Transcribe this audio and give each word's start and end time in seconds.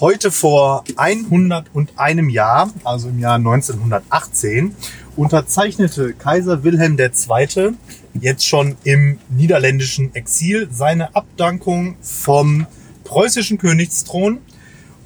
Heute 0.00 0.32
vor 0.32 0.82
101 0.96 2.32
Jahr, 2.32 2.68
also 2.82 3.10
im 3.10 3.20
Jahr 3.20 3.36
1918, 3.36 4.74
unterzeichnete 5.14 6.14
Kaiser 6.14 6.64
Wilhelm 6.64 6.98
II., 6.98 7.74
jetzt 8.20 8.44
schon 8.44 8.74
im 8.82 9.20
niederländischen 9.28 10.12
Exil, 10.16 10.66
seine 10.72 11.14
Abdankung 11.14 11.94
vom 12.02 12.66
preußischen 13.04 13.56
Königsthron. 13.58 14.38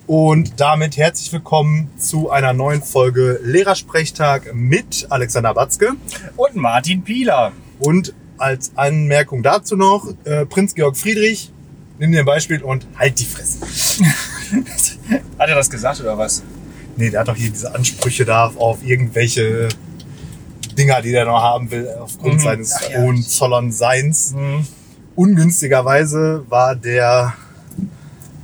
Und 0.06 0.58
damit 0.58 0.96
herzlich 0.96 1.30
willkommen 1.34 1.90
zu 1.98 2.30
einer 2.30 2.54
neuen 2.54 2.82
Folge 2.82 3.40
Lehrersprechtag 3.44 4.54
mit 4.54 5.06
Alexander 5.10 5.54
Watzke. 5.54 5.96
Und 6.38 6.56
Martin 6.56 7.04
Pieler. 7.04 7.52
Und 7.78 8.14
als 8.38 8.72
Anmerkung 8.74 9.42
dazu 9.42 9.76
noch, 9.76 10.08
äh, 10.24 10.46
Prinz 10.46 10.74
Georg 10.74 10.96
Friedrich, 10.96 11.52
nimm 11.98 12.10
dir 12.10 12.20
ein 12.20 12.24
Beispiel 12.24 12.62
und 12.62 12.86
halt 12.98 13.20
die 13.20 13.26
Fresse. 13.26 13.58
Hat 15.38 15.48
er 15.48 15.54
das 15.54 15.70
gesagt 15.70 16.00
oder 16.00 16.16
was? 16.18 16.42
Nee, 16.96 17.10
der 17.10 17.20
hat 17.20 17.28
doch 17.28 17.36
hier 17.36 17.50
diese 17.50 17.74
Ansprüche 17.74 18.24
da 18.24 18.46
auf 18.56 18.82
irgendwelche 18.84 19.68
Dinger, 20.76 21.00
die 21.02 21.12
der 21.12 21.24
noch 21.26 21.40
haben 21.42 21.70
will, 21.70 21.88
aufgrund 22.00 22.34
Mhm. 22.36 22.40
seines 22.40 22.74
Ach 22.76 22.90
ja. 22.90 22.98
Hohenzollern-Seins. 23.02 24.34
Hm. 24.36 24.66
Ungünstigerweise 25.14 26.44
war 26.48 26.74
der, 26.74 27.34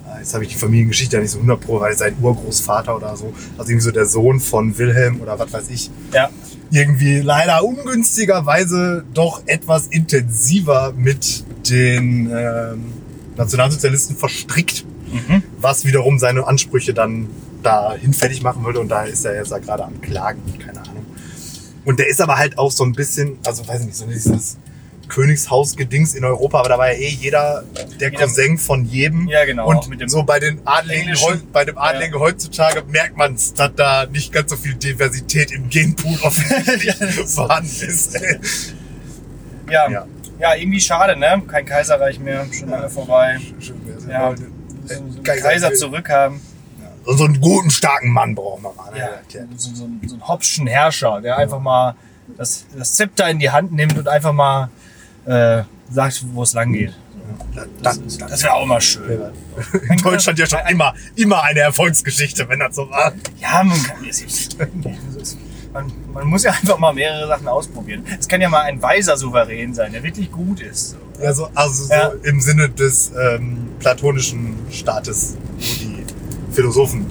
ah, 0.06 0.18
jetzt 0.18 0.34
habe 0.34 0.45
ich 0.45 0.50
die 0.50 0.56
Familiengeschichte 0.59 1.16
ja 1.16 1.22
nicht 1.22 1.32
so 1.32 1.38
100 1.38 1.60
pro, 1.60 1.80
weil 1.80 1.96
sein 1.96 2.14
Urgroßvater 2.20 2.95
oder 2.96 3.16
so, 3.16 3.32
also 3.59 3.70
irgendwie 3.70 3.84
so 3.84 3.90
der 3.90 4.06
Sohn 4.06 4.38
von 4.38 4.76
Wilhelm 4.78 5.20
oder 5.20 5.38
was 5.38 5.52
weiß 5.52 5.70
ich, 5.70 5.90
Ja. 6.12 6.30
irgendwie 6.70 7.20
leider 7.20 7.64
ungünstigerweise 7.64 9.04
doch 9.14 9.42
etwas 9.46 9.86
intensiver 9.88 10.92
mit 10.96 11.45
den 11.68 12.30
ähm, 12.32 12.84
Nationalsozialisten 13.36 14.16
verstrickt, 14.16 14.84
Mhm. 15.14 15.42
was 15.59 15.84
wiederum 15.84 16.18
seine 16.18 16.46
Ansprüche 16.46 16.92
dann 16.95 17.28
da 17.62 17.95
hinfällig 17.95 18.42
machen 18.42 18.64
würde 18.64 18.80
und 18.80 18.88
da 18.88 19.04
ist 19.04 19.24
er 19.24 19.37
jetzt 19.37 19.51
gerade 19.51 19.84
am 19.84 20.01
Klagen, 20.01 20.43
keine 20.59 20.80
Ahnung. 20.80 21.07
Und 21.84 21.98
der 21.98 22.09
ist 22.09 22.20
aber 22.20 22.37
halt 22.37 22.59
auch 22.59 22.70
so 22.70 22.84
ein 22.84 22.93
bisschen, 22.93 23.38
also 23.46 23.66
weiß 23.66 23.80
ich 23.80 23.87
nicht, 23.87 23.96
so 23.96 24.07
dieses 24.07 24.59
Königshausgedings 25.09 26.15
in 26.15 26.24
Europa, 26.24 26.60
aber 26.60 26.68
da 26.70 26.79
war 26.79 26.92
ja 26.92 26.98
eh 26.98 27.09
jeder 27.09 27.65
der 28.01 28.10
Cousin 28.10 28.59
von 28.59 28.85
jedem. 28.85 29.29
Ja, 29.29 29.45
genau, 29.45 29.68
Und 29.68 30.10
so 30.10 30.23
bei 30.23 30.40
den 30.40 30.60
Adligen, 30.66 31.15
bei 31.52 31.65
dem 31.65 31.79
Adligen 31.79 32.18
heutzutage 32.18 32.82
merkt 32.88 33.16
man 33.16 33.35
es, 33.35 33.54
dass 33.54 33.74
da 33.76 34.07
nicht 34.07 34.32
ganz 34.32 34.51
so 34.51 34.57
viel 34.57 34.74
Diversität 34.74 35.52
im 35.52 35.68
Genpool 35.68 36.18
offensichtlich 36.23 36.98
Ja, 36.98 37.24
vorhanden 37.26 37.68
ist. 37.87 38.15
Ja. 39.70 39.90
Ja. 39.90 40.07
ja. 40.40 40.54
irgendwie 40.54 40.80
schade, 40.80 41.18
ne? 41.18 41.42
Kein 41.46 41.66
Kaiserreich 41.66 42.18
mehr, 42.18 42.46
schon 42.52 42.70
lange 42.70 42.88
vorbei. 42.90 43.38
Schön 43.60 43.80
wär's, 43.87 44.07
Ja. 44.07 44.35
So, 44.85 44.95
so 45.10 45.23
Kaiser- 45.23 45.43
Kaiser 45.49 45.74
zurückhaben. 45.74 46.40
So 47.07 47.13
so 47.16 47.24
einen 47.24 47.40
guten, 47.40 47.71
starken 47.71 48.10
Mann 48.10 48.35
brauchen 48.35 48.63
wir 48.63 48.73
mal. 48.73 48.91
ne? 48.93 48.99
Ja. 48.99 49.09
Ja. 49.30 49.46
So, 49.57 49.71
so, 49.74 49.88
so 50.07 50.15
einen 50.15 50.26
Hopschen 50.29 50.66
Herrscher, 50.66 51.21
der 51.21 51.37
einfach 51.37 51.60
mal 51.60 51.95
das, 52.38 52.65
das 52.76 52.95
Zepter 52.95 53.29
in 53.29 53.38
die 53.38 53.51
Hand 53.51 53.73
nimmt 53.73 53.99
und 53.99 54.09
einfach 54.09 54.32
mal 54.32 54.71
äh, 55.26 55.63
sagt, 55.91 56.24
wo 56.32 56.43
es 56.43 56.54
lang 56.54 56.73
geht. 56.73 56.95
Das, 57.54 58.01
Das, 58.02 58.18
das 58.18 58.43
wäre 58.43 58.54
auch 58.54 58.66
mal 58.66 58.80
schön. 58.80 59.21
in 59.91 59.99
Deutschland 59.99 60.38
ja 60.38 60.46
schon 60.46 60.60
immer, 60.68 60.95
immer 61.16 61.43
eine 61.43 61.60
Erfolgsgeschichte, 61.60 62.48
wenn 62.48 62.60
das 62.60 62.74
so 62.76 62.88
war. 62.91 63.13
Ja, 63.41 63.63
man 63.65 63.82
kann 63.82 63.96
man, 65.72 65.93
man 66.12 66.26
muss 66.28 66.44
ja 66.44 66.53
einfach 66.53 66.78
mal 66.78 66.93
mehrere 66.94 67.26
Sachen 67.28 67.48
ausprobieren. 67.48 68.04
Es 68.19 68.28
kann 68.28 68.41
ja 68.41 68.48
mal 68.48 68.62
ein 68.62 68.81
weiser 68.81 69.16
Souverän 69.16 69.75
sein, 69.75 69.93
der 69.93 70.03
wirklich 70.03 70.31
gut 70.31 70.60
ist. 70.60 70.91
So. 70.91 70.97
Also, 71.20 71.48
also 71.54 71.93
Ja. 71.93 72.10
so 72.10 72.16
im 72.28 72.41
Sinne 72.41 72.69
des 72.69 73.12
ähm, 73.19 73.69
platonischen 73.78 74.56
Staates, 74.70 75.37
wo 75.56 75.60
die 75.60 76.04
Philosophen 76.53 77.06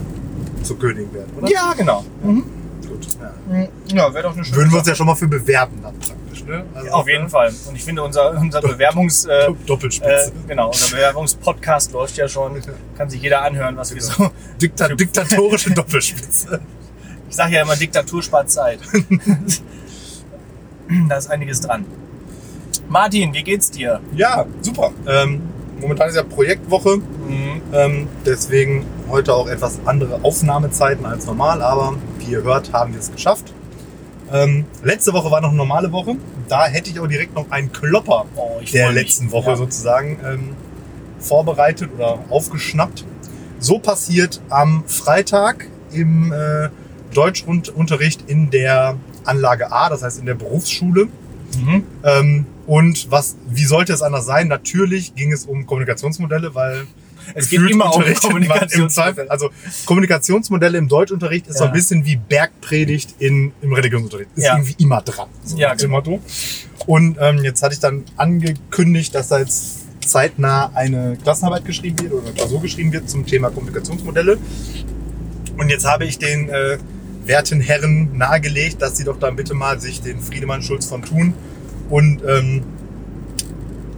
zu 0.63 0.75
Königen 0.75 1.13
werden, 1.13 1.31
oder? 1.37 1.49
Ja, 1.49 1.73
genau. 1.73 2.03
Gut. 2.23 3.07
Ja. 3.19 3.67
Ja, 3.87 4.13
wäre 4.13 4.23
doch 4.23 4.33
eine 4.35 4.43
schöne 4.43 4.57
Würden 4.57 4.71
wir 4.71 4.79
uns 4.79 4.87
ja 4.87 4.95
schon 4.95 5.07
mal 5.07 5.15
für 5.15 5.27
bewerben 5.27 5.79
dann 5.81 5.93
praktisch, 5.99 6.43
ne? 6.45 6.63
Also, 6.73 6.89
Auf 6.91 7.07
jeden 7.07 7.29
Fall. 7.29 7.53
Und 7.67 7.75
ich 7.75 7.83
finde, 7.83 8.03
unser, 8.03 8.31
unser 8.31 8.61
Bewerbungs... 8.61 9.25
Äh, 9.25 9.47
äh, 9.47 9.53
Doppelspitze. 9.65 10.31
genau, 10.47 10.67
unser 10.67 10.87
Bewerbungspodcast 10.89 11.91
läuft 11.91 12.17
ja 12.17 12.27
schon. 12.27 12.61
Kann 12.97 13.09
sich 13.09 13.21
jeder 13.21 13.41
anhören, 13.41 13.75
was 13.77 13.93
wir 13.93 14.01
so... 14.01 14.31
Dikta 14.61 14.87
diktatorische 14.89 15.71
Doppelspitze. 15.71 16.61
Ich 17.29 17.37
sage 17.37 17.55
ja 17.55 17.63
immer, 17.63 17.75
Diktatur 17.75 18.21
spart 18.21 18.51
Zeit. 18.51 18.77
da 21.09 21.15
ist 21.15 21.31
einiges 21.31 21.61
dran. 21.61 21.83
Martin, 22.89 23.33
wie 23.33 23.43
geht's 23.43 23.71
dir? 23.71 23.99
Ja, 24.15 24.45
super. 24.61 24.91
Ähm, 25.07 25.41
momentan 25.79 26.09
ist 26.09 26.15
ja 26.15 26.23
Projektwoche, 26.23 26.97
Mhm. 26.97 27.61
ähm, 27.73 28.07
deswegen 28.25 28.85
heute 29.09 29.33
auch 29.33 29.47
etwas 29.47 29.79
andere 29.85 30.19
Aufnahmezeiten 30.23 31.05
als 31.05 31.25
normal, 31.25 31.61
aber 31.61 31.95
wie 32.19 32.31
ihr 32.31 32.43
hört, 32.43 32.71
haben 32.73 32.93
wir 32.93 32.99
es 32.99 33.11
geschafft. 33.11 33.53
Ähm, 34.31 34.65
letzte 34.83 35.13
Woche 35.13 35.29
war 35.31 35.41
noch 35.41 35.49
eine 35.49 35.57
normale 35.57 35.91
Woche. 35.91 36.15
Da 36.47 36.65
hätte 36.65 36.89
ich 36.89 36.99
auch 36.99 37.07
direkt 37.07 37.35
noch 37.35 37.49
einen 37.51 37.71
Klopper 37.71 38.25
Oh, 38.35 38.59
der 38.73 38.91
letzten 38.91 39.31
Woche 39.31 39.51
Ja. 39.51 39.55
sozusagen 39.55 40.17
ähm, 40.25 40.49
vorbereitet 41.19 41.89
oder 41.95 42.19
aufgeschnappt. 42.29 43.05
So 43.59 43.79
passiert 43.79 44.41
am 44.49 44.83
Freitag 44.87 45.67
im 45.91 46.33
äh, 46.33 46.69
Deutschunterricht 47.13 48.23
in 48.27 48.49
der 48.49 48.95
Anlage 49.25 49.71
A, 49.71 49.89
das 49.89 50.03
heißt 50.03 50.19
in 50.19 50.25
der 50.25 50.33
Berufsschule. 50.33 51.05
Mhm. 51.55 51.83
Ähm, 52.03 52.45
und 52.67 53.11
was, 53.11 53.35
wie 53.49 53.65
sollte 53.65 53.93
es 53.93 54.01
anders 54.01 54.25
sein? 54.25 54.47
Natürlich 54.47 55.15
ging 55.15 55.31
es 55.31 55.45
um 55.45 55.65
Kommunikationsmodelle, 55.65 56.53
weil 56.55 56.85
Es 57.35 57.49
geht 57.49 57.59
immer 57.69 57.93
um 57.93 58.01
man 58.01 58.09
im 58.11 58.15
Kommunikationsmodelle. 58.15 58.87
Zweifel, 58.89 59.29
also 59.29 59.49
Kommunikationsmodelle 59.85 60.77
im 60.77 60.87
Deutschunterricht 60.87 61.47
ist 61.47 61.57
so 61.57 61.63
Ja. 61.65 61.69
ein 61.69 61.73
bisschen 61.73 62.05
wie 62.05 62.15
Bergpredigt 62.17 63.15
in, 63.19 63.51
im 63.61 63.73
Religionsunterricht. 63.73 64.29
Ist 64.35 64.43
Ja. 64.45 64.57
irgendwie 64.57 64.75
immer 64.83 65.01
dran. 65.01 65.27
So 65.43 65.57
Ja, 65.57 65.73
genau. 65.73 65.91
Motto. 65.97 66.19
Und 66.85 67.17
ähm, 67.21 67.43
jetzt 67.43 67.63
hatte 67.63 67.73
ich 67.73 67.79
dann 67.79 68.03
angekündigt, 68.17 69.15
dass 69.15 69.29
da 69.29 69.39
jetzt 69.39 69.79
zeitnah 70.05 70.71
eine 70.75 71.17
Klassenarbeit 71.21 71.63
geschrieben 71.65 71.97
wird 72.01 72.11
oder 72.13 72.25
eine 72.25 72.33
Klausur 72.33 72.61
geschrieben 72.61 72.91
wird 72.91 73.09
zum 73.09 73.25
Thema 73.25 73.49
Kommunikationsmodelle. 73.51 74.37
Und 75.57 75.69
jetzt 75.69 75.85
habe 75.85 76.05
ich 76.05 76.17
den 76.17 76.49
äh, 76.49 76.77
werten 77.25 77.61
Herren 77.61 78.17
nahegelegt, 78.17 78.81
dass 78.81 78.97
sie 78.97 79.05
doch 79.05 79.17
dann 79.17 79.35
bitte 79.37 79.53
mal 79.53 79.79
sich 79.79 80.01
den 80.01 80.19
Friedemann 80.19 80.61
Schulz 80.61 80.87
von 80.87 81.03
Thun 81.03 81.33
und 81.89 82.21
ähm, 82.27 82.63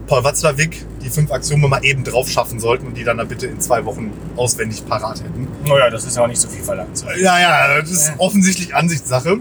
Paul 0.08 0.24
Watzlawick 0.24 0.86
die 1.04 1.10
fünf 1.10 1.32
Axiome 1.32 1.68
mal 1.68 1.84
eben 1.86 2.04
drauf 2.04 2.28
schaffen 2.30 2.60
sollten 2.60 2.88
und 2.88 2.98
die 2.98 3.04
dann, 3.04 3.18
dann 3.18 3.28
bitte 3.28 3.46
in 3.48 3.60
zwei 3.60 3.86
Wochen 3.86 4.12
auswendig 4.36 4.84
parat 4.88 5.20
hätten. 5.24 5.48
Naja, 5.68 5.90
das 5.92 6.04
ist 6.06 6.18
ja 6.18 6.24
auch 6.24 6.28
nicht 6.28 6.40
so 6.42 6.48
viel 6.48 6.64
verlangt. 6.64 6.98
So. 6.98 7.06
Ja, 7.20 7.40
ja, 7.40 7.80
das 7.80 7.92
ist 7.92 8.08
Ja. 8.10 8.14
offensichtlich 8.18 8.74
Ansichtssache. 8.76 9.38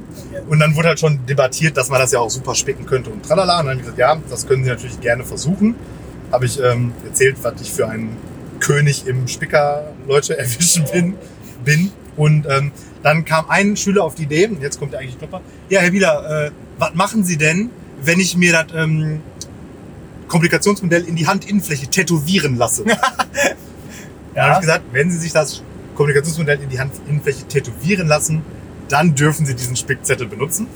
Und 0.49 0.59
dann 0.61 0.75
wurde 0.77 0.89
halt 0.89 1.01
schon 1.01 1.25
debattiert, 1.27 1.77
dass 1.79 1.89
man 1.89 2.01
das 2.01 2.13
ja 2.13 2.19
auch 2.21 2.29
super 2.31 2.55
spicken 2.55 2.85
könnte 2.85 3.09
und 3.11 3.25
tralala. 3.25 3.61
Und 3.61 3.67
dann 3.67 3.71
habe 3.73 3.77
ich 3.77 3.83
gesagt, 3.83 3.99
ja, 3.99 4.17
das 4.29 4.47
können 4.47 4.63
Sie 4.65 4.69
natürlich 4.71 5.01
gerne 5.01 5.25
versuchen. 5.25 5.75
Habe 6.33 6.45
ich 6.47 6.61
ähm, 6.63 6.93
erzählt, 7.07 7.37
was 7.43 7.55
ich 7.63 7.73
für 7.73 7.89
ein 7.89 8.11
König 8.61 9.07
im 9.07 9.27
Spicker 9.27 9.93
Leute 10.07 10.39
erwischen 10.39 10.85
bin. 10.93 11.15
bin. 11.65 11.91
Und 12.17 12.47
ähm, 12.49 12.73
dann 13.03 13.25
kam 13.25 13.47
ein 13.49 13.75
Schüler 13.77 14.05
auf 14.05 14.15
die 14.15 14.25
Idee, 14.25 14.47
und 14.49 14.61
jetzt 14.63 14.79
kommt 14.79 14.93
der 14.93 15.01
eigentliche 15.01 15.19
Klopper, 15.27 15.41
ja, 15.71 15.81
Herr 15.81 15.93
Wieler, 15.93 16.47
äh, 16.47 16.51
was 16.79 16.95
machen 16.95 17.25
Sie 17.25 17.37
denn, 17.39 17.71
wenn 18.07 18.21
ich 18.21 18.37
mir 18.37 18.53
das 18.53 18.67
ähm, 18.75 19.21
Kommunikationsmodell 20.29 21.05
in 21.05 21.17
die 21.17 21.27
Handinnenfläche 21.27 21.87
tätowieren 21.89 22.57
lasse? 22.57 22.85
Dann 22.85 22.97
habe 22.97 23.57
Ja? 24.35 24.55
ich 24.55 24.61
gesagt, 24.61 24.85
wenn 24.93 25.11
Sie 25.11 25.19
sich 25.19 25.33
das 25.33 25.63
Kommunikationsmodell 25.95 26.61
in 26.61 26.69
die 26.69 26.79
Handinnenfläche 26.79 27.45
tätowieren 27.47 28.09
lassen, 28.09 28.43
dann 28.89 29.15
dürfen 29.15 29.47
Sie 29.47 29.55
diesen 29.55 29.77
Spickzettel 29.77 30.27
benutzen. 30.27 30.67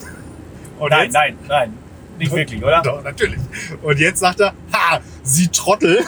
Und 0.78 0.90
Nein, 0.90 1.04
jetzt, 1.04 1.14
nein, 1.14 1.38
nein. 1.48 1.72
Nicht 2.18 2.32
wirklich, 2.32 2.62
oder? 2.62 2.82
Doch, 2.82 3.02
natürlich. 3.04 3.38
Und 3.82 3.98
jetzt 3.98 4.20
sagt 4.20 4.40
er, 4.40 4.52
ha, 4.72 5.00
Sie 5.22 5.48
Trottel. 5.48 6.00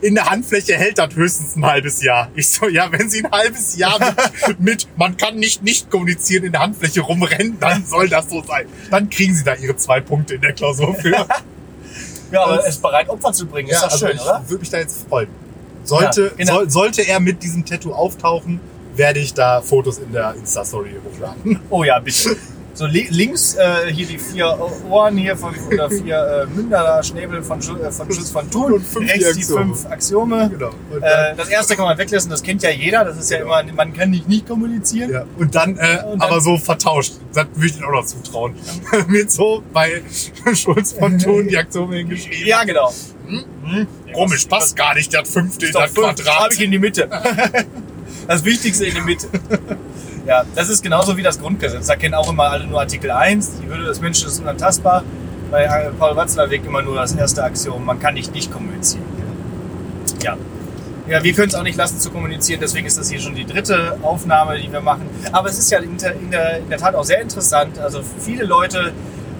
In 0.00 0.14
der 0.14 0.30
Handfläche 0.30 0.74
hält 0.76 0.98
das 0.98 1.14
höchstens 1.14 1.56
ein 1.56 1.64
halbes 1.66 2.02
Jahr. 2.02 2.30
Ich 2.34 2.48
so, 2.50 2.68
ja, 2.68 2.90
wenn 2.90 3.08
Sie 3.10 3.24
ein 3.24 3.30
halbes 3.30 3.76
Jahr 3.76 3.98
mit, 4.46 4.58
mit 4.60 4.88
man 4.96 5.16
kann 5.16 5.36
nicht 5.36 5.62
nicht 5.62 5.90
kommunizieren 5.90 6.44
in 6.44 6.52
der 6.52 6.62
Handfläche 6.62 7.00
rumrennen, 7.02 7.58
dann 7.60 7.84
soll 7.84 8.08
das 8.08 8.28
so 8.30 8.42
sein. 8.42 8.66
Dann 8.90 9.10
kriegen 9.10 9.34
Sie 9.34 9.44
da 9.44 9.54
Ihre 9.54 9.76
zwei 9.76 10.00
Punkte 10.00 10.34
in 10.34 10.40
der 10.40 10.52
Klausur 10.52 10.94
für. 10.94 11.26
Ja, 12.32 12.44
aber 12.44 12.56
Das- 12.56 12.66
es 12.68 12.78
bereit, 12.78 13.08
Opfer 13.08 13.32
zu 13.32 13.46
bringen, 13.46 13.68
ist 13.68 13.82
doch 13.82 13.90
also 13.90 14.06
schön, 14.06 14.16
ich 14.16 14.22
oder? 14.22 14.42
würde 14.46 14.60
mich 14.60 14.70
da 14.70 14.78
jetzt 14.78 15.08
freuen. 15.08 15.28
Sollte, 15.84 16.22
Ja, 16.22 16.30
genau. 16.36 16.52
soll, 16.54 16.70
sollte 16.70 17.02
er 17.02 17.20
mit 17.20 17.42
diesem 17.42 17.64
Tattoo 17.64 17.92
auftauchen, 17.92 18.60
werde 18.96 19.18
ich 19.20 19.34
da 19.34 19.62
Fotos 19.62 19.98
in 19.98 20.12
der 20.12 20.34
Insta-Story 20.34 20.90
hochladen. 21.04 21.58
Oh 21.70 21.84
ja, 21.84 21.98
bitte. 21.98 22.36
So 22.72 22.86
li 22.86 23.08
links 23.10 23.56
äh, 23.56 23.92
hier 23.92 24.06
die 24.06 24.18
vier 24.18 24.56
Ohren 24.88 25.16
hier 25.16 25.36
von 25.36 25.54
oder 25.72 25.90
vier 25.90 26.46
äh, 26.50 26.54
Münder 26.54 26.82
da, 26.82 27.02
Schnäbel 27.02 27.42
von, 27.42 27.60
Schu 27.60 27.76
äh, 27.76 27.90
von 27.90 28.10
Schutz 28.10 28.30
von 28.30 28.50
Thun. 28.50 28.74
Rechts 28.74 28.92
die 29.18 29.24
Axiome. 29.42 29.64
fünf 29.74 29.86
Axiome. 29.86 30.50
Genau. 30.50 30.68
Äh, 31.02 31.34
das 31.36 31.48
erste 31.48 31.76
kann 31.76 31.84
man 31.86 31.98
weglassen, 31.98 32.30
das 32.30 32.42
kennt 32.42 32.62
ja 32.62 32.70
jeder. 32.70 33.04
Das 33.04 33.18
ist 33.18 33.30
ja 33.30 33.38
Genau. 33.40 33.58
immer, 33.60 33.72
man 33.74 33.92
kann 33.92 34.10
nicht 34.10 34.28
nicht 34.28 34.46
kommunizieren. 34.48 35.10
ja. 35.12 35.24
und 35.36 35.54
dann, 35.54 35.76
äh, 35.76 35.98
Und 36.06 36.20
dann- 36.20 36.22
aber 36.22 36.40
so 36.40 36.56
vertauscht. 36.58 37.14
Das 37.34 37.46
würde 37.54 37.66
ich 37.66 37.76
Ihnen 37.76 37.84
auch 37.84 37.92
noch 37.92 38.06
zutrauen. 38.06 38.54
Mit 39.08 39.30
so 39.30 39.62
bei 39.72 40.02
Schulz 40.54 40.92
von 40.92 41.18
Thun 41.18 41.48
die 41.48 41.58
Aktion 41.58 41.92
hingeschrieben. 41.92 42.46
Ja, 42.46 42.64
genau. 42.64 42.92
Komisch, 44.14 44.46
passt 44.46 44.76
gar 44.76 44.94
nicht, 44.94 45.12
der 45.12 45.24
fünfte 45.24 45.66
in 45.66 45.70
Ist 45.70 45.74
doch 45.74 45.82
das. 45.82 45.94
Quadrat. 45.94 46.40
Habe 46.44 46.54
ich 46.54 46.60
in 46.62 46.70
die 46.70 46.78
Mitte. 46.78 47.08
Das 48.26 48.44
Wichtigste 48.44 48.84
in 48.86 48.94
die 48.94 49.00
Mitte. 49.00 49.26
Ja, 50.30 50.44
das 50.54 50.68
ist 50.68 50.84
genauso 50.84 51.16
wie 51.16 51.24
das 51.24 51.40
Grundgesetz. 51.40 51.88
Da 51.88 51.96
kennen 51.96 52.14
auch 52.14 52.30
immer 52.30 52.44
alle 52.44 52.64
nur 52.64 52.78
Artikel 52.78 53.10
1, 53.10 53.62
die 53.64 53.68
Würde 53.68 53.82
des 53.82 54.00
Menschen 54.00 54.28
ist 54.28 54.38
unantastbar. 54.38 55.02
Bei 55.50 55.64
äh, 55.64 55.90
Paul 55.98 56.14
Watzlawick 56.14 56.64
immer 56.64 56.82
nur 56.82 56.94
das 56.94 57.16
erste 57.16 57.42
Axiom, 57.42 57.84
man 57.84 57.98
kann 57.98 58.14
nicht 58.14 58.32
nicht 58.32 58.52
kommunizieren. 58.52 59.02
Ja. 60.22 60.36
Ja, 61.08 61.24
wir 61.24 61.32
können 61.32 61.48
es 61.48 61.56
auch 61.56 61.64
nicht 61.64 61.76
lassen 61.76 61.98
zu 61.98 62.10
kommunizieren, 62.12 62.60
deswegen 62.62 62.86
ist 62.86 62.96
das 62.96 63.10
hier 63.10 63.18
schon 63.18 63.34
die 63.34 63.44
dritte 63.44 63.98
Aufnahme, 64.02 64.56
die 64.56 64.70
wir 64.70 64.80
machen. 64.80 65.10
Aber 65.32 65.48
es 65.48 65.58
ist 65.58 65.68
ja 65.72 65.80
in 65.80 65.98
der, 65.98 66.12
in 66.14 66.30
der, 66.30 66.58
in 66.58 66.70
der 66.70 66.78
Tat 66.78 66.94
auch 66.94 67.02
sehr 67.02 67.20
interessant. 67.20 67.80
Also 67.80 68.00
viele 68.20 68.44
Leute 68.44 68.92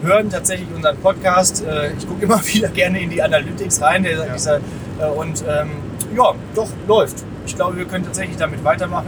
hören 0.02 0.28
tatsächlich 0.28 0.66
unseren 0.75 0.96
Podcast. 0.96 1.64
Äh, 1.64 1.92
Ich 1.96 2.08
gucke 2.08 2.25
immer 2.25 2.44
wieder 2.52 2.66
gerne 2.70 3.00
in 3.00 3.10
die 3.10 3.22
Analytics 3.22 3.81
rein. 3.81 4.02
Der, 4.02 4.26
Ja. 4.26 4.32
dieser, 4.34 4.56
äh, 4.56 5.06
und 5.16 5.44
ähm, 5.48 5.70
ja, 6.16 6.34
doch, 6.56 6.70
läuft. 6.88 7.19
Ich 7.46 7.54
glaube, 7.54 7.76
wir 7.76 7.84
können 7.84 8.04
tatsächlich 8.04 8.37
damit 8.37 8.64
weitermachen. 8.64 9.06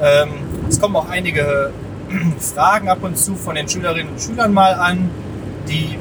Ähm, 0.00 0.28
es 0.68 0.80
kommen 0.80 0.96
auch 0.96 1.08
einige 1.08 1.72
Fragen 2.38 2.88
ab 2.88 2.98
und 3.02 3.18
zu 3.18 3.34
von 3.34 3.54
den 3.54 3.68
Schülerinnen 3.68 4.12
und 4.12 4.20
Schülern 4.20 4.52
mal 4.52 4.74
an, 4.74 5.10
die 5.68 5.98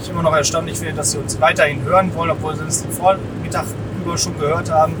ich 0.00 0.10
immer 0.10 0.22
noch 0.22 0.34
erstaunlich 0.34 0.78
finde, 0.78 0.94
dass 0.94 1.12
sie 1.12 1.18
uns 1.18 1.40
weiterhin 1.40 1.82
hören 1.84 2.14
wollen, 2.14 2.30
obwohl 2.30 2.56
sie 2.56 2.64
es 2.64 2.82
den 2.82 2.92
Vormittag 2.92 3.66
über 4.02 4.18
schon 4.18 4.38
gehört 4.38 4.70
haben. 4.70 4.94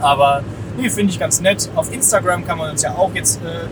Aber 0.00 0.42
nee, 0.76 0.88
finde 0.88 1.12
ich 1.12 1.18
ganz 1.18 1.40
nett. 1.40 1.68
Auf 1.74 1.92
Instagram 1.92 2.46
kann 2.46 2.58
man 2.58 2.70
uns 2.70 2.82
ja 2.82 2.94
auch 2.94 3.12
jetzt 3.14 3.40
äh, 3.42 3.66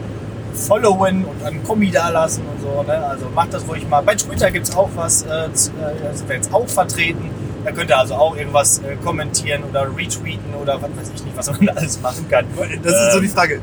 followen 0.54 1.24
und 1.24 1.44
einen 1.44 1.62
Kommi 1.64 1.90
dalassen 1.90 2.44
und 2.52 2.60
so. 2.60 2.82
Ne? 2.82 2.98
Also 3.04 3.26
macht 3.34 3.54
das 3.54 3.66
ruhig 3.68 3.88
mal. 3.88 4.02
Bei 4.02 4.14
Twitter 4.14 4.50
gibt 4.50 4.68
es 4.68 4.76
auch 4.76 4.90
was, 4.96 5.22
äh, 5.22 5.28
äh, 5.28 5.48
da 5.48 6.14
sind 6.14 6.28
wir 6.28 6.36
jetzt 6.36 6.52
auch 6.52 6.68
vertreten. 6.68 7.30
Da 7.64 7.72
könnt 7.72 7.90
ihr 7.90 7.98
also 7.98 8.14
auch 8.14 8.36
irgendwas 8.36 8.78
äh, 8.78 8.96
kommentieren 9.04 9.62
oder 9.68 9.86
retweeten 9.96 10.54
oder 10.60 10.80
was 10.80 10.90
weiß 10.96 11.12
ich 11.14 11.24
nicht, 11.24 11.36
was 11.36 11.50
man 11.50 11.68
alles 11.76 12.00
machen 12.00 12.26
kann. 12.28 12.46
Das 12.82 12.92
ist 12.92 13.12
so 13.12 13.20
die 13.20 13.28
Frage. 13.28 13.60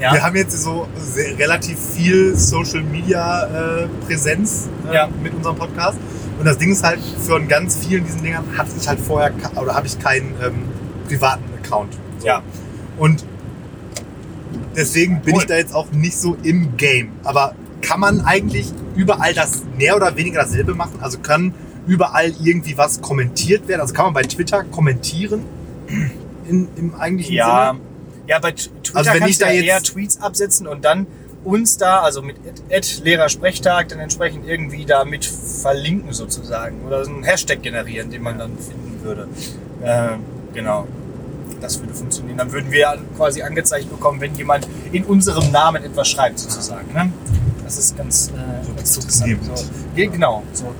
Ja. 0.00 0.12
Wir 0.12 0.22
haben 0.22 0.36
jetzt 0.36 0.60
so 0.62 0.88
sehr, 0.96 1.38
relativ 1.38 1.78
viel 1.78 2.34
Social 2.36 2.82
Media 2.82 3.44
äh, 3.84 3.88
Präsenz 4.06 4.68
äh, 4.90 4.94
Ja. 4.94 5.08
mit 5.22 5.34
unserem 5.34 5.56
Podcast. 5.56 5.98
Und 6.38 6.46
das 6.46 6.56
Ding 6.58 6.72
ist 6.72 6.82
halt, 6.82 7.00
für 7.20 7.36
an 7.36 7.48
ganz 7.48 7.76
vielen 7.76 8.04
diesen 8.04 8.22
Dingern 8.22 8.44
hatte 8.56 8.70
ich 8.80 8.88
halt 8.88 8.98
vorher 8.98 9.30
oder 9.60 9.74
habe 9.74 9.86
ich 9.86 9.98
keinen 9.98 10.34
ähm, 10.42 10.54
privaten 11.06 11.44
Account. 11.62 11.92
So. 12.18 12.26
Ja. 12.26 12.42
Und 12.96 13.24
deswegen 14.76 15.20
bin 15.20 15.34
Cool. 15.34 15.40
ich 15.42 15.46
da 15.46 15.56
jetzt 15.56 15.74
auch 15.74 15.90
nicht 15.92 16.16
so 16.16 16.36
im 16.42 16.76
Game. 16.76 17.10
Aber 17.24 17.54
kann 17.82 18.00
man 18.00 18.20
eigentlich 18.22 18.72
überall 18.96 19.34
das 19.34 19.62
mehr 19.78 19.96
oder 19.96 20.16
weniger 20.16 20.40
dasselbe 20.42 20.74
machen? 20.74 20.98
Also 21.00 21.18
kann 21.18 21.54
überall 21.86 22.32
irgendwie 22.42 22.76
was 22.76 23.00
kommentiert 23.00 23.68
werden? 23.68 23.80
Also 23.80 23.94
kann 23.94 24.06
man 24.06 24.14
bei 24.14 24.22
Twitter 24.22 24.64
kommentieren? 24.64 25.42
In, 26.48 26.68
Im 26.76 26.94
eigentlichen 26.94 27.34
Ja, 27.34 27.70
Sinne? 27.72 27.80
ja 28.28 28.38
bei 28.38 28.54
Twitter 28.90 28.98
Also 28.98 29.10
wenn 29.12 29.18
kannst 29.20 29.32
ich 29.32 29.38
da 29.38 29.46
ja 29.46 29.52
jetzt- 29.54 29.64
eher 29.66 29.82
Tweets 29.82 30.20
absetzen 30.20 30.66
und 30.66 30.84
dann 30.84 31.06
uns 31.42 31.78
da, 31.78 32.00
also 32.00 32.20
mit 32.20 32.36
Ed 32.68 33.00
Lehrersprechtag, 33.02 33.88
dann 33.88 33.98
entsprechend 33.98 34.46
irgendwie 34.46 34.84
da 34.84 35.04
mit 35.06 35.24
verlinken 35.24 36.12
sozusagen 36.12 36.82
oder 36.86 37.02
so 37.04 37.10
einen 37.10 37.22
Hashtag 37.24 37.62
generieren, 37.62 38.10
den 38.10 38.22
man 38.22 38.38
dann 38.38 38.58
finden 38.58 39.00
würde. 39.02 39.26
Äh, 39.82 40.08
genau. 40.52 40.86
Das 41.62 41.78
würde 41.80 41.94
funktionieren. 41.94 42.36
Dann 42.38 42.52
würden 42.52 42.70
wir 42.70 42.98
quasi 43.16 43.42
angezeigt 43.42 43.88
bekommen, 43.90 44.20
wenn 44.20 44.34
jemand 44.34 44.66
in 44.92 45.04
unserem 45.04 45.50
Namen 45.50 45.82
etwas 45.84 46.08
schreibt 46.08 46.38
sozusagen. 46.38 46.92
Ne? 46.92 47.10
Das 47.64 47.78
ist 47.78 47.96
ganz, 47.96 48.28
äh, 48.28 48.76
ganz 48.76 48.96
interessant. 48.96 49.38
So, 49.44 49.64
genau. 49.94 50.42
So 50.52 50.74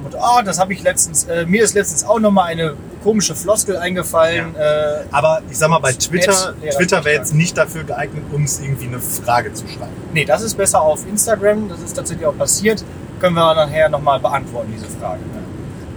dem 0.00 0.04
Motto, 0.04 0.18
ah, 0.18 0.42
das 0.42 0.58
habe 0.58 0.72
ich 0.72 0.82
letztens, 0.82 1.24
äh, 1.24 1.46
mir 1.46 1.62
ist 1.62 1.74
letztens 1.74 2.04
auch 2.04 2.18
nochmal 2.18 2.46
eine 2.48 2.74
komische 3.02 3.34
Floskel 3.34 3.76
eingefallen. 3.76 4.54
Äh, 4.56 5.04
Aber 5.10 5.40
ich 5.50 5.56
sag 5.58 5.70
mal, 5.70 5.78
bei 5.78 5.92
Twitter, 5.92 6.54
Twitter 6.76 7.04
wäre 7.04 7.16
jetzt 7.16 7.34
nicht 7.34 7.56
dafür 7.56 7.84
geeignet, 7.84 8.24
uns 8.32 8.60
irgendwie 8.60 8.86
eine 8.86 9.00
Frage 9.00 9.52
zu 9.54 9.66
schreiben. 9.68 9.92
Nee, 10.12 10.24
das 10.24 10.42
ist 10.42 10.54
besser 10.56 10.80
auf 10.82 11.06
Instagram. 11.06 11.68
Das 11.68 11.80
ist 11.80 11.94
tatsächlich 11.94 12.26
auch 12.26 12.36
passiert. 12.36 12.84
Können 13.20 13.34
wir 13.36 13.54
nachher 13.54 13.88
nochmal 13.88 14.18
beantworten, 14.20 14.72
diese 14.74 14.86
Frage. 14.98 15.20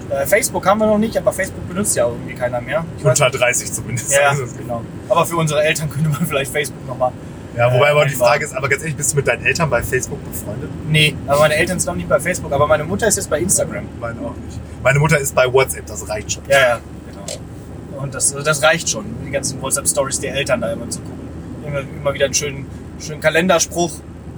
Äh, 0.09 0.25
Facebook 0.25 0.65
haben 0.65 0.79
wir 0.79 0.87
noch 0.87 0.97
nicht, 0.97 1.17
aber 1.17 1.31
Facebook 1.33 1.67
benutzt 1.67 1.95
ja 1.95 2.05
irgendwie 2.07 2.33
keiner 2.35 2.61
mehr. 2.61 2.85
Ich 2.97 3.03
weiß- 3.03 3.09
Unter 3.09 3.29
30 3.31 3.71
zumindest. 3.71 4.11
ja, 4.11 4.29
Also, 4.29 4.43
genau. 4.57 4.81
Aber 5.09 5.25
für 5.25 5.37
unsere 5.37 5.63
Eltern 5.63 5.89
könnte 5.93 6.09
man 6.09 6.25
vielleicht 6.27 6.51
Facebook 6.51 6.85
nochmal. 6.87 7.11
Ja, 7.55 7.73
wobei 7.73 7.87
Äh, 7.87 7.91
aber 7.91 8.05
die. 8.05 8.15
Frage 8.15 8.45
ist, 8.45 8.55
aber 8.55 8.67
ganz 8.69 8.81
ehrlich, 8.81 8.95
bist 8.97 9.11
du 9.13 9.17
mit 9.17 9.27
deinen 9.27 9.45
Eltern 9.45 9.69
bei 9.69 9.81
Facebook 9.83 10.19
befreundet? 10.23 10.69
Nee, 10.89 11.15
aber 11.27 11.39
meine 11.41 11.55
Eltern 11.55 11.79
sind 11.79 11.87
noch 11.87 11.95
nicht 11.95 12.09
bei 12.09 12.19
Facebook, 12.19 12.51
aber 12.51 12.67
meine 12.67 12.83
Mutter 12.83 13.07
ist 13.07 13.15
jetzt 13.17 13.29
bei 13.29 13.39
Instagram. 13.39 13.85
Meine 13.99 14.19
auch 14.21 14.35
nicht. 14.45 14.59
Meine 14.83 14.99
Mutter 14.99 15.17
ist 15.19 15.33
bei 15.35 15.51
WhatsApp, 15.51 15.85
das 15.85 16.07
reicht 16.09 16.31
schon. 16.33 16.43
Ja, 16.47 16.59
ja, 16.59 16.79
genau. 17.07 18.01
Und 18.03 18.13
das, 18.13 18.33
das 18.33 18.61
reicht 18.63 18.89
schon, 18.89 19.05
die 19.25 19.31
ganzen 19.31 19.61
WhatsApp-Stories 19.61 20.19
der 20.19 20.35
Eltern 20.35 20.61
da 20.61 20.71
immer 20.73 20.89
zu 20.89 20.99
gucken. 20.99 21.19
Immer, 21.65 21.79
immer 21.79 22.13
wieder 22.13 22.25
einen 22.25 22.33
schönen, 22.33 22.65
schönen 22.99 23.21
Kalenderspruch 23.21 23.91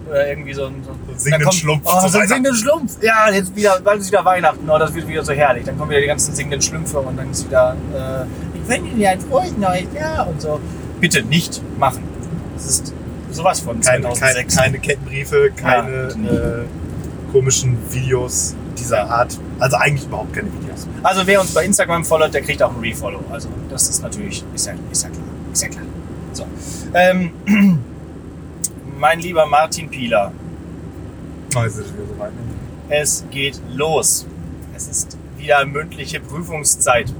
oder 0.07 0.27
irgendwie 0.27 0.53
so 0.53 0.65
ein 0.67 0.83
so, 0.85 0.91
singenden 1.17 1.45
kommt- 1.45 1.55
Schlumpf 1.55 1.81
Oh, 1.85 2.07
so 2.07 2.19
ein 2.19 2.27
singenden 2.27 2.53
Schlumpf. 2.55 3.01
Ja, 3.01 3.31
jetzt 3.31 3.55
wieder, 3.55 3.79
bald 3.83 4.01
ist 4.01 4.11
wieder 4.11 4.23
Weihnachten. 4.23 4.69
Oh, 4.69 4.77
das 4.77 4.93
wird 4.93 5.07
wieder 5.07 5.23
so 5.23 5.33
herrlich. 5.33 5.63
Dann 5.65 5.77
kommen 5.79 5.89
wieder 5.89 6.01
die 6.01 6.05
ganzen 6.07 6.35
singenden 6.35 6.61
Schlümpfe 6.61 6.99
und 6.99 7.17
dann 7.17 7.31
ist 7.31 7.45
wieder, 7.47 7.75
äh, 7.95 8.57
ich 8.61 8.69
wünsche 8.69 8.95
dir 8.95 9.09
ein 9.09 9.19
frohes 9.21 9.57
neues 9.57 9.87
Jahr 9.95 10.27
und 10.27 10.39
so. 10.39 10.59
Bitte 10.99 11.23
nicht 11.23 11.59
machen. 11.79 12.03
Das 12.55 12.67
ist 12.67 12.93
sowas 13.35 13.59
von 13.59 13.79
Keine, 13.81 14.03
keine, 14.03 14.15
2006. 14.15 14.55
keine 14.55 14.79
Kettenbriefe, 14.79 15.51
keine 15.55 16.07
nicht. 16.15 16.31
äh, 16.31 16.63
komischen 17.31 17.77
Videos 17.91 18.55
dieser 18.77 19.09
Art. 19.09 19.37
Also 19.59 19.77
eigentlich 19.77 20.05
überhaupt 20.05 20.33
keine 20.33 20.47
Videos. 20.51 20.87
Also 21.03 21.25
wer 21.27 21.39
uns 21.41 21.53
bei 21.53 21.65
Instagram 21.65 22.03
followt, 22.03 22.33
der 22.33 22.41
kriegt 22.41 22.61
auch 22.63 22.73
ein 22.73 22.79
Refollow. 22.79 23.19
Also 23.31 23.49
das 23.69 23.89
ist 23.89 24.01
natürlich, 24.01 24.43
ist 24.53 24.65
ja, 24.67 24.73
ist 24.91 25.03
ja 25.03 25.09
klar. 25.09 25.23
Ist 25.53 25.61
ja 25.61 25.67
klar. 25.69 25.83
So. 26.33 26.45
Ähm, 26.93 27.31
mein 28.99 29.19
lieber 29.19 29.45
Martin 29.45 29.89
Pieler, 29.89 30.31
Oh, 31.57 31.61
jetzt 31.63 31.77
ist 31.77 31.85
es 31.87 31.93
wieder 31.93 32.05
so 32.07 32.19
weit. 32.19 32.31
es 32.89 33.23
geht 33.31 33.61
los. 33.73 34.25
Es 34.75 34.87
ist 34.89 35.17
wieder 35.37 35.65
mündliche 35.65 36.19
Prüfungszeit. 36.19 37.13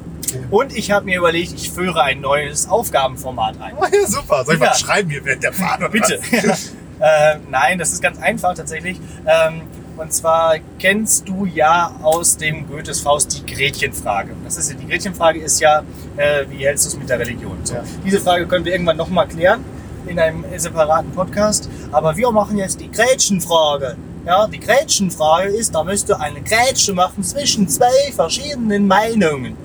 Und 0.51 0.75
ich 0.75 0.91
habe 0.91 1.05
mir 1.05 1.17
überlegt, 1.17 1.53
ich 1.53 1.71
führe 1.71 2.01
ein 2.03 2.21
neues 2.21 2.69
Aufgabenformat 2.69 3.55
ein. 3.61 3.73
Oh, 3.79 3.85
ja, 3.85 4.07
super. 4.07 4.43
Soll 4.45 4.55
ich 4.55 4.61
Ja. 4.61 4.67
mal 4.67 4.75
schreiben 4.75 5.09
hier 5.09 5.23
während 5.25 5.43
der 5.43 5.53
Fahrt? 5.53 5.79
oder 5.79 5.89
Bitte. 5.89 6.19
äh, 6.99 7.35
nein, 7.49 7.77
das 7.79 7.91
ist 7.93 8.01
ganz 8.01 8.17
einfach 8.19 8.53
tatsächlich. 8.55 8.99
Ähm, 9.25 9.61
und 9.97 10.11
zwar 10.13 10.55
kennst 10.79 11.27
du 11.27 11.45
ja 11.45 11.95
aus 12.03 12.35
dem 12.37 12.67
Goethes 12.67 12.99
Faust 13.01 13.37
die 13.37 13.45
Gretchenfrage. 13.53 14.31
Das 14.43 14.57
ist 14.57 14.69
ja, 14.71 14.75
die 14.77 14.87
Gretchenfrage 14.87 15.39
ist 15.39 15.59
ja, 15.61 15.83
äh, 16.17 16.45
wie 16.49 16.65
hältst 16.65 16.85
du 16.85 16.89
es 16.89 16.97
mit 16.97 17.09
der 17.09 17.19
Religion? 17.19 17.57
So, 17.63 17.75
Ja. 17.75 17.83
Diese 18.05 18.19
Frage 18.19 18.45
können 18.45 18.65
wir 18.65 18.73
irgendwann 18.73 18.97
nochmal 18.97 19.27
klären 19.27 19.63
in 20.07 20.19
einem 20.19 20.43
separaten 20.57 21.11
Podcast. 21.11 21.69
Aber 21.91 22.15
wir 22.17 22.29
machen 22.31 22.57
jetzt 22.57 22.79
die 22.81 22.91
Gretchenfrage. 22.91 23.95
Ja, 24.25 24.47
die 24.47 24.59
Gretchenfrage 24.59 25.49
ist, 25.49 25.73
da 25.75 25.83
müsst 25.83 26.09
du 26.09 26.19
eine 26.19 26.41
Grätsche 26.41 26.93
machen 26.93 27.23
zwischen 27.23 27.69
zwei 27.69 28.11
verschiedenen 28.15 28.87
Meinungen. 28.87 29.55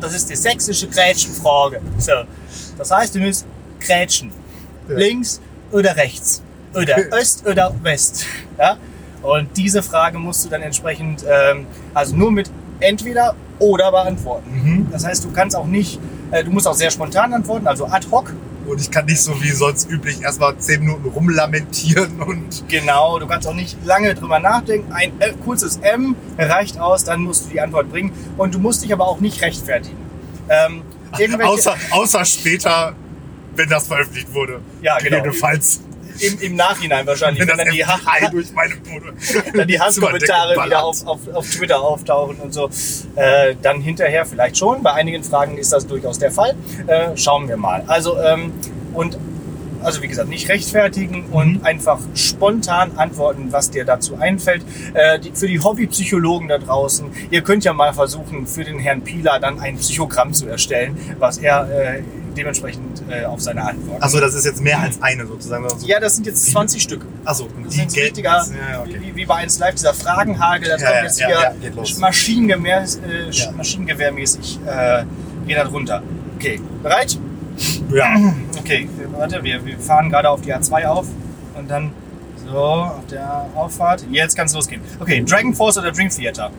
Das 0.00 0.14
ist 0.14 0.28
die 0.28 0.36
sächsische 0.36 0.88
Grätschenfrage. 0.88 1.80
So. 1.98 2.12
Das 2.76 2.90
heißt, 2.90 3.14
du 3.14 3.20
musst 3.20 3.46
grätschen. 3.80 4.32
Ja. 4.88 4.96
Links 4.96 5.40
oder 5.72 5.96
rechts. 5.96 6.42
Oder 6.74 6.96
Ost 7.12 7.46
oder 7.46 7.72
West. 7.82 8.26
Ja? 8.58 8.76
Und 9.22 9.56
diese 9.56 9.82
Frage 9.82 10.18
musst 10.18 10.44
du 10.44 10.48
dann 10.48 10.62
entsprechend, 10.62 11.24
ähm, 11.28 11.66
also 11.94 12.14
nur 12.14 12.30
mit 12.30 12.50
entweder 12.80 13.34
oder 13.58 13.90
beantworten. 13.90 14.50
Mhm. 14.50 14.88
Das 14.90 15.04
heißt, 15.04 15.24
du 15.24 15.32
kannst 15.32 15.56
auch 15.56 15.66
nicht, 15.66 15.98
äh, 16.30 16.44
du 16.44 16.50
musst 16.50 16.68
auch 16.68 16.74
sehr 16.74 16.90
spontan 16.90 17.32
antworten, 17.32 17.66
also 17.66 17.86
ad 17.86 18.06
hoc. 18.10 18.32
Und 18.66 18.80
ich 18.80 18.90
kann 18.90 19.06
nicht 19.06 19.20
so 19.20 19.40
wie 19.42 19.50
sonst 19.50 19.88
üblich 19.90 20.22
erstmal 20.22 20.56
10 20.58 20.80
Minuten 20.80 21.08
rumlamentieren 21.08 22.20
und 22.20 22.64
Genau, 22.68 23.18
du 23.18 23.26
kannst 23.26 23.46
auch 23.46 23.54
nicht 23.54 23.76
lange 23.84 24.14
drüber 24.14 24.38
nachdenken. 24.38 24.92
Ein 24.92 25.12
äh, 25.20 25.32
kurzes 25.44 25.76
M 25.78 26.16
reicht 26.38 26.78
aus, 26.78 27.04
dann 27.04 27.20
musst 27.22 27.46
du 27.46 27.50
die 27.50 27.60
Antwort 27.60 27.90
bringen. 27.90 28.12
Und 28.36 28.54
du 28.54 28.58
musst 28.58 28.82
dich 28.82 28.92
aber 28.92 29.06
auch 29.06 29.20
nicht 29.20 29.40
rechtfertigen. 29.42 29.98
Ähm, 30.48 30.82
außer, 31.42 31.74
außer 31.90 32.24
später, 32.24 32.94
wenn 33.54 33.68
das 33.68 33.86
veröffentlicht 33.86 34.32
wurde. 34.34 34.60
Ja, 34.82 34.98
genau. 34.98 35.16
Gegebenenfalls, 35.16 35.80
im, 36.20 36.40
Im 36.40 36.56
Nachhinein 36.56 37.06
wahrscheinlich, 37.06 37.40
wenn 37.40 37.48
wenn, 37.48 37.56
dann 37.58 37.70
die, 37.72 37.84
dann 39.56 39.68
die 39.68 39.80
Hasskommentare 39.80 40.64
wieder 40.64 40.84
auf, 40.84 41.06
auf, 41.06 41.20
auf 41.32 41.48
Twitter 41.48 41.80
auftauchen 41.80 42.36
und 42.36 42.52
so. 42.52 42.70
Äh, 43.14 43.54
dann 43.60 43.80
hinterher 43.80 44.26
vielleicht 44.26 44.56
schon. 44.58 44.82
Bei 44.82 44.92
einigen 44.92 45.22
Fragen 45.24 45.58
ist 45.58 45.72
das 45.72 45.86
durchaus 45.86 46.18
der 46.18 46.30
Fall. 46.30 46.54
Äh, 46.86 47.16
schauen 47.16 47.48
wir 47.48 47.56
mal. 47.56 47.84
Also, 47.86 48.18
ähm, 48.18 48.52
und 48.94 49.18
also 49.82 50.02
wie 50.02 50.08
gesagt, 50.08 50.28
nicht 50.28 50.48
rechtfertigen 50.48 51.26
und 51.30 51.64
einfach 51.64 52.00
spontan 52.14 52.92
antworten, 52.96 53.52
was 53.52 53.70
dir 53.70 53.84
dazu 53.84 54.16
einfällt. 54.16 54.64
Äh, 54.94 55.20
die, 55.20 55.30
für 55.32 55.46
die 55.46 55.60
Hobbypsychologen 55.60 56.48
da 56.48 56.58
draußen, 56.58 57.10
ihr 57.30 57.42
könnt 57.42 57.64
ja 57.64 57.72
mal 57.72 57.92
versuchen, 57.92 58.46
für 58.46 58.64
den 58.64 58.80
Herrn 58.80 59.02
Pieler 59.02 59.38
dann 59.38 59.60
ein 59.60 59.76
Psychogramm 59.76 60.32
zu 60.32 60.48
erstellen, 60.48 60.96
was 61.18 61.38
er 61.38 61.70
äh, 61.70 62.02
dementsprechend 62.36 63.02
äh, 63.08 63.24
auf 63.24 63.40
seine 63.40 63.62
Antwort. 63.62 64.02
Achso, 64.02 64.20
das 64.20 64.34
ist 64.34 64.44
jetzt 64.44 64.60
mehr 64.62 64.78
als 64.78 65.00
eine 65.02 65.26
sozusagen. 65.26 65.64
Also, 65.64 65.86
ja, 65.86 65.98
das 66.00 66.16
sind 66.16 66.26
jetzt 66.26 66.50
20 66.50 66.82
Stück. 66.82 67.04
Achso, 67.24 67.44
und 67.44 67.66
Das 67.66 67.74
die 67.74 67.82
ist 67.82 67.96
Ja, 68.18 68.44
okay. 68.80 68.98
wie, 69.00 69.14
wie 69.16 69.26
bei 69.26 69.36
1 69.36 69.58
Live, 69.58 69.74
dieser 69.74 69.94
Fragenhagel, 69.94 70.68
das 70.68 70.82
Ja, 70.82 70.90
kommt 70.90 71.02
jetzt 71.02 71.20
ja, 71.20 71.26
hier 71.26 71.70
ja. 71.70 71.98
Maschinengewehr, 71.98 72.82
äh. 72.82 73.52
Maschinengewehrmäßig 73.56 74.60
äh, 74.66 75.04
geht 75.46 75.56
da 75.56 75.64
drunter. 75.64 76.02
Okay, 76.36 76.60
bereit? 76.82 77.18
Ja. 77.92 78.16
Okay, 78.58 78.88
warte, 79.12 79.44
wir, 79.44 79.64
wir 79.64 79.78
fahren 79.78 80.10
gerade 80.10 80.28
auf 80.28 80.40
die 80.40 80.52
A2 80.52 80.86
auf 80.86 81.06
und 81.56 81.70
dann 81.70 81.92
so 82.44 82.58
auf 82.58 83.06
der 83.08 83.46
Auffahrt. 83.54 84.04
Jetzt 84.10 84.34
kann 84.34 84.46
es 84.46 84.54
losgehen. 84.54 84.80
Okay, 84.98 85.22
Dragon 85.24 85.54
Force 85.54 85.78
oder 85.78 85.92
Dream 85.92 86.08
Theater? 86.08 86.50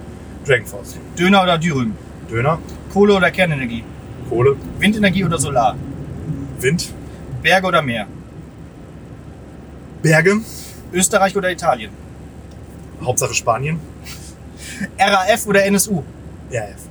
Dragon 0.45 0.65
Force. 0.65 0.95
Döner 1.19 1.43
oder 1.43 1.57
Dürüm? 1.57 1.93
Döner, 2.31 2.59
Kohle 2.93 3.15
oder 3.15 3.29
Kernenergie? 3.29 3.83
Kohle, 4.29 4.55
Windenergie 4.79 5.25
oder 5.25 5.37
Solar? 5.37 5.75
Wind, 6.59 6.93
Berge 7.41 7.67
oder 7.67 7.81
Meer? 7.81 8.07
Berge, 10.01 10.41
Österreich 10.93 11.35
oder 11.35 11.51
Italien? 11.51 11.91
Hauptsache 13.01 13.33
Spanien. 13.33 13.79
RAF 14.99 15.47
oder 15.47 15.65
NSU? 15.65 16.03
RF. 16.51 16.87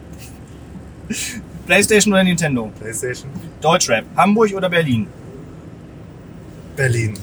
Playstation 1.66 2.12
oder 2.12 2.24
Nintendo? 2.24 2.70
Playstation. 2.80 3.30
Deutschrap? 3.60 4.04
Hamburg 4.16 4.54
oder 4.54 4.68
Berlin? 4.68 5.06
Berlin. 6.76 7.14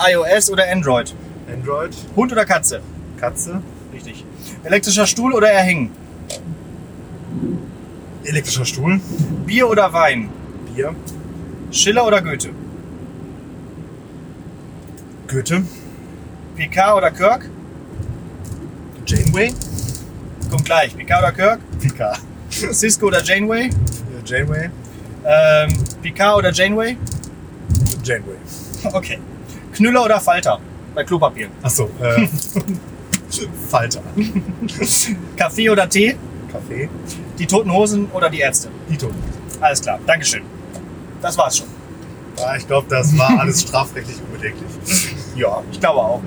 iOS 0.00 0.50
oder 0.50 0.64
Android? 0.70 1.14
Android. 1.52 1.94
Hund 2.16 2.32
oder 2.32 2.44
Katze? 2.44 2.80
Katze. 3.18 3.60
Richtig. 3.92 4.24
Elektrischer 4.64 5.06
Stuhl 5.06 5.32
oder 5.32 5.50
Erhängen? 5.50 5.90
Elektrischer 8.28 8.64
Stuhl. 8.66 9.00
Bier 9.46 9.68
oder 9.68 9.92
Wein? 9.92 10.28
Bier. 10.74 10.94
Schiller 11.70 12.06
oder 12.06 12.20
Goethe? 12.20 12.50
Goethe. 15.26 15.62
PK 16.56 16.94
oder 16.96 17.10
Kirk? 17.10 17.48
Janeway. 19.06 19.52
Kommt 20.50 20.64
gleich. 20.66 20.94
PK 20.96 21.18
oder 21.18 21.32
Kirk? 21.32 21.60
Pika. 21.80 22.12
Cisco 22.50 23.06
oder 23.06 23.22
Janeway? 23.22 23.70
Janeway. 24.26 24.70
Ähm, 25.24 25.72
PK 26.02 26.36
oder 26.36 26.52
Janeway? 26.52 26.96
Janeway. 28.04 28.36
Okay. 28.92 29.18
Knüller 29.74 30.04
oder 30.04 30.20
Falter? 30.20 30.60
Bei 30.94 31.04
Klopapier. 31.04 31.48
Achso. 31.62 31.90
Äh, 32.00 32.26
Falter. 33.70 34.02
Kaffee 35.36 35.70
oder 35.70 35.88
Tee? 35.88 36.16
Kaffee. 36.50 36.88
Die 37.38 37.46
Toten 37.46 37.72
Hosen 37.72 38.10
oder 38.12 38.30
die 38.30 38.40
Ärzte? 38.40 38.68
Ito. 38.90 39.10
Alles 39.60 39.80
klar. 39.80 39.98
Dankeschön. 40.06 40.42
Das 41.20 41.36
war's 41.36 41.58
schon. 41.58 41.66
Ja, 42.38 42.56
ich 42.56 42.66
glaube, 42.66 42.86
das 42.88 43.16
war 43.18 43.40
alles 43.40 43.62
strafrechtlich 43.62 44.16
unbedenklich. 44.22 44.70
Ja, 45.36 45.62
ich 45.70 45.78
glaube 45.78 46.00
auch. 46.00 46.20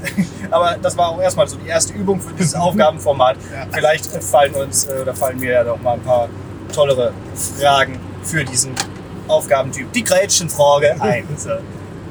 Aber 0.50 0.76
das 0.82 0.96
war 0.96 1.10
auch 1.10 1.20
erstmal 1.20 1.46
so 1.46 1.56
die 1.56 1.68
erste 1.68 1.92
Übung 1.92 2.20
für 2.20 2.32
dieses 2.32 2.56
Aufgabenformat. 2.56 3.36
Ja. 3.36 3.66
Vielleicht 3.70 4.06
fallen 4.24 4.54
uns 4.54 4.86
äh, 4.86 5.02
oder 5.02 5.14
fallen 5.14 5.38
mir 5.38 5.52
ja 5.52 5.62
noch 5.62 5.80
mal 5.80 5.92
ein 5.92 6.00
paar 6.00 6.28
tollere 6.74 7.12
Fragen 7.60 8.00
für 8.24 8.44
diesen 8.44 8.72
Aufgabentyp. 9.28 9.92
Die 9.92 10.02
Grätschenfrage 10.02 11.00
1. 11.00 11.26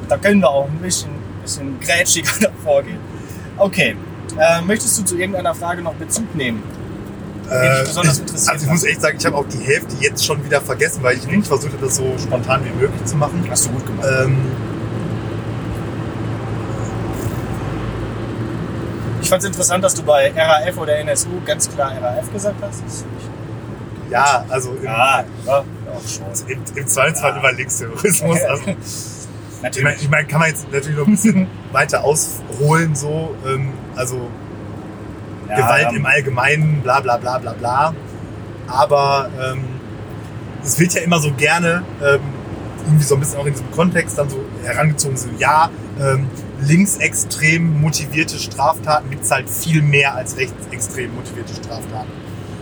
Da 0.08 0.18
können 0.18 0.40
wir 0.40 0.50
auch 0.52 0.68
ein 0.68 0.78
bisschen, 0.78 1.10
bisschen 1.42 1.80
grätschiger 1.80 2.52
vorgehen. 2.64 3.00
Okay. 3.58 3.96
Äh, 4.38 4.62
möchtest 4.62 5.00
du 5.00 5.04
zu 5.04 5.18
irgendeiner 5.18 5.56
Frage 5.56 5.82
noch 5.82 5.96
Bezug 5.96 6.36
nehmen? 6.36 6.62
Äh, 7.52 7.84
ich, 7.84 7.98
also 7.98 8.66
ich 8.66 8.68
muss 8.68 8.84
echt 8.84 9.02
sagen, 9.02 9.18
ich 9.20 9.26
habe 9.26 9.36
auch 9.38 9.46
die 9.48 9.60
Hälfte 9.64 9.96
jetzt 10.00 10.26
schon 10.26 10.44
wieder 10.44 10.62
vergessen, 10.62 11.04
weil 11.04 11.18
ich 11.18 11.24
wirklich 11.26 11.46
versucht 11.48 11.74
habe, 11.74 11.86
das 11.86 11.96
so 11.98 12.14
spontan 12.18 12.66
wie 12.66 12.72
möglich 12.82 13.04
zu 13.06 13.16
machen. 13.18 13.46
Hast 13.50 13.66
du 13.66 13.70
gut 13.72 13.86
gemacht. 13.86 14.08
Ähm, 14.24 14.38
Ich 19.22 19.30
fand 19.30 19.42
es 19.42 19.48
interessant, 19.48 19.84
dass 19.84 19.96
du 19.96 20.04
bei 20.04 20.32
RAF 20.36 20.78
oder 20.78 20.98
NSU 21.00 21.30
ganz 21.46 21.68
klar 21.70 21.94
RAF 22.00 22.32
gesagt 22.32 22.58
hast. 22.62 23.06
Ja, 24.12 24.46
also 24.50 24.74
im, 24.76 24.84
Ja, 24.84 25.24
ja, 25.48 25.64
schon. 26.08 26.48
im, 26.48 26.60
im 26.76 26.88
Zweifelsfall 26.88 27.32
Ja. 27.32 27.40
über 27.40 27.52
Linksterrorismus. 27.54 28.40
Also, 29.64 29.80
ich 29.80 29.84
meine, 29.84 29.96
ich 29.96 30.10
mein, 30.12 30.28
kann 30.28 30.42
man 30.42 30.50
jetzt 30.50 30.72
natürlich 30.72 30.96
noch 30.98 31.08
ein 31.08 31.14
bisschen 31.16 31.48
weiter 31.72 32.04
ausholen, 32.04 32.94
so, 32.94 33.34
ähm, 33.48 33.74
also 33.96 34.30
Ja, 35.50 35.56
Gewalt 35.56 35.88
ähm, 35.92 35.96
im 35.98 36.06
Allgemeinen, 36.06 36.82
bla 36.82 37.00
bla 37.00 37.18
bla 37.18 37.38
bla 37.38 37.54
bla. 37.54 37.94
Aber 38.68 39.30
ähm, 39.40 39.64
es 40.64 40.80
wird 40.80 40.94
ja 40.94 41.02
immer 41.02 41.20
so 41.20 41.32
gerne 41.32 41.84
ähm, 42.04 42.20
irgendwie 42.86 43.04
so 43.04 43.16
ein 43.16 43.20
bisschen 43.20 43.40
auch 43.40 43.46
in 43.46 43.54
diesem 43.54 43.72
Kontext 43.72 44.18
dann 44.18 44.30
so 44.30 44.44
herangezogen, 44.64 45.18
so 45.18 45.28
ja, 45.38 45.70
ähm, 46.00 46.28
linksextrem 46.62 47.82
motivierte 47.82 48.38
Straftaten 48.38 49.10
gibt 49.10 49.24
es 49.24 49.32
halt 49.32 49.50
viel 49.50 49.82
mehr 49.82 50.16
als 50.16 50.38
rechtsextrem 50.38 51.14
motivierte 51.16 51.54
Straftaten. 51.54 52.10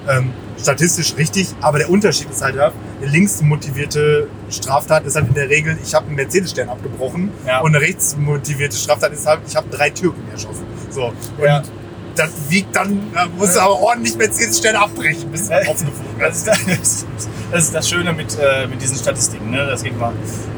Ähm, 0.07 0.31
statistisch 0.61 1.15
richtig, 1.17 1.47
aber 1.61 1.77
der 1.77 1.89
Unterschied 1.89 2.29
ist 2.29 2.41
halt, 2.41 2.55
ja, 2.55 2.71
eine 3.01 3.09
links 3.09 3.41
motivierte 3.41 4.27
Straftat 4.49 5.05
ist 5.05 5.15
halt 5.15 5.27
in 5.29 5.33
der 5.33 5.49
Regel, 5.49 5.77
ich 5.83 5.93
habe 5.93 6.07
einen 6.07 6.15
Mercedes-Stern 6.15 6.69
abgebrochen 6.69 7.31
Ja. 7.45 7.59
und 7.61 7.75
eine 7.75 7.83
rechtsmotivierte 7.85 8.75
Straftat 8.75 9.13
ist 9.13 9.25
halt, 9.25 9.41
ich 9.47 9.55
habe 9.55 9.67
drei 9.69 9.89
Türken 9.89 10.21
erschossen. 10.31 10.65
So. 10.89 11.05
Und 11.37 11.43
Ja. 11.43 11.63
Das 12.15 12.31
wiegt 12.49 12.75
dann, 12.75 13.11
da 13.13 13.27
musst 13.37 13.55
du 13.55 13.59
aber 13.59 13.79
ordentlich 13.79 14.15
Mercedes-Stern 14.15 14.75
abbrechen, 14.75 15.31
bis 15.31 15.49
Ja. 15.49 15.57
aufgefunden 15.59 16.19
Das 16.19 16.37
ist, 16.37 16.47
das, 16.47 17.05
das 17.51 17.63
ist 17.65 17.75
das 17.75 17.89
Schöne 17.89 18.13
mit, 18.13 18.37
äh, 18.39 18.67
mit 18.67 18.81
diesen 18.81 18.97
Statistiken. 18.97 19.49
Ne? 19.51 19.65
Das 19.65 19.83
geht 19.83 19.97
mal 19.97 20.13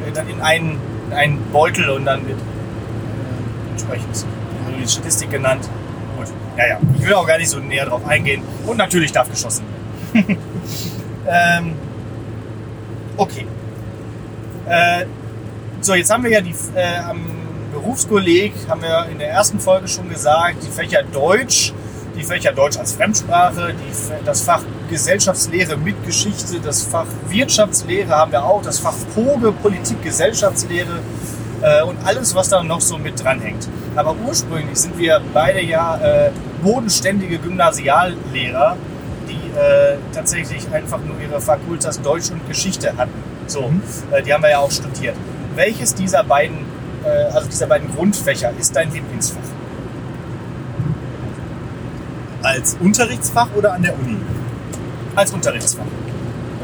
äh, 0.05 0.31
in 0.31 0.41
einen, 0.41 0.79
in 1.07 1.13
einen 1.13 1.51
Beutel 1.51 1.89
und 1.89 2.05
dann 2.05 2.27
wird 2.27 2.37
äh, 2.39 3.71
entsprechend 3.71 4.25
die 4.83 4.87
Statistik 4.87 5.31
genannt. 5.31 5.69
Gut. 6.17 6.27
Ja, 6.57 6.67
ja. 6.67 6.79
Ich 6.99 7.05
will 7.05 7.13
auch 7.13 7.27
gar 7.27 7.37
nicht 7.37 7.49
so 7.49 7.59
näher 7.59 7.85
drauf 7.85 8.05
eingehen. 8.05 8.41
Und 8.65 8.77
natürlich 8.77 9.11
darf 9.11 9.29
geschossen 9.29 9.65
werden. 10.13 10.37
ähm, 11.27 11.73
okay. 13.17 13.45
Äh, 14.67 15.05
so, 15.81 15.93
jetzt 15.93 16.11
haben 16.11 16.23
wir 16.23 16.31
ja 16.31 16.41
die 16.41 16.55
äh, 16.75 16.97
am 16.97 17.44
Berufskolleg, 17.75 18.53
haben 18.69 18.81
wir 18.81 19.05
in 19.11 19.19
der 19.19 19.29
ersten 19.29 19.59
Folge 19.59 19.87
schon 19.89 20.07
gesagt, 20.09 20.63
die 20.63 20.71
Fächer 20.71 21.03
Deutsch, 21.03 21.73
die 22.17 22.23
Fächer 22.23 22.53
Deutsch 22.53 22.77
als 22.77 22.93
Fremdsprache, 22.93 23.73
die, 23.73 24.25
das 24.25 24.41
Fach 24.41 24.63
Gesellschaftslehre 24.89 25.75
mit 25.75 26.05
Geschichte, 26.05 26.59
das 26.63 26.83
Fach 26.83 27.05
Wirtschaftslehre 27.27 28.09
haben 28.15 28.31
wir 28.31 28.43
auch, 28.45 28.61
das 28.61 28.79
Fach 28.79 28.93
Poge, 29.13 29.51
Politik, 29.51 30.01
Gesellschaftslehre 30.01 30.99
äh, 31.61 31.83
und 31.83 31.97
alles, 32.05 32.33
was 32.33 32.47
da 32.47 32.63
noch 32.63 32.79
so 32.79 32.97
mit 32.97 33.21
dranhängt. 33.21 33.67
Aber 33.95 34.15
ursprünglich 34.25 34.77
sind 34.77 34.97
wir 34.97 35.21
beide 35.33 35.61
ja 35.61 35.97
äh, 35.97 36.31
bodenständige 36.63 37.37
Gymnasiallehrer, 37.39 38.77
die 39.27 39.59
äh, 39.59 39.97
tatsächlich 40.13 40.65
einfach 40.71 40.99
nur 40.99 41.17
ihre 41.19 41.41
Fakultas 41.41 42.01
Deutsch 42.01 42.31
und 42.31 42.47
Geschichte 42.47 42.95
hatten. 42.95 43.13
So, 43.47 43.63
Mhm. 43.63 43.81
äh, 44.11 44.21
die 44.23 44.33
haben 44.33 44.43
wir 44.43 44.51
ja 44.51 44.59
auch 44.59 44.71
studiert. 44.71 45.15
Welches 45.55 45.93
dieser 45.93 46.23
beiden, 46.23 46.57
also 47.33 47.47
dieser 47.47 47.67
beiden 47.67 47.93
Grundfächer 47.95 48.51
ist 48.59 48.75
dein 48.75 48.91
Lieblingsfach? 48.91 49.39
Als 52.41 52.77
Unterrichtsfach 52.79 53.47
oder 53.55 53.73
an 53.73 53.81
der 53.83 53.93
Uni? 53.97 54.17
Als 55.15 55.31
Unterrichtsfach. 55.31 55.85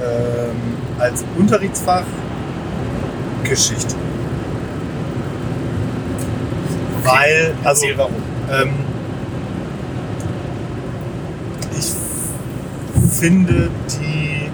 Ähm, 0.03 0.77
als 0.99 1.23
Unterrichtsfach 1.37 2.03
Geschichte. 3.43 3.95
Weil, 7.03 7.53
also 7.63 7.87
warum. 7.95 8.13
ähm, 8.51 8.73
ich 11.77 11.91
finde 13.11 13.69
die, 13.89 14.49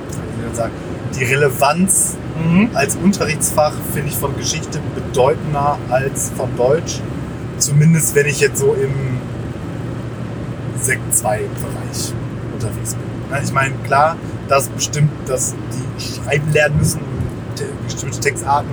wie 0.00 0.14
soll 0.20 0.44
ich 0.44 0.48
das 0.50 0.56
sagen, 0.56 0.72
die 1.18 1.24
Relevanz 1.24 2.16
Mhm. 2.36 2.70
als 2.74 2.96
Unterrichtsfach 2.96 3.72
finde 3.92 4.08
ich 4.08 4.16
von 4.16 4.36
Geschichte 4.36 4.80
bedeutender 4.94 5.78
als 5.90 6.30
von 6.36 6.48
Deutsch. 6.56 7.00
Zumindest 7.58 8.14
wenn 8.14 8.26
ich 8.26 8.40
jetzt 8.40 8.58
so 8.58 8.74
im 8.74 8.92
Sekt 10.80 11.14
2 11.14 11.38
Bereich 11.38 12.12
unterwegs 12.54 12.94
bin. 12.94 13.02
Na, 13.30 13.40
Ich 13.42 13.52
meine, 13.52 13.74
klar, 13.84 14.16
dass 14.48 14.68
bestimmt, 14.68 15.10
dass 15.26 15.54
die 15.54 16.00
schreiben 16.02 16.52
lernen 16.52 16.78
müssen 16.78 17.00
und 17.00 17.56
te- 17.56 17.66
bestimmte 17.86 18.18
Textarten 18.20 18.70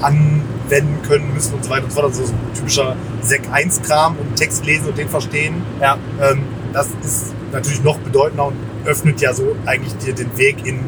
anwenden 0.00 1.00
können 1.06 1.32
müssen 1.34 1.54
und 1.54 1.64
so 1.64 1.70
weiter 1.70 1.84
und 1.84 1.90
so 1.90 2.00
fort. 2.00 2.06
Also 2.12 2.24
so 2.26 2.32
typischer 2.54 2.96
Sek 3.20 3.42
1 3.52 3.82
Kram 3.82 4.16
und 4.16 4.36
Text 4.36 4.64
lesen 4.64 4.86
und 4.88 4.98
den 4.98 5.08
verstehen. 5.08 5.62
Ja. 5.80 5.98
Ähm, 6.20 6.42
das 6.72 6.88
ist 7.04 7.34
natürlich 7.52 7.82
noch 7.84 7.98
bedeutender 7.98 8.46
und 8.46 8.56
öffnet 8.86 9.20
ja 9.20 9.34
so 9.34 9.54
eigentlich 9.66 9.94
dir 9.98 10.14
den 10.14 10.36
Weg 10.38 10.66
in 10.66 10.80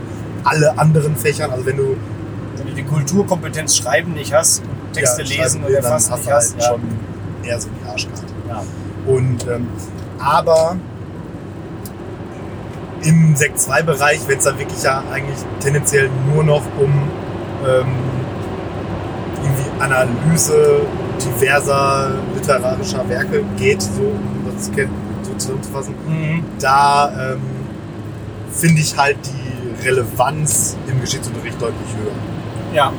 alle 0.45 0.79
anderen 0.79 1.17
Fächern. 1.17 1.51
Also 1.51 1.67
wenn 1.67 1.77
du 1.77 1.97
Wenn 2.57 2.67
du 2.69 2.75
die 2.75 2.85
Kulturkompetenz 2.85 3.77
Schreiben 3.77 4.13
nicht 4.13 4.33
hast, 4.33 4.63
Texte 4.93 5.23
ja, 5.23 5.43
lesen 5.43 5.65
erfassen 5.65 6.13
hast 6.13 6.19
nicht 6.21 6.31
du 6.31 6.35
hast, 6.35 6.53
halt 6.55 6.63
ja. 6.63 6.69
schon 6.69 6.81
eher 7.43 7.61
so 7.61 7.69
die 7.69 7.89
Arschkarte. 7.89 8.23
Ja. 8.49 8.63
Und 9.07 9.47
ähm, 9.49 9.69
aber 10.19 10.77
im 13.03 13.37
Sekt 13.37 13.61
2 13.61 13.83
Bereich, 13.83 14.21
wenn 14.29 14.39
es 14.39 14.45
dann 14.45 14.59
wirklich 14.59 14.83
ja 14.83 15.03
eigentlich 15.13 15.37
tendenziell 15.61 16.09
nur 16.33 16.43
noch 16.45 16.63
um 16.79 16.91
ähm, 17.67 17.87
irgendwie 19.43 19.71
Analyse 19.81 20.81
diverser 21.21 22.13
literarischer 22.35 23.07
Werke 23.09 23.45
geht, 23.59 23.83
so 23.83 24.03
um 24.03 24.45
das 24.57 24.67
so 24.67 25.35
zusammenzufassen, 25.37 25.95
Mhm. 26.07 26.45
da 26.61 27.33
ähm, 27.33 27.41
finde 28.53 28.81
ich 28.81 28.97
halt 28.97 29.17
die 29.25 29.44
Relevanz 29.85 30.77
im 30.89 31.01
Geschichtsunterricht 31.01 31.61
deutlich 31.61 31.89
höher. 32.03 32.13
Ja. 32.75 32.93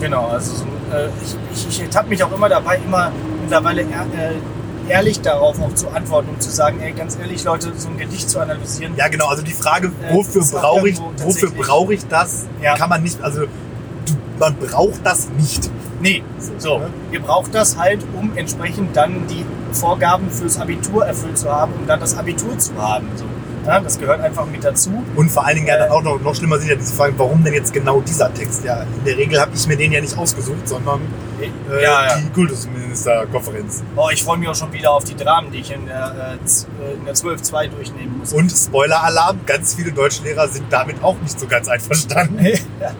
Genau, 0.00 0.26
also 0.26 0.54
so, 0.56 0.64
äh, 0.94 1.08
ich, 1.22 1.36
ich, 1.54 1.68
ich 1.68 1.82
ertappe 1.82 2.08
mich 2.08 2.22
auch 2.22 2.32
immer 2.32 2.48
dabei, 2.48 2.78
immer 2.84 3.10
mittlerweile 3.40 3.82
ehr, 3.82 4.06
äh, 4.16 4.90
ehrlich 4.92 5.20
darauf 5.22 5.60
auch 5.60 5.74
zu 5.74 5.88
antworten 5.88 6.28
und 6.28 6.42
zu 6.42 6.50
sagen, 6.50 6.80
ey, 6.80 6.92
ganz 6.92 7.16
ehrlich, 7.18 7.42
Leute, 7.44 7.72
so 7.76 7.88
ein 7.88 7.96
Gedicht 7.96 8.28
zu 8.28 8.38
analysieren. 8.38 8.94
Ja, 8.96 9.08
genau. 9.08 9.26
Also 9.28 9.42
die 9.42 9.52
Frage, 9.52 9.90
Äh, 10.08 10.14
wofür 10.14 10.42
war 10.52 10.60
brauche 10.60 10.88
ich, 10.88 11.00
wofür 11.22 11.50
brauche 11.50 11.94
ich 11.94 12.06
das, 12.06 12.46
Ja. 12.62 12.76
kann 12.76 12.90
man 12.90 13.02
nicht, 13.02 13.22
also 13.22 13.42
du, 13.42 14.12
man 14.38 14.54
braucht 14.56 15.00
das 15.04 15.28
nicht. 15.30 15.70
Nee, 16.02 16.22
so. 16.58 16.78
ne? 16.78 16.90
Ihr 17.10 17.20
braucht 17.20 17.54
das 17.54 17.78
halt, 17.78 18.04
um 18.14 18.36
entsprechend 18.36 18.94
dann 18.94 19.26
die 19.28 19.46
Vorgaben 19.72 20.30
fürs 20.30 20.60
Abitur 20.60 21.06
erfüllt 21.06 21.38
zu 21.38 21.50
haben, 21.50 21.72
um 21.80 21.86
dann 21.86 22.00
das 22.00 22.16
Abitur 22.18 22.58
zu 22.58 22.74
haben. 22.80 23.08
So. 23.16 23.24
Ja, 23.66 23.80
das 23.80 23.98
gehört 23.98 24.20
einfach 24.20 24.46
mit 24.46 24.64
dazu. 24.64 25.02
Und 25.16 25.30
vor 25.30 25.44
allen 25.44 25.56
Dingen 25.56 25.66
ja 25.66 25.76
Äh. 25.76 25.78
dann 25.80 25.90
auch 25.90 26.02
noch, 26.02 26.20
noch 26.20 26.34
schlimmer 26.34 26.58
sind 26.58 26.68
ja 26.68 26.76
diese 26.76 26.94
Fragen, 26.94 27.14
warum 27.18 27.42
denn 27.42 27.54
jetzt 27.54 27.72
genau 27.72 28.00
dieser 28.00 28.32
Text? 28.32 28.64
Ja, 28.64 28.82
in 28.82 29.04
der 29.04 29.16
Regel 29.16 29.40
habe 29.40 29.50
ich 29.54 29.66
mir 29.66 29.76
den 29.76 29.92
ja 29.92 30.00
nicht 30.00 30.16
ausgesucht, 30.16 30.68
sondern 30.68 31.00
äh, 31.40 31.82
ja, 31.82 32.06
ja. 32.06 32.16
die 32.18 32.30
Kultusministerkonferenz. 32.30 33.82
Oh, 33.96 34.08
ich 34.12 34.22
freue 34.22 34.38
mich 34.38 34.48
auch 34.48 34.54
schon 34.54 34.72
wieder 34.72 34.92
auf 34.92 35.04
die 35.04 35.16
Dramen, 35.16 35.50
die 35.50 35.58
ich 35.58 35.72
in 35.72 35.86
der, 35.86 36.38
äh, 36.40 36.90
äh, 36.90 36.94
in 36.94 37.04
der 37.04 37.14
12.2 37.14 37.68
durchnehmen 37.68 38.18
muss. 38.18 38.32
Und 38.32 38.50
Spoiler-Alarm, 38.50 39.40
ganz 39.46 39.74
viele 39.74 39.92
Deutschlehrer 39.92 40.48
sind 40.48 40.72
damit 40.72 41.02
auch 41.02 41.18
nicht 41.20 41.38
so 41.38 41.46
ganz 41.46 41.68
einverstanden. 41.68 42.44
ja. 42.80 42.92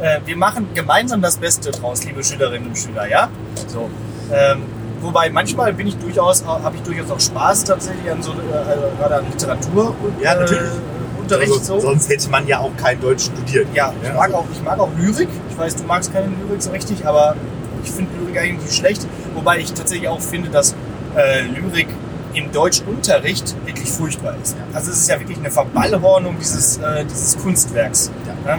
äh, 0.00 0.20
wir 0.24 0.36
machen 0.36 0.68
gemeinsam 0.74 1.22
das 1.22 1.36
Beste 1.36 1.70
draus, 1.70 2.04
liebe 2.04 2.22
Schülerinnen 2.24 2.68
und 2.68 2.78
Schüler, 2.78 3.08
ja? 3.08 3.28
So. 3.68 3.88
Ähm, 4.32 4.62
wobei 5.04 5.30
manchmal 5.30 5.72
bin 5.72 5.86
ich 5.86 5.96
durchaus, 5.98 6.44
habe 6.44 6.74
ich 6.76 6.82
durchaus 6.82 7.10
auch 7.10 7.20
Spaß 7.20 7.64
tatsächlich 7.64 8.10
an 8.10 8.22
so 8.22 8.32
äh, 8.32 8.34
äh, 8.34 8.96
gerade 8.98 9.16
an 9.16 9.24
Literatur 9.30 9.94
und 10.02 10.20
Ja, 10.20 10.34
natürlich. 10.34 10.62
äh, 10.62 11.20
Unterricht 11.20 11.52
Also, 11.52 11.74
so. 11.74 11.80
Sonst 11.80 12.08
hätte 12.10 12.28
man 12.28 12.46
ja 12.46 12.58
auch 12.58 12.72
kein 12.76 13.00
Deutsch 13.00 13.24
studiert. 13.26 13.68
Ja, 13.74 13.92
ich 14.02 14.08
Ja, 14.08 14.14
mag, 14.14 14.24
also- 14.26 14.36
auch, 14.38 14.44
ich 14.52 14.62
mag 14.62 14.78
auch 14.78 14.90
Lyrik. 14.98 15.28
Ich 15.50 15.56
weiß, 15.58 15.76
du 15.76 15.84
magst 15.84 16.12
keine 16.12 16.26
Lyrik 16.26 16.60
so 16.60 16.70
richtig, 16.70 17.06
aber 17.06 17.34
ich 17.82 17.90
finde 17.90 18.10
Lyrik 18.18 18.38
eigentlich 18.38 18.62
nicht 18.66 18.74
schlecht. 18.76 19.06
Wobei 19.34 19.58
ich 19.60 19.72
tatsächlich 19.72 20.08
auch 20.08 20.20
finde, 20.20 20.50
dass 20.50 20.74
äh, 21.16 21.42
Lyrik 21.42 21.88
im 22.34 22.50
Deutschunterricht 22.52 23.54
wirklich 23.64 23.90
furchtbar 23.90 24.34
ist. 24.42 24.56
Also 24.74 24.90
es 24.90 24.98
ist 24.98 25.08
ja 25.08 25.18
wirklich 25.20 25.38
eine 25.38 25.50
Verballhornung 25.50 26.36
dieses, 26.40 26.76
äh, 26.78 27.04
dieses 27.04 27.38
Kunstwerks. 27.38 28.10
Ja. 28.46 28.58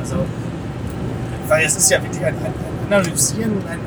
Also, 0.00 0.16
weil 1.48 1.66
es 1.66 1.76
ist 1.76 1.90
ja 1.90 2.02
wirklich 2.02 2.24
ein, 2.24 2.34
ein, 2.36 2.54
Analysieren, 2.92 3.52
ein, 3.70 3.78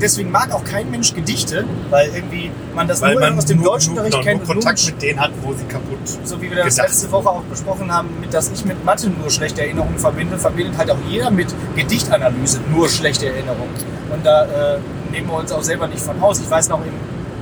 deswegen 0.00 0.30
mag 0.30 0.52
auch 0.52 0.64
kein 0.64 0.90
Mensch 0.90 1.14
Gedichte, 1.14 1.64
weil 1.90 2.10
irgendwie 2.14 2.50
man 2.74 2.88
das 2.88 3.00
Weil 3.00 3.12
nur 3.12 3.20
man 3.20 3.38
aus 3.38 3.46
dem 3.46 3.58
nur, 3.58 3.72
Deutschunterricht 3.72 4.14
nur, 4.14 4.22
kennt 4.24 4.46
nur 4.46 4.54
Kontakt 4.54 4.86
mit 4.86 5.02
denen 5.02 5.20
hat, 5.20 5.30
wo 5.42 5.52
sie 5.52 5.64
kaputt 5.64 5.98
so 6.24 6.40
wie 6.40 6.50
wir 6.50 6.64
das 6.64 6.76
letzte 6.76 7.10
Woche 7.10 7.28
auch 7.28 7.42
besprochen 7.42 7.92
haben, 7.92 8.08
mit 8.20 8.32
dass 8.32 8.50
ich 8.50 8.64
mit 8.64 8.84
Mathe 8.84 9.10
nur 9.10 9.30
schlechte 9.30 9.62
Erinnerungen 9.62 9.98
verbinde, 9.98 10.38
verbindet 10.38 10.78
halt 10.78 10.90
auch 10.90 10.98
jeder 11.08 11.30
mit 11.30 11.54
Gedichtanalyse 11.76 12.60
nur 12.70 12.88
schlechte 12.88 13.26
Erinnerungen. 13.26 13.74
Und 14.12 14.24
da 14.24 14.44
äh, 14.44 14.78
nehmen 15.10 15.28
wir 15.28 15.38
uns 15.38 15.52
auch 15.52 15.62
selber 15.62 15.86
nicht 15.86 16.00
von 16.00 16.20
aus. 16.22 16.40
Ich 16.40 16.50
weiß 16.50 16.68
noch, 16.68 16.80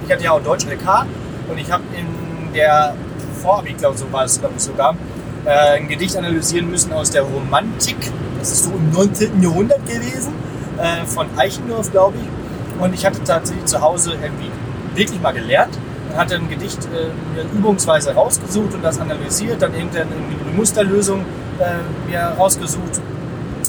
ich 0.04 0.12
hatte 0.12 0.24
ja 0.24 0.32
auch 0.32 0.42
Deutsch 0.42 0.66
LK 0.66 1.06
und 1.50 1.58
ich 1.58 1.70
habe 1.70 1.82
in 1.96 2.52
der 2.54 2.94
Vorabi, 3.42 3.74
glaube 3.74 3.96
so 3.96 4.10
war 4.12 4.24
es, 4.24 4.38
glaube 4.38 4.54
ich 4.56 4.62
sogar, 4.62 4.96
äh, 5.44 5.76
ein 5.76 5.88
Gedicht 5.88 6.16
analysieren 6.16 6.70
müssen 6.70 6.92
aus 6.92 7.10
der 7.10 7.22
Romantik. 7.22 7.96
Das 8.38 8.50
ist 8.50 8.64
so 8.64 8.70
im 8.70 8.90
19. 8.92 9.42
Jahrhundert 9.42 9.86
gewesen, 9.86 10.32
äh, 10.78 11.04
von 11.06 11.26
Eichendorff, 11.36 11.90
glaube 11.90 12.16
ich. 12.18 12.82
Und 12.82 12.94
ich 12.94 13.06
hatte 13.06 13.22
tatsächlich 13.24 13.64
zu 13.66 13.80
Hause 13.80 14.12
irgendwie 14.12 14.50
wirklich 14.94 15.20
mal 15.20 15.32
gelernt 15.32 15.78
und 16.10 16.16
hatte 16.16 16.36
ein 16.36 16.48
Gedicht 16.48 16.78
äh, 16.86 17.56
übungsweise 17.56 18.14
rausgesucht 18.14 18.74
und 18.74 18.82
das 18.82 19.00
analysiert, 19.00 19.62
dann 19.62 19.74
irgendwie 19.74 19.98
eine 19.98 20.56
Musterlösung 20.56 21.24
äh, 21.58 22.10
mir 22.10 22.20
rausgesucht 22.38 23.00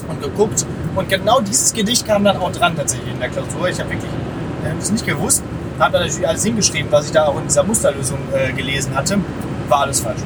und 0.08 0.22
geguckt. 0.22 0.66
Und 0.94 1.08
genau 1.08 1.40
dieses 1.40 1.72
Gedicht 1.72 2.06
kam 2.06 2.24
dann 2.24 2.36
auch 2.38 2.52
dran 2.52 2.76
tatsächlich 2.76 3.12
in 3.12 3.20
der 3.20 3.28
Klausur. 3.28 3.68
Ich 3.68 3.78
habe 3.78 3.90
wirklich 3.90 4.10
äh, 4.64 4.74
das 4.78 4.90
nicht 4.90 5.06
gewusst, 5.06 5.42
habe 5.78 5.92
dann 5.92 6.02
natürlich 6.02 6.28
alles 6.28 6.44
hingeschrieben, 6.44 6.90
was 6.90 7.06
ich 7.06 7.12
da 7.12 7.26
auch 7.26 7.38
in 7.38 7.44
dieser 7.44 7.62
Musterlösung 7.62 8.18
äh, 8.34 8.52
gelesen 8.52 8.94
hatte. 8.94 9.18
War 9.68 9.82
alles 9.82 10.00
falsch. 10.00 10.22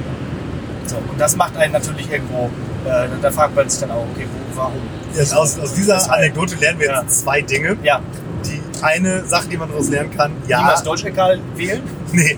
So, 0.86 0.96
und 0.96 1.20
das 1.20 1.36
macht 1.36 1.56
einen 1.56 1.72
natürlich 1.72 2.10
irgendwo, 2.10 2.50
äh, 2.86 3.08
da 3.20 3.30
fragt 3.30 3.54
man 3.56 3.68
sich 3.68 3.80
dann 3.80 3.90
auch, 3.90 4.04
okay, 4.14 4.26
warum? 4.54 4.72
Jetzt 5.14 5.34
aus, 5.34 5.58
aus 5.58 5.74
dieser 5.74 5.94
Deshalb. 5.94 6.18
Anekdote 6.18 6.56
lernen 6.56 6.78
wir 6.80 6.86
jetzt 6.86 6.96
Ja. 6.96 7.06
zwei 7.08 7.42
Dinge. 7.42 7.76
Ja, 7.82 8.00
Die 8.46 8.60
eine 8.82 9.24
Sache, 9.26 9.48
die 9.48 9.56
man 9.56 9.68
daraus 9.68 9.88
lernen 9.88 10.10
kann, 10.16 10.32
ja, 10.48 10.58
niemals 10.58 10.82
Deutsch-Ekal 10.82 11.38
wählen? 11.54 11.82
nee, 12.12 12.36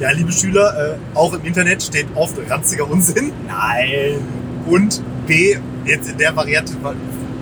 ja, 0.00 0.10
liebe 0.10 0.32
Schüler, 0.32 0.94
äh, 0.94 1.16
auch 1.16 1.32
im 1.34 1.44
Internet 1.44 1.82
steht 1.82 2.06
oft 2.14 2.34
ranziger 2.50 2.90
Unsinn. 2.90 3.32
Nein. 3.46 4.18
Und 4.66 5.02
B, 5.26 5.56
jetzt 5.84 6.08
in 6.10 6.18
der 6.18 6.34
Variante, 6.34 6.72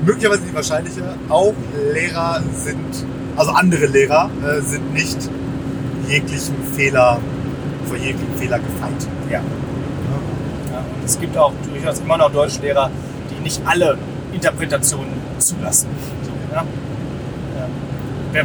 möglicherweise 0.05 0.43
die 0.43 0.55
wahrscheinliche, 0.55 1.03
auch 1.29 1.55
Lehrer 1.95 2.43
sind, 2.55 3.07
also 3.37 3.53
andere 3.53 3.87
Lehrer 3.87 4.31
äh, 4.47 4.61
sind 4.61 4.93
nicht 4.93 5.19
jeglichen 6.09 6.57
Fehler, 6.77 7.19
vor 7.87 7.97
jeglichen 7.97 8.37
Fehler 8.37 8.59
gefeit. 8.59 9.09
Ja. 9.31 9.41
Es 11.05 11.19
gibt 11.19 11.37
auch 11.37 11.53
durchaus 11.73 12.01
immer 12.01 12.17
noch 12.19 12.33
Deutschlehrer, 12.33 12.91
die 13.31 13.43
nicht 13.43 13.61
alle 13.65 13.97
Interpretationen 14.33 15.13
zulassen. 15.39 15.89
So, 16.23 16.31
ja. 16.55 16.65
Ähm, 17.61 17.67
wer, 18.33 18.43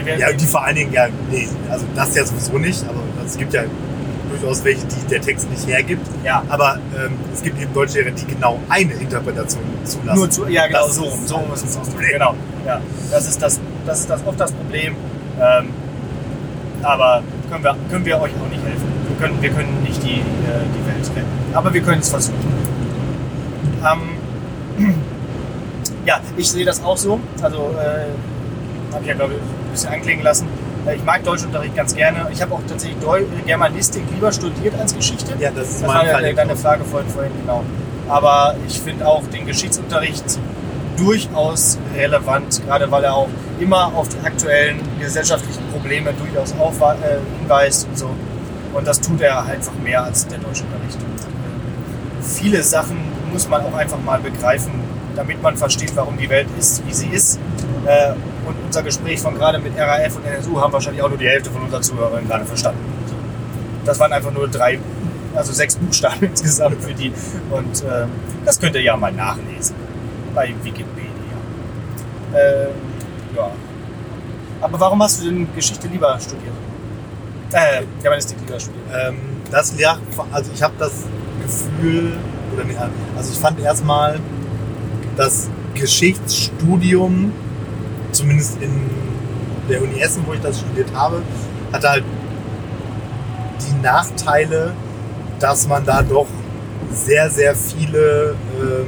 ja, 0.00 0.06
werden 0.06 0.20
Ja, 0.20 0.32
die 0.32 0.46
vor 0.46 0.64
allen 0.64 0.76
Dingen, 0.76 0.92
ja, 0.92 1.06
nee, 1.30 1.48
also 1.70 1.84
das 1.94 2.14
ja 2.14 2.24
sowieso 2.24 2.58
nicht, 2.58 2.82
aber 2.88 3.00
es 3.24 3.36
gibt 3.36 3.52
ja 3.54 3.62
durchaus 4.30 4.62
welche, 4.64 4.86
die 4.86 5.06
der 5.08 5.20
Text 5.20 5.50
nicht 5.50 5.66
hergibt. 5.66 6.06
ja, 6.24 6.42
Aber 6.48 6.78
ähm, 6.96 7.12
es 7.32 7.42
gibt 7.42 7.60
eben 7.60 7.72
Deutschlehrer, 7.72 8.10
die 8.10 8.24
genau 8.26 8.60
eine 8.68 8.92
Interpretation 8.92 9.62
zulassen. 9.84 10.18
nur 10.18 10.30
zu, 10.30 10.46
ja 10.46 10.66
genau 10.66 10.86
Das 10.86 10.94
so, 10.96 11.04
ist 11.06 11.28
so 11.28 11.38
muss 11.38 11.62
es. 11.62 11.76
Problem. 11.76 12.10
Genau, 12.12 12.34
ja, 12.66 12.80
das 13.10 13.26
ist 13.28 13.42
das, 13.42 13.60
das 13.86 14.00
ist 14.00 14.10
das 14.10 14.20
oft 14.26 14.38
das 14.38 14.52
Problem. 14.52 14.94
Ähm, 15.40 15.68
aber 16.82 17.22
können 17.50 17.64
wir, 17.64 17.76
können 17.90 18.04
wir 18.04 18.20
euch 18.20 18.30
auch 18.32 18.48
nicht 18.50 18.62
helfen. 18.64 18.89
Wir 19.20 19.28
können, 19.28 19.42
wir 19.42 19.50
können 19.50 19.82
nicht 19.82 20.02
die, 20.02 20.20
äh, 20.20 20.22
die 20.74 20.86
Welt 20.86 21.10
retten. 21.14 21.28
Aber 21.52 21.74
wir 21.74 21.82
können 21.82 22.00
es 22.00 22.08
versuchen. 22.08 22.38
Ähm, 23.84 24.94
ja, 26.06 26.20
ich 26.38 26.50
sehe 26.50 26.64
das 26.64 26.82
auch 26.82 26.96
so. 26.96 27.20
Also 27.42 27.74
äh, 27.78 28.94
habe 28.94 29.02
ich 29.02 29.08
ja 29.08 29.14
glaube 29.14 29.34
ich 29.34 29.40
ein 29.40 29.70
bisschen 29.72 29.90
anklingen 29.90 30.24
lassen. 30.24 30.48
Äh, 30.86 30.94
Ich 30.94 31.04
mag 31.04 31.22
Deutschunterricht 31.22 31.76
ganz 31.76 31.94
gerne. 31.94 32.28
Ich 32.32 32.40
habe 32.40 32.54
auch 32.54 32.62
tatsächlich 32.66 32.98
Deu 33.00 33.24
Germanistik 33.44 34.04
lieber 34.10 34.32
studiert 34.32 34.72
als 34.80 34.96
Geschichte. 34.96 35.34
Ja, 35.38 35.50
das 35.50 35.68
ist 35.68 35.82
Das 35.82 35.88
war 35.88 36.06
ja 36.06 36.32
deine 36.32 36.56
Frage 36.56 36.84
vorhin, 36.84 37.10
vorhin, 37.10 37.32
genau. 37.42 37.62
Aber 38.08 38.54
ich 38.66 38.80
finde 38.80 39.06
auch 39.06 39.22
den 39.26 39.46
Geschichtsunterricht 39.46 40.38
durchaus 40.96 41.78
relevant, 41.94 42.62
gerade 42.66 42.90
weil 42.90 43.04
er 43.04 43.16
auch 43.16 43.28
immer 43.58 43.92
auf 43.94 44.08
die 44.08 44.26
aktuellen 44.26 44.80
gesellschaftlichen 44.98 45.62
Probleme 45.72 46.14
durchaus 46.14 46.52
äh, 46.52 47.18
hinweist 47.38 47.86
und 47.86 47.98
so. 47.98 48.10
Und 48.72 48.86
das 48.86 49.00
tut 49.00 49.20
er 49.20 49.44
einfach 49.44 49.72
mehr 49.82 50.04
als 50.04 50.26
der 50.26 50.38
Deutschunterricht. 50.38 50.96
Und, 50.96 51.20
äh, 51.20 52.22
viele 52.22 52.62
Sachen 52.62 52.98
muss 53.32 53.48
man 53.48 53.62
auch 53.62 53.74
einfach 53.74 54.00
mal 54.00 54.20
begreifen, 54.20 54.72
damit 55.16 55.42
man 55.42 55.56
versteht, 55.56 55.94
warum 55.96 56.16
die 56.16 56.28
Welt 56.28 56.48
ist, 56.58 56.86
wie 56.86 56.92
sie 56.92 57.08
ist. 57.08 57.38
Äh, 57.86 58.12
und 58.46 58.56
unser 58.66 58.82
Gespräch 58.82 59.20
von 59.20 59.34
gerade 59.34 59.58
mit 59.58 59.76
RAF 59.76 60.16
und 60.16 60.24
NSU 60.26 60.60
haben 60.60 60.72
wahrscheinlich 60.72 61.02
auch 61.02 61.08
nur 61.08 61.18
die 61.18 61.28
Hälfte 61.28 61.50
von 61.50 61.62
unseren 61.62 61.82
Zuhörern 61.82 62.26
gerade 62.26 62.44
verstanden. 62.44 62.80
Das 63.84 63.98
waren 63.98 64.12
einfach 64.12 64.32
nur 64.32 64.48
drei, 64.48 64.78
also 65.34 65.52
sechs 65.52 65.76
Buchstaben 65.76 66.26
insgesamt 66.26 66.82
für 66.82 66.94
die. 66.94 67.12
Und 67.50 67.82
äh, 67.82 68.06
das 68.44 68.58
könnt 68.58 68.74
ihr 68.74 68.82
ja 68.82 68.96
mal 68.96 69.12
nachlesen 69.12 69.76
bei 70.34 70.54
Wikipedia. 70.62 71.10
Ähm, 72.34 72.68
ja. 73.36 73.50
Aber 74.60 74.78
warum 74.78 75.02
hast 75.02 75.20
du 75.20 75.26
denn 75.26 75.48
Geschichte 75.54 75.88
lieber 75.88 76.18
studiert? 76.20 76.54
Äh, 77.52 77.82
Germanistik 78.02 78.38
studiert. 78.38 78.70
Ähm, 78.92 79.16
das 79.50 79.74
ja, 79.76 79.98
also 80.30 80.50
ich 80.54 80.62
habe 80.62 80.74
das 80.78 80.92
Gefühl, 81.42 82.16
oder 82.54 82.64
nee, 82.64 82.76
also 83.16 83.32
ich 83.32 83.38
fand 83.38 83.58
erstmal 83.60 84.20
das 85.16 85.48
Geschichtsstudium, 85.74 87.32
zumindest 88.12 88.60
in 88.62 88.90
der 89.68 89.82
Uni 89.82 90.00
Essen, 90.00 90.24
wo 90.26 90.32
ich 90.32 90.40
das 90.40 90.60
studiert 90.60 90.88
habe, 90.94 91.22
hatte 91.72 91.88
halt 91.88 92.04
die 93.60 93.82
Nachteile, 93.82 94.72
dass 95.38 95.66
man 95.66 95.84
da 95.84 96.02
doch 96.02 96.26
sehr, 96.92 97.30
sehr 97.30 97.54
viele 97.54 98.34
ähm, 98.60 98.86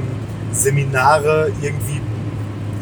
Seminare 0.51 1.51
irgendwie 1.61 2.01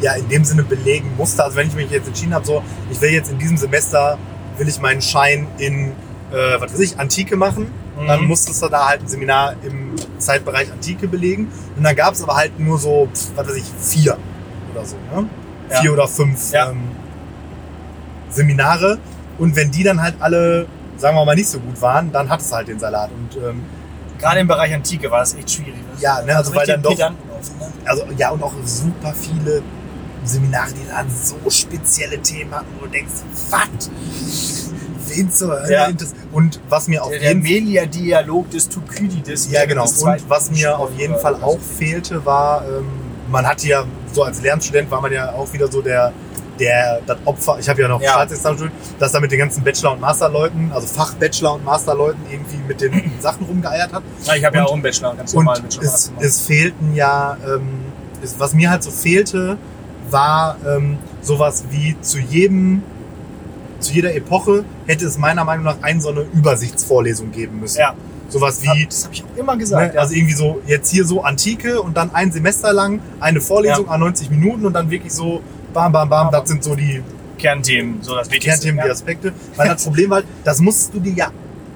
ja 0.02 0.14
in 0.14 0.28
dem 0.30 0.44
Sinne 0.44 0.64
belegen 0.64 1.12
musste. 1.18 1.44
Also 1.44 1.58
wenn 1.58 1.68
ich 1.68 1.76
mich 1.76 1.92
jetzt 1.92 2.08
entschieden 2.08 2.34
habe, 2.34 2.46
so 2.46 2.64
ich 2.92 3.00
will 3.02 3.12
jetzt 3.12 3.32
in 3.32 3.38
diesem 3.38 3.58
Semester 3.58 4.18
will 4.62 4.70
ich 4.70 4.80
meinen 4.80 5.02
Schein 5.02 5.48
in 5.58 5.92
äh, 6.32 6.62
was 6.62 6.72
weiß 6.72 6.80
ich 6.80 7.00
Antike 7.00 7.36
machen, 7.36 7.68
dann 8.08 8.22
Mhm. 8.22 8.28
musstest 8.28 8.62
du 8.64 8.70
da 8.70 8.88
halt 8.88 9.02
ein 9.02 9.08
Seminar 9.08 9.56
im 9.64 9.96
Zeitbereich 10.20 10.72
Antike 10.72 11.08
belegen. 11.08 11.50
Und 11.76 11.84
dann 11.84 11.96
gab 11.96 12.14
es 12.14 12.24
aber 12.24 12.36
halt 12.36 12.58
nur 12.60 12.78
so, 12.78 13.10
was 13.36 13.48
weiß 13.50 13.56
ich, 13.56 13.66
vier 13.82 14.18
oder 14.74 14.86
so, 14.86 14.96
ne? 15.14 15.26
Ja. 15.70 15.82
Vier 15.82 15.94
oder 15.94 16.08
fünf 16.08 16.52
Ja. 16.54 16.70
ähm, 16.70 16.84
Seminare. 18.30 18.98
Und 19.38 19.56
wenn 19.56 19.72
die 19.72 19.84
dann 19.84 20.02
halt 20.02 20.16
alle, 20.20 20.68
sagen 20.98 21.18
wir 21.18 21.26
mal, 21.26 21.36
nicht 21.36 21.50
so 21.50 21.60
gut 21.60 21.82
waren, 21.82 22.12
dann 22.12 22.30
hat 22.30 22.40
es 22.42 22.52
halt 22.54 22.68
den 22.68 22.80
Salat. 22.80 23.10
Und 23.12 23.36
ähm, 23.44 23.64
Gerade 24.20 24.40
im 24.40 24.48
Bereich 24.48 24.72
Antike 24.74 25.10
war 25.10 25.20
das 25.22 25.34
echt 25.34 25.50
schwierig. 25.52 25.74
Das 25.94 26.02
Ja, 26.02 26.22
ne, 26.22 26.36
also 26.38 26.52
weil 26.54 26.60
richtig 26.60 26.76
dann 26.76 26.84
doch- 26.84 26.92
oft, 26.92 27.00
ne? 27.00 27.72
Also 27.86 28.04
ja, 28.18 28.30
und 28.30 28.44
auch 28.44 28.54
super 28.64 29.14
viele 29.20 29.64
Seminare, 30.24 30.70
die 30.74 30.88
dann 30.88 31.08
so 31.10 31.50
spezielle 31.50 32.20
Themen 32.22 32.54
hatten, 32.54 32.68
wo 32.80 32.86
du 32.86 32.92
denkst, 32.92 33.12
was? 33.50 34.70
Wen 35.08 35.32
zur 35.32 35.62
Hölle 35.62 35.72
Ja. 35.74 35.88
Und 36.32 36.60
was 36.70 36.88
mir 36.88 37.04
auf 37.04 37.10
Der, 37.10 37.22
jeden 37.22 37.42
Fall 37.44 37.52
Melia-Dialog 37.52 38.50
des 38.52 38.70
Thukydides. 38.70 39.52
Ja, 39.52 39.66
genau. 39.66 39.84
des 39.84 40.02
Und 40.04 40.30
was 40.30 40.52
mir 40.52 40.78
auf 40.78 40.92
jeden 40.98 41.18
Fall 41.18 41.36
auch 41.42 41.60
fehlte, 41.60 42.24
war, 42.26 42.64
ähm, 42.66 42.86
man 43.30 43.46
hatte 43.46 43.68
ja, 43.68 43.84
so 44.14 44.24
als 44.24 44.42
Lernstudent 44.42 44.90
war 44.92 45.02
man 45.02 45.12
ja 45.12 45.32
auch 45.34 45.52
wieder 45.54 45.70
so 45.70 45.82
der, 45.82 46.14
der, 46.60 47.02
das 47.06 47.18
Opfer, 47.26 47.58
ich 47.60 47.68
habe 47.68 47.82
ja 47.82 47.88
noch 47.88 48.02
Ja. 48.02 48.12
Staatsexamen 48.12 48.58
studiert, 48.58 48.78
dass 49.00 49.12
da 49.12 49.20
mit 49.20 49.32
den 49.32 49.40
ganzen 49.40 49.64
Bachelor- 49.64 49.94
und 49.94 50.00
Masterleuten, 50.02 50.72
also 50.72 50.88
Fach-Bachelor- 50.88 51.56
und 51.56 51.66
Masterleuten 51.66 52.22
irgendwie 52.30 52.58
mit 52.68 52.80
den 52.80 53.12
Sachen 53.20 53.46
rumgeeiert 53.48 53.92
hat. 53.92 54.04
Ja, 54.24 54.36
ich 54.36 54.46
habe 54.46 54.58
ja 54.58 54.66
auch 54.66 54.74
einen 54.74 54.82
Bachelor, 54.84 55.16
ganz 55.16 55.34
Und 55.34 55.46
normal 55.46 55.62
Bachelor. 55.62 55.84
es, 55.84 56.12
es 56.20 56.42
fehlten 56.42 56.94
ja, 56.94 57.36
ähm, 57.46 57.68
es, 58.24 58.36
was 58.40 58.54
mir 58.54 58.70
halt 58.70 58.84
so 58.84 58.92
fehlte, 58.92 59.58
war 60.12 60.58
ähm, 60.68 60.98
sowas 61.22 61.64
wie 61.72 61.96
zu 62.02 62.20
jedem, 62.20 62.84
zu 63.80 63.94
jeder 63.94 64.14
Epoche 64.16 64.64
hätte 64.88 65.06
es 65.06 65.18
meiner 65.18 65.44
Meinung 65.44 65.66
nach 65.66 65.78
eine 65.82 66.02
so 66.02 66.10
eine 66.10 66.22
Übersichtsvorlesung 66.22 67.32
geben 67.32 67.60
müssen. 67.60 67.80
ja, 67.80 67.94
Sowas 68.30 68.62
wie, 68.64 68.86
das 68.86 69.04
habe 69.04 69.14
ich 69.14 69.24
auch 69.26 69.38
immer 69.38 69.58
gesagt. 69.58 69.94
Ne? 69.96 70.00
Also 70.00 70.14
irgendwie 70.16 70.34
so, 70.34 70.62
jetzt 70.66 70.90
hier 70.90 71.06
so 71.06 71.22
Antike 71.24 71.82
und 71.82 71.98
dann 71.98 72.14
ein 72.16 72.32
Semester 72.32 72.72
lang 72.72 73.00
eine 73.20 73.42
Vorlesung 73.42 73.90
an 73.90 74.00
90 74.00 74.30
Minuten 74.30 74.66
und 74.66 74.74
dann 74.74 74.90
wirklich 74.90 75.12
so 75.14 75.42
bam, 75.74 75.92
bam, 75.92 76.08
bam, 76.10 76.28
Aber- 76.28 76.40
das 76.40 76.48
sind 76.50 76.64
so 76.64 76.76
die 76.76 77.02
Kernthemen, 77.38 78.02
so 78.02 78.16
das 78.16 78.28
Wichtigste. 78.30 78.50
Kernthemen, 78.50 78.82
die 78.84 78.88
ja. 78.88 78.94
Aspekte. 78.94 79.34
Weil 79.58 79.68
das 79.70 79.84
Problem 79.84 80.10
war, 80.12 80.18
halt, 80.18 80.28
das 80.44 80.60
musst 80.62 80.94
du 80.94 81.00
dir 81.00 81.14
ja, 81.14 81.32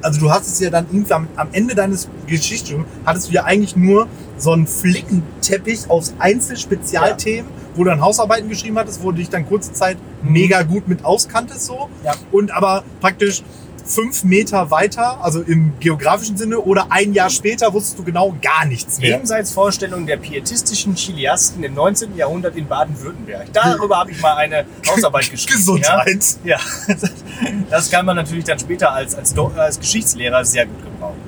also 0.06 0.20
du 0.20 0.30
hast 0.30 0.48
es 0.48 0.60
ja 0.60 0.70
dann 0.70 0.86
irgendwie 0.91 1.13
am, 1.13 1.28
am 1.36 1.48
Ende 1.52 1.74
deines 1.76 2.08
Geschichtsstudiums, 2.28 2.88
hattest 3.06 3.30
du 3.30 3.34
ja 3.34 3.44
eigentlich 3.44 3.76
nur 3.76 4.08
so 4.38 4.52
einen 4.52 4.68
Flickenteppich 4.68 5.89
aus 5.89 6.13
Einzelspezialthemen, 6.20 7.50
wo 7.76 7.84
du 7.84 7.89
dann 7.89 8.02
Hausarbeiten 8.02 8.48
geschrieben 8.50 8.78
hattest, 8.78 9.02
wo 9.04 9.12
du 9.12 9.18
dich 9.18 9.30
dann 9.30 9.48
kurze 9.48 9.74
Zeit 9.74 9.98
Mhm. 10.26 10.34
mega 10.34 10.62
gut 10.63 10.88
mit 10.88 11.04
auskanntest 11.06 11.65
so. 11.65 11.89
Ja. 12.04 12.13
Und 12.32 12.52
aber 12.52 12.84
praktisch 13.02 13.44
fünf 13.86 14.24
Meter 14.24 14.71
weiter, 14.71 15.24
also 15.24 15.41
im 15.41 15.74
geografischen 15.80 16.38
Sinne, 16.38 16.60
oder 16.60 16.88
ein 16.89 17.13
Jahr 17.13 17.30
später 17.30 17.71
wusstest 17.74 18.00
du 18.00 18.04
genau 18.04 18.36
gar 18.41 18.65
nichts 18.65 19.00
mehr. 19.00 19.12
Jenseitsvorstellung 19.12 20.06
der 20.06 20.17
pietistischen 20.17 20.95
Chiliasten 20.95 21.63
im 21.63 21.74
19. 21.76 22.15
Jahrhundert 22.17 22.56
in 22.56 22.67
Baden-Württemberg. 22.67 23.54
Darüber 23.54 24.00
habe 24.00 24.12
ich 24.12 24.21
mal 24.21 24.36
eine 24.36 24.65
Hausarbeit 24.89 25.30
geschrieben. 25.32 25.58
Gesundheit. 25.58 26.38
Ja? 26.43 26.58
ja, 26.88 26.95
das 27.69 27.89
kann 27.91 28.06
man 28.06 28.15
natürlich 28.15 28.43
dann 28.45 28.60
später 28.60 28.91
als, 28.91 29.15
als, 29.15 29.38
als 29.38 29.80
Geschichtslehrer 29.80 30.43
sehr 30.43 30.65
gut 30.65 30.84
gebrauchen. 30.84 31.19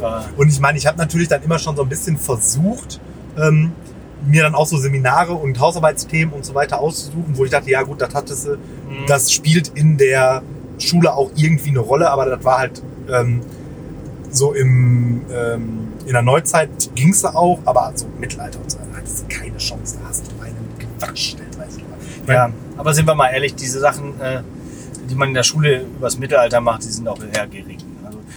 Ja. 0.00 0.24
Und 0.36 0.48
ich 0.48 0.60
meine, 0.60 0.78
ich 0.78 0.86
habe 0.86 0.98
natürlich 0.98 1.28
dann 1.28 1.42
immer 1.42 1.58
schon 1.58 1.74
so 1.76 1.82
ein 1.82 1.88
bisschen 1.88 2.16
versucht, 2.16 3.00
ähm, 3.38 3.72
mir 4.26 4.42
dann 4.42 4.54
auch 4.54 4.66
so 4.66 4.76
Seminare 4.76 5.32
und 5.32 5.58
Hausarbeitsthemen 5.58 6.34
und 6.34 6.44
so 6.44 6.54
weiter 6.54 6.80
auszusuchen, 6.80 7.36
wo 7.36 7.44
ich 7.44 7.50
dachte, 7.50 7.70
ja 7.70 7.82
gut, 7.82 8.00
das 8.00 8.14
hattest 8.14 8.46
du, 8.46 8.50
Mhm. 8.90 9.06
das 9.06 9.32
spielt 9.32 9.68
in 9.74 9.96
der 9.96 10.42
Schule 10.80 11.12
auch 11.12 11.30
irgendwie 11.36 11.70
eine 11.70 11.80
Rolle, 11.80 12.10
aber 12.10 12.26
das 12.26 12.44
war 12.44 12.58
halt 12.58 12.82
ähm, 13.10 13.40
so 14.30 14.52
im, 14.52 15.22
ähm, 15.32 15.88
in 16.06 16.12
der 16.12 16.22
Neuzeit 16.22 16.70
ging's 16.94 17.22
da 17.22 17.30
auch, 17.34 17.58
aber 17.64 17.92
so 17.94 18.06
Mittelalter 18.18 18.60
und 18.60 18.70
so, 18.70 18.78
da 18.78 18.96
hattest 18.96 19.22
du 19.22 19.28
keine 19.28 19.56
Chance, 19.56 19.98
da 20.02 20.08
hast 20.08 20.26
du 20.26 20.42
einen 20.42 20.98
Quatsch 20.98 21.32
stellenweise 21.32 21.80
meine, 22.26 22.38
ja, 22.38 22.52
aber 22.76 22.94
sind 22.94 23.06
wir 23.06 23.14
mal 23.14 23.28
ehrlich, 23.28 23.54
diese 23.54 23.80
Sachen, 23.80 24.20
äh, 24.20 24.42
die 25.08 25.14
man 25.14 25.28
in 25.28 25.34
der 25.34 25.42
Schule 25.42 25.82
übers 25.82 26.18
Mittelalter 26.18 26.60
macht, 26.60 26.84
die 26.84 26.88
sind 26.88 27.08
auch 27.08 27.18
eher 27.20 27.46
gering. 27.46 27.78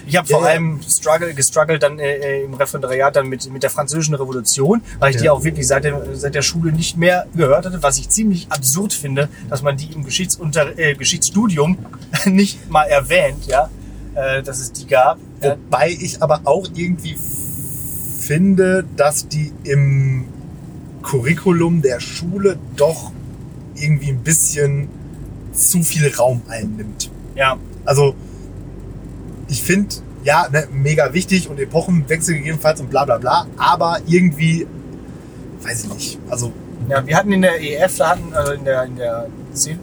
Ich 0.06 0.16
habe 0.18 0.28
Ja, 0.28 0.38
vor 0.38 0.46
allem 0.46 0.80
struggle, 0.88 1.34
gestruggelt 1.34 1.84
dann 1.84 2.00
äh, 2.00 2.16
äh, 2.16 2.44
im 2.44 2.54
Referendariat 2.54 3.16
dann 3.16 3.28
mit, 3.28 3.52
mit 3.52 3.64
der 3.64 3.70
französischen 3.70 4.16
Revolution, 4.16 4.82
weil 5.00 5.12
ich 5.12 5.22
die 5.22 5.30
auch 5.30 5.44
wirklich 5.44 5.68
seit 5.68 5.84
der, 5.84 6.16
seit 6.16 6.36
der 6.36 6.42
Schule 6.42 6.72
nicht 6.72 6.98
mehr 6.98 7.26
gehört 7.36 7.66
hatte, 7.66 7.82
was 7.82 7.98
ich 7.98 8.10
ziemlich 8.10 8.48
absurd 8.50 8.94
finde, 8.94 9.30
dass 9.50 9.62
man 9.62 9.78
die 9.78 9.92
im 9.94 10.04
Geschichtsunter 10.04 10.78
äh, 10.78 10.96
Geschichtsstudium 10.96 11.78
nicht 12.26 12.70
mal 12.70 12.84
erwähnt, 12.84 13.46
ja, 13.48 13.70
äh, 14.16 14.44
dass 14.44 14.60
es 14.60 14.72
die 14.72 14.88
gab. 14.88 15.18
Wobei 15.42 15.90
ich 15.90 16.22
aber 16.22 16.42
auch 16.46 16.68
irgendwie 16.76 17.18
finde, 18.20 18.86
dass 18.96 19.28
die 19.28 19.52
im 19.64 20.26
Curriculum 21.02 21.82
der 21.82 22.00
Schule 22.00 22.58
doch 22.76 23.12
irgendwie 23.76 24.10
ein 24.10 24.24
bisschen 24.24 24.88
zu 25.52 25.84
viel 25.84 26.12
Raum 26.16 26.42
einnimmt. 26.48 27.12
ja, 27.36 27.58
Also 27.86 28.16
ich 29.54 29.62
finde, 29.64 29.94
ja, 30.24 30.48
ne, 30.52 30.68
mega 30.72 31.14
wichtig 31.14 31.48
und 31.50 31.60
Epochenwechsel 31.60 32.36
gegebenenfalls 32.36 32.80
und 32.82 32.90
bla 32.90 33.06
bla 33.06 33.18
bla, 33.20 33.46
aber 33.58 34.00
irgendwie, 34.08 34.66
weiß 35.62 35.84
ich 35.86 35.94
nicht. 35.94 36.20
Also 36.30 36.52
Ja, 36.90 37.06
wir 37.06 37.16
hatten 37.16 37.32
in 37.32 37.42
der 37.44 37.62
EF, 37.62 37.98
da 37.98 38.10
hatten, 38.10 38.34
also 38.34 38.54
in 38.54 38.66
der, 38.66 38.84
in 38.84 38.96
der 38.96 39.28
10., 39.54 39.80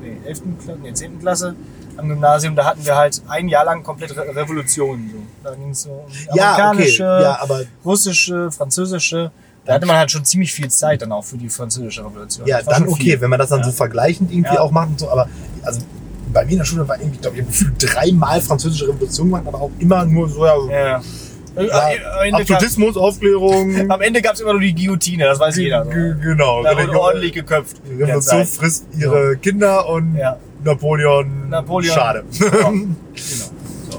nee, 0.00 0.16
11. 0.26 0.42
Klasse, 0.64 0.78
nee, 0.82 0.92
10. 0.92 1.20
Klasse 1.20 1.54
am 1.98 2.08
Gymnasium, 2.08 2.54
da 2.56 2.64
hatten 2.64 2.84
wir 2.86 2.96
halt 2.96 3.20
ein 3.28 3.48
Jahr 3.48 3.64
lang 3.64 3.82
komplett 3.82 4.16
Re 4.16 4.34
Revolution. 4.34 5.10
So. 5.12 5.18
Da 5.44 5.54
ging 5.54 5.70
es 5.70 5.82
so 5.82 5.90
um 5.90 5.96
ja, 6.08 6.32
okay, 6.32 6.40
amerikanische, 6.62 7.02
ja, 7.02 7.38
aber 7.42 7.62
russische, 7.84 8.50
französische. 8.52 9.30
Da 9.64 9.74
hatte 9.74 9.84
man 9.86 9.96
halt 9.96 10.10
schon 10.10 10.24
ziemlich 10.24 10.52
viel 10.52 10.70
Zeit 10.70 11.02
dann 11.02 11.12
auch 11.12 11.24
für 11.24 11.36
die 11.36 11.50
französische 11.50 12.02
Revolution. 12.06 12.46
ja, 12.46 12.62
dann 12.62 12.88
okay, 12.88 13.02
viel. 13.02 13.20
wenn 13.20 13.28
man 13.30 13.38
das 13.38 13.50
dann 13.50 13.58
Ja. 13.58 13.64
so 13.66 13.72
vergleichend 13.72 14.32
irgendwie 14.32 14.54
Ja. 14.54 14.60
auch 14.60 14.70
macht 14.70 14.88
und 14.90 15.00
so, 15.00 15.10
aber 15.10 15.28
also 15.62 15.80
bei 16.32 16.44
mir 16.44 16.52
in 16.52 16.58
der 16.58 16.64
Schule 16.64 16.86
war 16.88 16.98
irgendwie, 17.00 17.18
glaube 17.18 17.38
ich, 17.38 17.46
gefühlt 17.46 17.72
dreimal 17.78 18.40
französische 18.40 18.88
Revolution 18.88 19.26
gemacht, 19.28 19.44
aber 19.46 19.60
auch 19.62 19.70
immer 19.78 20.04
nur 20.04 20.28
so, 20.28 20.44
ja, 20.44 20.54
Ja. 20.70 20.76
ja, 20.76 21.00
Am 21.56 22.22
Ende 22.24 22.30
gab- 22.30 22.40
Absolutismus, 22.40 22.96
Aufklärung. 22.96 23.90
Am 23.90 24.00
Ende 24.00 24.22
gab 24.22 24.34
es 24.34 24.40
immer 24.40 24.52
nur 24.52 24.60
die 24.60 24.74
Guillotine, 24.74 25.24
das 25.24 25.40
weiß 25.40 25.56
jeder. 25.56 25.84
So. 25.84 25.90
Genau. 25.90 26.62
Da 26.62 26.70
wurde 26.70 26.76
Religion- 26.82 26.96
ordentlich 26.96 27.32
geköpft. 27.32 27.76
Die 27.88 28.02
Revolution 28.02 28.46
frisst 28.46 28.86
ihre 28.98 29.36
Kinder 29.38 29.88
und 29.88 30.14
Ja. 30.16 30.36
Napoleon, 30.64 31.48
Napoleon. 31.50 31.94
schade. 31.94 32.24
Ja, 32.32 32.48
genau. 32.50 32.72
So. 33.14 33.48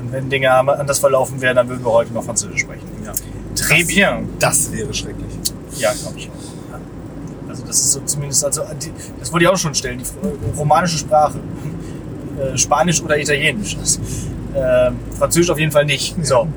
Und 0.00 0.12
wenn 0.12 0.28
Dinge 0.30 0.50
anders 0.52 0.98
verlaufen 0.98 1.40
wären, 1.40 1.56
dann 1.56 1.68
würden 1.68 1.84
wir 1.84 1.92
heute 1.92 2.12
noch 2.12 2.24
Französisch 2.24 2.60
sprechen. 2.62 2.86
Ja. 3.04 3.12
Très 3.56 3.86
bien. 3.86 4.28
Das 4.38 4.72
wäre 4.72 4.92
schrecklich. 4.94 5.26
Ja, 5.76 5.92
glaube 5.92 6.18
ich 6.18 6.28
auch. 6.30 6.47
Das 7.68 7.78
ist 7.78 7.92
so 7.92 8.00
zumindest, 8.00 8.44
also 8.44 8.62
das 9.20 9.30
wollte 9.32 9.44
ich 9.44 9.50
auch 9.50 9.56
schon 9.56 9.74
stellen, 9.74 9.98
die 9.98 10.26
äh, 10.26 10.56
romanische 10.56 10.98
Sprache. 10.98 11.38
Äh, 12.40 12.56
Spanisch 12.58 13.00
oder 13.02 13.18
Italienisch. 13.18 13.76
Das, 13.78 14.00
ähm, 14.56 14.96
Französisch 15.16 15.50
auf 15.50 15.58
jeden 15.58 15.70
Fall 15.72 15.84
nicht. 15.84 16.16
So. 16.26 16.48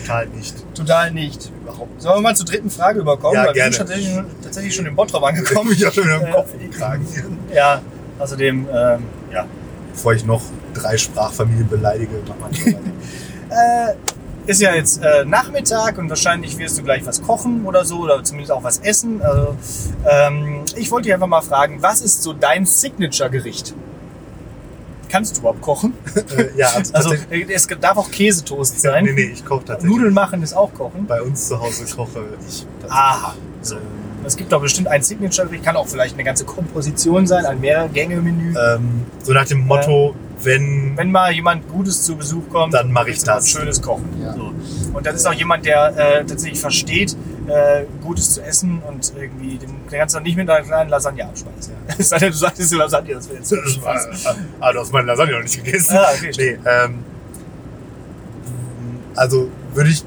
Total 0.00 0.26
nicht. 0.28 0.54
Total 0.74 1.10
nicht. 1.12 1.50
Überhaupt. 1.62 2.02
Sollen 2.02 2.16
wir 2.16 2.20
mal 2.22 2.36
zur 2.36 2.46
dritten 2.46 2.70
Frage 2.70 3.00
überkommen? 3.00 3.36
Ja, 3.36 3.46
Weil 3.46 3.52
gerne. 3.54 3.70
wir 3.70 3.76
sind 3.76 3.86
tatsächlich, 3.86 4.14
schon- 4.14 4.26
tatsächlich 4.42 4.74
schon 4.74 4.86
im 4.86 4.96
Bottrop 4.96 5.22
angekommen. 5.22 5.70
Ich 5.72 5.84
habe 5.84 5.94
schon 5.94 6.08
im 6.10 6.22
Äh, 6.26 6.30
Kopf 6.32 6.50
getragen. 6.58 7.06
ja, 7.54 7.80
außerdem, 8.18 8.66
ähm, 8.72 9.02
ja. 9.32 9.46
Bevor 9.92 10.12
ich 10.14 10.24
noch 10.26 10.42
drei 10.74 10.96
Sprachfamilien 10.96 11.68
beleidige, 11.68 12.10
mach 12.28 12.36
mal. 12.50 12.50
Äh, 13.50 13.94
ist 14.46 14.60
ja 14.60 14.74
jetzt 14.74 15.02
äh, 15.02 15.24
Nachmittag 15.24 15.98
und 15.98 16.08
wahrscheinlich 16.08 16.58
wirst 16.58 16.78
du 16.78 16.82
gleich 16.82 17.06
was 17.06 17.22
kochen 17.22 17.64
oder 17.64 17.84
so 17.84 18.00
oder 18.00 18.22
zumindest 18.22 18.52
auch 18.52 18.62
was 18.62 18.78
essen. 18.78 19.22
Also, 19.22 19.56
ähm, 20.08 20.62
ich 20.76 20.90
wollte 20.90 21.04
dich 21.06 21.14
einfach 21.14 21.26
mal 21.26 21.42
fragen, 21.42 21.78
was 21.80 22.00
ist 22.00 22.22
so 22.22 22.32
dein 22.32 22.66
Signature-Gericht? 22.66 23.74
Kannst 25.08 25.36
du 25.36 25.40
überhaupt 25.40 25.60
kochen? 25.60 25.94
äh, 26.36 26.56
ja, 26.56 26.68
also, 26.74 26.92
Also 26.92 27.14
es 27.30 27.68
darf 27.80 27.96
auch 27.96 28.10
Käsetoast 28.10 28.80
sein. 28.80 29.04
Nee, 29.04 29.12
nee, 29.12 29.22
ich 29.32 29.44
koche 29.44 29.64
tatsächlich. 29.64 29.96
Nudeln 29.96 30.14
machen 30.14 30.42
ist 30.42 30.54
auch 30.54 30.74
Kochen. 30.74 31.06
Bei 31.06 31.22
uns 31.22 31.48
zu 31.48 31.60
Hause 31.60 31.84
koche 31.94 32.24
ich. 32.48 32.66
Ah, 32.88 33.32
so. 33.62 33.76
Es 34.26 34.36
gibt 34.36 34.50
doch 34.52 34.60
bestimmt 34.60 34.88
ein 34.88 35.02
Signature-Gericht, 35.02 35.64
kann 35.64 35.76
auch 35.76 35.86
vielleicht 35.86 36.14
eine 36.14 36.24
ganze 36.24 36.44
Komposition 36.44 37.26
sein, 37.26 37.44
ein 37.44 37.60
Mehrgänge-Menü. 37.60 38.54
ähm, 38.58 39.02
so 39.22 39.32
nach 39.32 39.46
dem 39.46 39.66
Motto, 39.66 40.16
wenn, 40.44 40.96
Wenn 40.96 41.10
mal 41.10 41.32
jemand 41.32 41.68
Gutes 41.68 42.02
zu 42.02 42.16
Besuch 42.16 42.48
kommt, 42.50 42.74
Dann 42.74 42.92
mach 42.92 43.06
ich 43.06 43.20
du 43.20 43.26
das. 43.26 43.48
Schönes 43.50 43.80
kochen. 43.80 44.08
Ja. 44.22 44.34
So. 44.34 44.52
Und 44.92 45.06
das 45.06 45.16
ist 45.16 45.26
auch 45.26 45.32
jemand, 45.32 45.64
der 45.66 45.96
äh, 45.96 46.24
tatsächlich 46.24 46.60
versteht, 46.60 47.16
äh, 47.46 47.84
Gutes 48.02 48.34
zu 48.34 48.42
essen 48.42 48.82
und 48.86 49.12
irgendwie 49.16 49.56
den, 49.56 49.70
den 49.90 49.98
ganzen 49.98 50.16
Tag 50.16 50.24
nicht 50.24 50.36
mit 50.36 50.48
einer 50.48 50.64
kleinen 50.64 50.90
Lasagne 50.90 51.24
abspeist. 51.24 51.70
Ja. 51.70 51.94
Es 51.98 52.08
sei 52.08 52.18
denn, 52.18 52.30
du 52.30 52.36
sagtest 52.36 52.72
du 52.72 52.78
Lasagne, 52.78 53.14
das 53.14 53.28
wäre 53.28 53.38
jetzt 53.38 53.82
war, 53.82 54.00
ah, 54.60 54.72
du 54.72 54.80
hast 54.80 54.92
meine 54.92 55.06
Lasagne 55.06 55.34
noch 55.34 55.42
nicht 55.42 55.62
gegessen. 55.62 55.96
Ah, 55.96 56.06
okay, 56.16 56.32
nee, 56.38 56.58
ähm, 56.64 57.04
also 59.16 59.48
würde 59.74 59.90
ich 59.90 60.04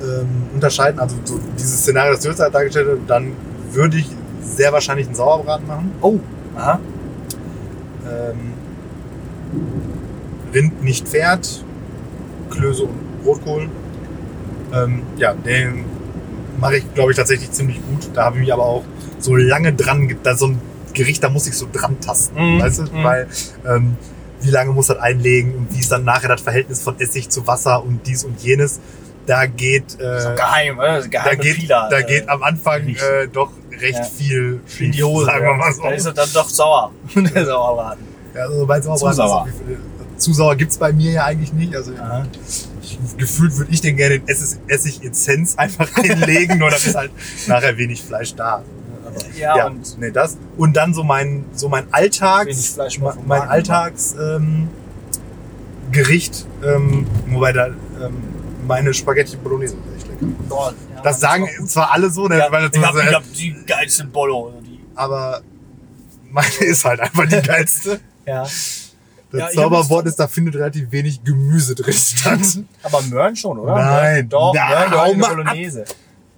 ähm, 0.00 0.28
unterscheiden, 0.54 0.98
also 0.98 1.16
so 1.24 1.38
dieses 1.58 1.80
Szenario, 1.80 2.12
das 2.12 2.22
du 2.22 2.28
jetzt 2.30 2.40
halt 2.40 2.54
dargestellt 2.54 2.88
hast, 2.90 3.10
dann 3.10 3.32
würde 3.72 3.98
ich 3.98 4.08
sehr 4.42 4.72
wahrscheinlich 4.72 5.06
einen 5.06 5.14
Sauerbraten 5.16 5.66
machen. 5.66 5.92
Oh, 6.00 6.18
aha. 6.56 6.80
Ähm, 8.08 8.52
Rind 10.54 10.82
nicht 10.82 11.06
Pferd, 11.08 11.64
Klöße 12.50 12.84
und 12.84 12.98
Rotkohl. 13.24 13.68
Ähm, 14.72 15.02
ja, 15.16 15.32
den 15.34 15.84
mache 16.58 16.78
ich, 16.78 16.94
glaube 16.94 17.12
ich, 17.12 17.16
tatsächlich 17.16 17.50
ziemlich 17.52 17.76
gut. 17.86 18.10
Da 18.14 18.24
habe 18.24 18.36
ich 18.36 18.42
mich 18.42 18.52
aber 18.52 18.64
auch 18.64 18.84
so 19.18 19.36
lange 19.36 19.72
dran, 19.72 20.14
da 20.22 20.34
so 20.36 20.46
ein 20.48 20.60
Gericht, 20.92 21.22
da 21.22 21.28
muss 21.28 21.46
ich 21.46 21.54
so 21.56 21.68
dran 21.72 22.00
tasten, 22.00 22.56
Mhm, 22.56 22.60
weißt 22.62 22.78
du? 22.78 22.82
mhm. 22.84 23.04
Weil 23.04 23.26
ähm, 23.68 23.96
wie 24.42 24.50
lange 24.50 24.72
muss 24.72 24.88
das 24.88 24.98
einlegen 24.98 25.54
und 25.54 25.72
wie 25.74 25.78
ist 25.80 25.92
dann 25.92 26.04
nachher 26.04 26.28
das 26.28 26.40
Verhältnis 26.40 26.82
von 26.82 26.98
Essig 26.98 27.28
zu 27.28 27.46
Wasser 27.46 27.84
und 27.84 28.06
dies 28.06 28.24
und 28.24 28.40
jenes. 28.42 28.80
Da 29.26 29.46
geht, 29.46 29.84
Das 30.00 30.24
ist 30.24 30.24
äh, 30.24 30.28
doch 30.30 30.36
geheim, 30.36 30.78
oder? 30.78 30.94
Das 30.96 31.04
ist 31.04 31.14
da 31.14 31.20
geheime 31.22 31.36
geht, 31.42 31.56
Fehler, 31.56 31.88
da 31.90 31.98
äh, 31.98 32.04
geht 32.04 32.28
am 32.28 32.42
Anfang 32.42 32.88
äh, 32.88 33.28
doch 33.32 33.52
recht 33.80 33.98
Ja. 33.98 34.04
viel 34.04 34.60
in 34.78 34.92
die 34.92 35.02
Hose. 35.02 35.26
sagen 35.26 35.44
wir 35.44 35.54
mal 35.54 35.72
so. 35.72 35.82
Da 35.82 35.90
ist 35.90 36.06
er 36.06 36.12
dann 36.12 36.28
doch 36.32 36.48
sauer. 36.48 36.92
Der 37.14 37.44
Sauerbraten. 37.46 38.04
Ja, 38.34 38.42
also 38.42 38.66
bei 38.66 38.80
Sauerbraten 38.80 39.10
Zu 39.16 39.16
sauer. 39.16 39.46
ist 39.48 39.54
es- 40.18 40.24
Zu 40.24 40.32
sauer 40.34 40.56
gibt's 40.56 40.76
bei 40.78 40.92
mir 40.92 41.12
ja 41.12 41.24
eigentlich 41.24 41.52
nicht. 41.52 41.74
Also 41.74 41.92
Aha. 41.94 42.26
gefühlt 43.16 43.56
würde 43.56 43.72
ich 43.72 43.80
den 43.80 43.96
gerne 43.96 44.16
in 44.16 44.26
Essig- 44.26 44.58
Essig-Essenz 44.68 45.56
einfach 45.56 45.88
einlegen, 45.96 46.58
nur 46.58 46.68
dann 46.70 46.78
ist 46.78 46.94
halt 46.94 47.10
nachher 47.46 47.76
wenig 47.78 48.02
Fleisch 48.02 48.34
da. 48.34 48.62
Aber, 49.06 49.16
Ja, 49.36 49.56
ja, 49.56 49.66
und 49.66 49.98
nee, 49.98 50.10
das. 50.10 50.36
Und 50.56 50.76
dann 50.76 50.92
so 50.94 51.02
mein, 51.04 51.44
so 51.54 51.68
mein 51.68 51.84
Alltags, 51.92 52.76
mein 52.76 53.26
Magen. 53.26 53.48
Alltags, 53.48 54.14
ähm, 54.20 54.68
ähm, 56.64 57.06
wobei 57.28 57.52
da, 57.52 57.66
ähm, 57.66 57.74
meine 58.66 58.94
Spaghetti 58.94 59.36
Bolognese 59.36 59.74
ist 59.74 59.96
echt 60.04 60.08
lecker. 60.20 60.32
Boah, 60.48 60.72
Das 61.02 61.20
sagen 61.20 61.48
zwar 61.66 61.90
alle 61.92 62.10
so, 62.10 62.28
ne, 62.28 62.38
Ja, 62.38 62.50
weil 62.52 62.68
das 62.68 62.76
ich 62.76 62.80
so- 62.80 63.14
hab, 63.14 63.32
die 63.34 63.54
geilste 63.66 64.04
Bollo. 64.04 64.52
Aber 64.94 65.40
meine 66.30 66.48
ist 66.60 66.84
halt 66.84 67.00
einfach 67.00 67.26
die 67.28 67.40
geilste. 67.46 68.00
ja. 68.26 68.46
Das 69.32 69.54
Ja, 69.54 69.62
Zauberwort 69.62 70.06
ist, 70.06 70.16
da 70.18 70.26
findet 70.26 70.56
relativ 70.56 70.90
wenig 70.90 71.22
Gemüse 71.22 71.76
drin 71.76 71.92
statt. 71.94 72.40
Aber 72.82 73.00
Möhren 73.02 73.36
schon, 73.36 73.60
oder? 73.60 73.76
Nein. 73.76 74.28
Doch, 74.28 74.52
Na, 74.54 74.68
Möhren 74.68 74.90
hau 74.90 75.12
gehören 75.12 75.12
in 75.14 75.20
Bolognese. 75.20 75.84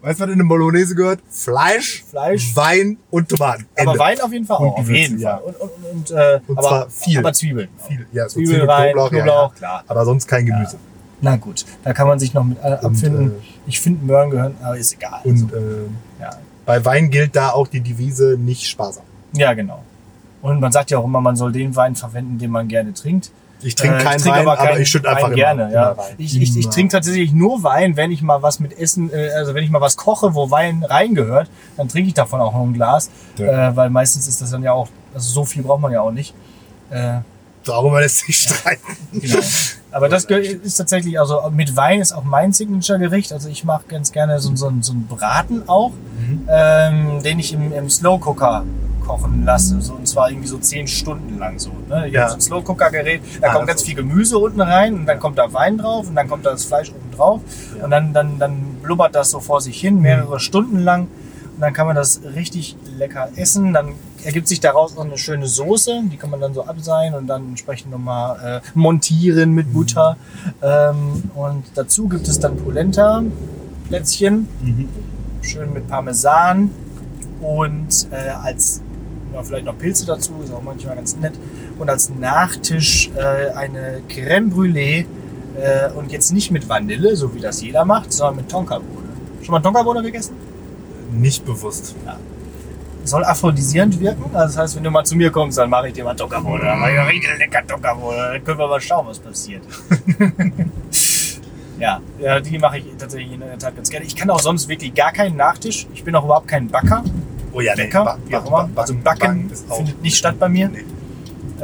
Weißt 0.03 0.18
du, 0.20 0.25
was 0.25 0.31
in 0.31 0.40
eine 0.40 0.44
Bolognese 0.44 0.94
gehört? 0.94 1.20
Fleisch, 1.31 2.05
Fleisch. 2.11 2.55
Wein 2.55 2.98
und 3.11 3.31
Tomaten. 3.31 3.66
Aber 3.79 3.92
Ende. 3.92 3.98
Wein 3.98 4.20
auf 4.20 4.31
jeden 4.33 4.44
Fall 4.44 4.59
Und 4.59 4.68
auch. 4.68 4.79
Auf 4.81 4.88
jeden 4.90 5.18
ja. 5.18 5.38
Fall. 5.38 5.42
Und, 5.44 5.57
und, 5.61 5.70
und, 5.90 6.11
äh, 6.11 6.40
Und 6.46 6.59
aber, 6.59 6.68
zwar 6.68 6.90
viel. 6.90 7.18
Aber 7.18 7.33
Zwiebeln. 7.33 7.68
Viel, 7.88 8.07
ja, 8.12 8.29
so 8.29 8.35
Zwiebeln 8.35 8.51
Zwiebeln, 8.51 8.70
rein, 8.70 8.92
Knoblauch, 8.92 9.11
Knoblauch, 9.11 9.53
ja, 9.55 9.59
klar. 9.59 9.79
ja. 9.79 9.85
Aber 9.90 10.05
sonst 10.05 10.27
kein 10.29 10.44
Gemüse. 10.44 10.77
Na 11.23 11.37
gut, 11.37 11.65
da 11.85 11.93
kann 11.95 12.07
man 12.09 12.19
sich 12.19 12.35
noch 12.35 12.45
mit 12.45 12.59
äh, 12.63 12.67
abfinden. 12.73 13.31
äh, 13.31 13.35
ich 13.67 13.81
finde 13.81 14.05
Möhren 14.05 14.29
gehören, 14.31 14.55
aber 14.63 14.77
ist 14.77 14.93
egal. 14.93 15.21
Und 15.25 15.53
äh, 15.53 15.57
ja. 16.21 16.31
bei 16.67 16.85
Wein 16.85 17.11
gilt 17.11 17.35
da 17.37 17.51
auch 17.51 17.69
die 17.69 17.81
Devise 17.81 18.37
nicht 18.39 18.69
sparsam. 18.69 19.05
ja, 19.33 19.55
genau. 19.55 19.83
Und 20.43 20.59
man 20.61 20.73
sagt 20.73 20.91
ja 20.91 20.99
auch 20.99 21.05
immer, 21.05 21.21
man 21.21 21.37
soll 21.37 21.53
den 21.53 21.77
Wein 21.77 21.95
verwenden, 21.95 22.37
den 22.39 22.51
man 22.51 22.67
gerne 22.67 22.93
trinkt. 22.93 23.31
Ich 23.63 23.77
trinke 23.77 23.99
Äh, 23.99 24.03
keinen 24.03 24.17
ich 24.17 24.23
trink 24.25 24.35
Wein, 24.35 24.49
aber, 24.49 24.57
keinen 24.57 24.83
ich 24.83 24.89
schütte 24.91 25.09
einfach 25.09 25.23
Wein 25.23 25.27
immer, 25.29 25.37
gerne. 25.37 25.63
immer 25.63 25.73
ja. 25.73 25.93
rein. 25.93 26.15
Ich, 26.19 26.37
ich, 26.43 26.57
ich 26.57 26.65
Immer. 26.65 26.73
trinke 26.75 26.93
tatsächlich 26.97 27.33
nur 27.33 27.63
Wein, 27.63 27.97
wenn 27.97 28.11
ich 28.11 28.23
mal 28.23 28.43
was 28.43 28.59
mit 28.59 28.77
Essen, 28.77 29.13
äh, 29.13 29.31
also 29.37 29.55
wenn 29.55 29.63
ich 29.63 29.71
mal 29.71 29.81
was 29.81 29.97
koche, 29.97 30.35
wo 30.35 30.51
Wein 30.51 30.83
reingehört, 30.83 31.49
dann 31.77 31.87
trinke 31.89 32.09
ich 32.09 32.15
davon 32.15 32.41
auch 32.41 32.53
noch 32.53 32.63
ein 32.65 32.73
Glas, 32.75 33.09
Ja. 33.39 33.69
äh, 33.69 33.77
weil 33.77 33.89
meistens 33.91 34.27
ist 34.27 34.41
das 34.43 34.51
dann 34.51 34.65
ja 34.65 34.73
auch, 34.73 34.89
also 35.15 35.33
so 35.33 35.45
viel 35.45 35.63
braucht 35.63 35.81
man 35.81 35.93
ja 35.93 36.01
auch 36.01 36.11
nicht. 36.11 36.35
Äh, 36.91 37.19
Darüber 37.64 38.01
lässt 38.01 38.18
sich 38.27 38.38
streiten. 38.40 38.96
Genau. 39.12 39.38
Aber 39.90 40.09
das 40.09 40.25
ist 40.25 40.77
tatsächlich, 40.77 41.20
also 41.20 41.40
mit 41.51 41.77
Wein 41.77 42.01
ist 42.01 42.12
auch 42.12 42.25
mein 42.25 42.53
Signature-Gericht. 42.53 43.33
Also 43.33 43.48
ich 43.48 43.64
mache 43.64 43.85
ganz 43.88 44.11
gerne 44.11 44.40
so, 44.40 44.55
so, 44.57 44.72
so 44.81 44.92
einen 44.92 45.07
Braten 45.07 45.68
auch, 45.68 45.90
Mhm. 46.18 46.48
ähm, 46.48 47.22
den 47.22 47.38
ich 47.38 47.53
im, 47.53 47.72
im 47.72 47.90
Slow-Cooker 47.90 48.64
kochen 49.07 49.44
lasse. 49.44 49.81
So, 49.81 49.94
und 49.94 50.07
zwar 50.09 50.31
irgendwie 50.31 50.46
so 50.48 50.59
zehn 50.59 50.87
Stunden 50.87 51.38
lang 51.38 51.59
so. 51.59 51.72
Ne? 51.88 52.07
Ich 52.09 52.14
Ja. 52.14 52.22
habe 52.22 52.31
so 52.31 52.37
ein 52.37 52.40
Slow-Cooker-Gerät, 52.40 53.20
da 53.40 53.48
Ah, 53.48 53.53
kommt 53.55 53.66
ganz 53.66 53.83
viel 53.83 53.94
Gemüse 53.96 54.38
unten 54.38 54.61
rein 54.61 54.94
und 54.94 55.07
dann 55.07 55.18
kommt 55.20 55.38
da 55.38 55.53
Wein 55.53 55.77
drauf 55.79 56.07
und 56.09 56.14
dann 56.14 56.29
kommt 56.29 56.46
da 56.46 56.51
das 56.53 56.64
Fleisch 56.64 56.90
oben 56.90 57.11
drauf. 57.16 57.40
Ja. 57.77 57.85
Und 57.85 57.90
dann, 57.90 58.12
dann, 58.12 58.38
dann 58.38 58.77
blubbert 58.83 59.14
das 59.14 59.31
so 59.31 59.40
vor 59.40 59.61
sich 59.61 59.79
hin, 59.81 60.01
mehrere 60.01 60.38
Stunden 60.40 60.79
lang. 60.79 61.09
Und 61.55 61.61
dann 61.61 61.72
kann 61.75 61.87
man 61.87 61.96
das 61.96 62.20
richtig 62.35 62.77
lecker 62.96 63.29
essen. 63.37 63.72
Dann 63.75 63.94
ergibt 64.25 64.49
sich 64.49 64.61
daraus 64.61 64.97
auch 64.97 65.05
eine 65.05 65.19
schöne 65.19 65.47
Soße. 65.47 66.03
Die 66.11 66.17
kann 66.17 66.31
man 66.31 66.41
dann 66.41 66.55
so 66.55 66.65
abseihen 66.65 67.15
und 67.15 67.27
dann 67.27 67.49
entsprechend 67.49 67.91
nochmal 67.91 68.61
äh, 68.63 68.69
montieren 68.75 69.53
mit 69.53 69.73
Butter. 69.73 70.17
Ähm, 70.63 71.31
und 71.35 71.65
dazu 71.75 72.09
gibt 72.09 72.29
es 72.29 72.39
dann 72.39 72.57
Polenta-Plätzchen. 72.57 74.49
Schön 75.43 75.73
mit 75.73 75.89
Parmesan. 75.89 76.71
Und 77.41 78.09
äh, 78.11 78.31
als 78.31 78.83
ja, 79.33 79.43
vielleicht 79.43 79.65
noch 79.65 79.79
Pilze 79.79 80.07
dazu, 80.07 80.33
ist 80.45 80.53
auch 80.53 80.63
manchmal 80.63 80.97
ganz 80.97 81.17
nett. 81.17 81.35
Und 81.79 81.89
als 81.89 82.11
Nachtisch 82.11 83.11
äh, 83.17 83.51
eine 83.55 84.03
Crème 84.09 84.53
Brûlée. 84.53 85.07
Äh, 85.61 85.91
und 85.93 86.13
jetzt 86.13 86.33
nicht 86.33 86.51
mit 86.51 86.69
Vanille, 86.69 87.17
so 87.17 87.35
wie 87.35 87.41
das 87.41 87.61
jeder 87.61 87.85
macht, 87.85 88.13
sondern 88.13 88.37
mit 88.37 88.51
Tonkabohne. 88.51 89.09
Schon 89.43 89.53
mal 89.53 89.61
Tonkabohne 89.61 90.03
gegessen? 90.03 90.35
Nicht 91.13 91.45
bewusst. 91.45 91.95
Soll 93.05 93.25
aphrodisierend 93.25 93.99
wirken. 94.01 94.25
Also 94.35 94.47
das 94.47 94.57
heißt, 94.59 94.77
wenn 94.77 94.85
du 94.85 94.91
mal 94.91 95.05
zu 95.05 95.17
mir 95.17 95.31
kommst, 95.31 95.59
dann 95.59 95.71
mache 95.71 95.88
ich 95.88 95.95
dir 95.95 96.05
mal 96.05 96.15
Tonkabohne. 96.15 96.65
Dann 96.65 96.79
mache 96.81 96.93
ich 96.93 96.99
richtig 97.09 97.38
lecker 97.38 97.67
Tonkabohne. 97.67 98.17
Dann 98.33 98.45
können 98.45 98.59
wir 98.59 98.69
mal 98.69 98.81
schauen, 98.81 99.07
was 99.09 99.19
passiert. 99.19 99.62
ja, 101.79 102.01
die 102.41 102.59
mache 102.59 102.79
ich 102.79 102.85
tatsächlich 102.99 103.33
in 103.33 103.41
der 103.41 103.59
Tat 103.59 103.75
ganz 103.77 103.88
gerne. 103.91 104.07
Ich 104.07 104.15
kann 104.15 104.31
auch 104.31 104.41
sonst 104.41 104.69
wirklich 104.69 104.95
gar 104.95 105.12
keinen 105.12 105.37
Nachtisch. 105.37 105.87
Ich 105.95 106.05
bin 106.05 106.15
auch 106.15 106.25
überhaupt 106.25 106.49
kein 106.49 106.69
Backer. 106.69 107.03
Oh 107.53 107.61
ja, 107.61 107.75
nee, 107.75 107.83
Bäcker, 107.85 108.05
Ba- 108.05 108.19
wie 108.27 108.37
auch 108.37 108.47
immer. 108.47 108.71
Also 108.77 108.95
Backen 108.97 109.51
auch- 109.69 109.77
findet 109.77 110.01
nicht 110.03 110.17
statt 110.17 110.38
bei 110.38 110.49
mir. 110.49 110.69
Nee. 110.69 110.85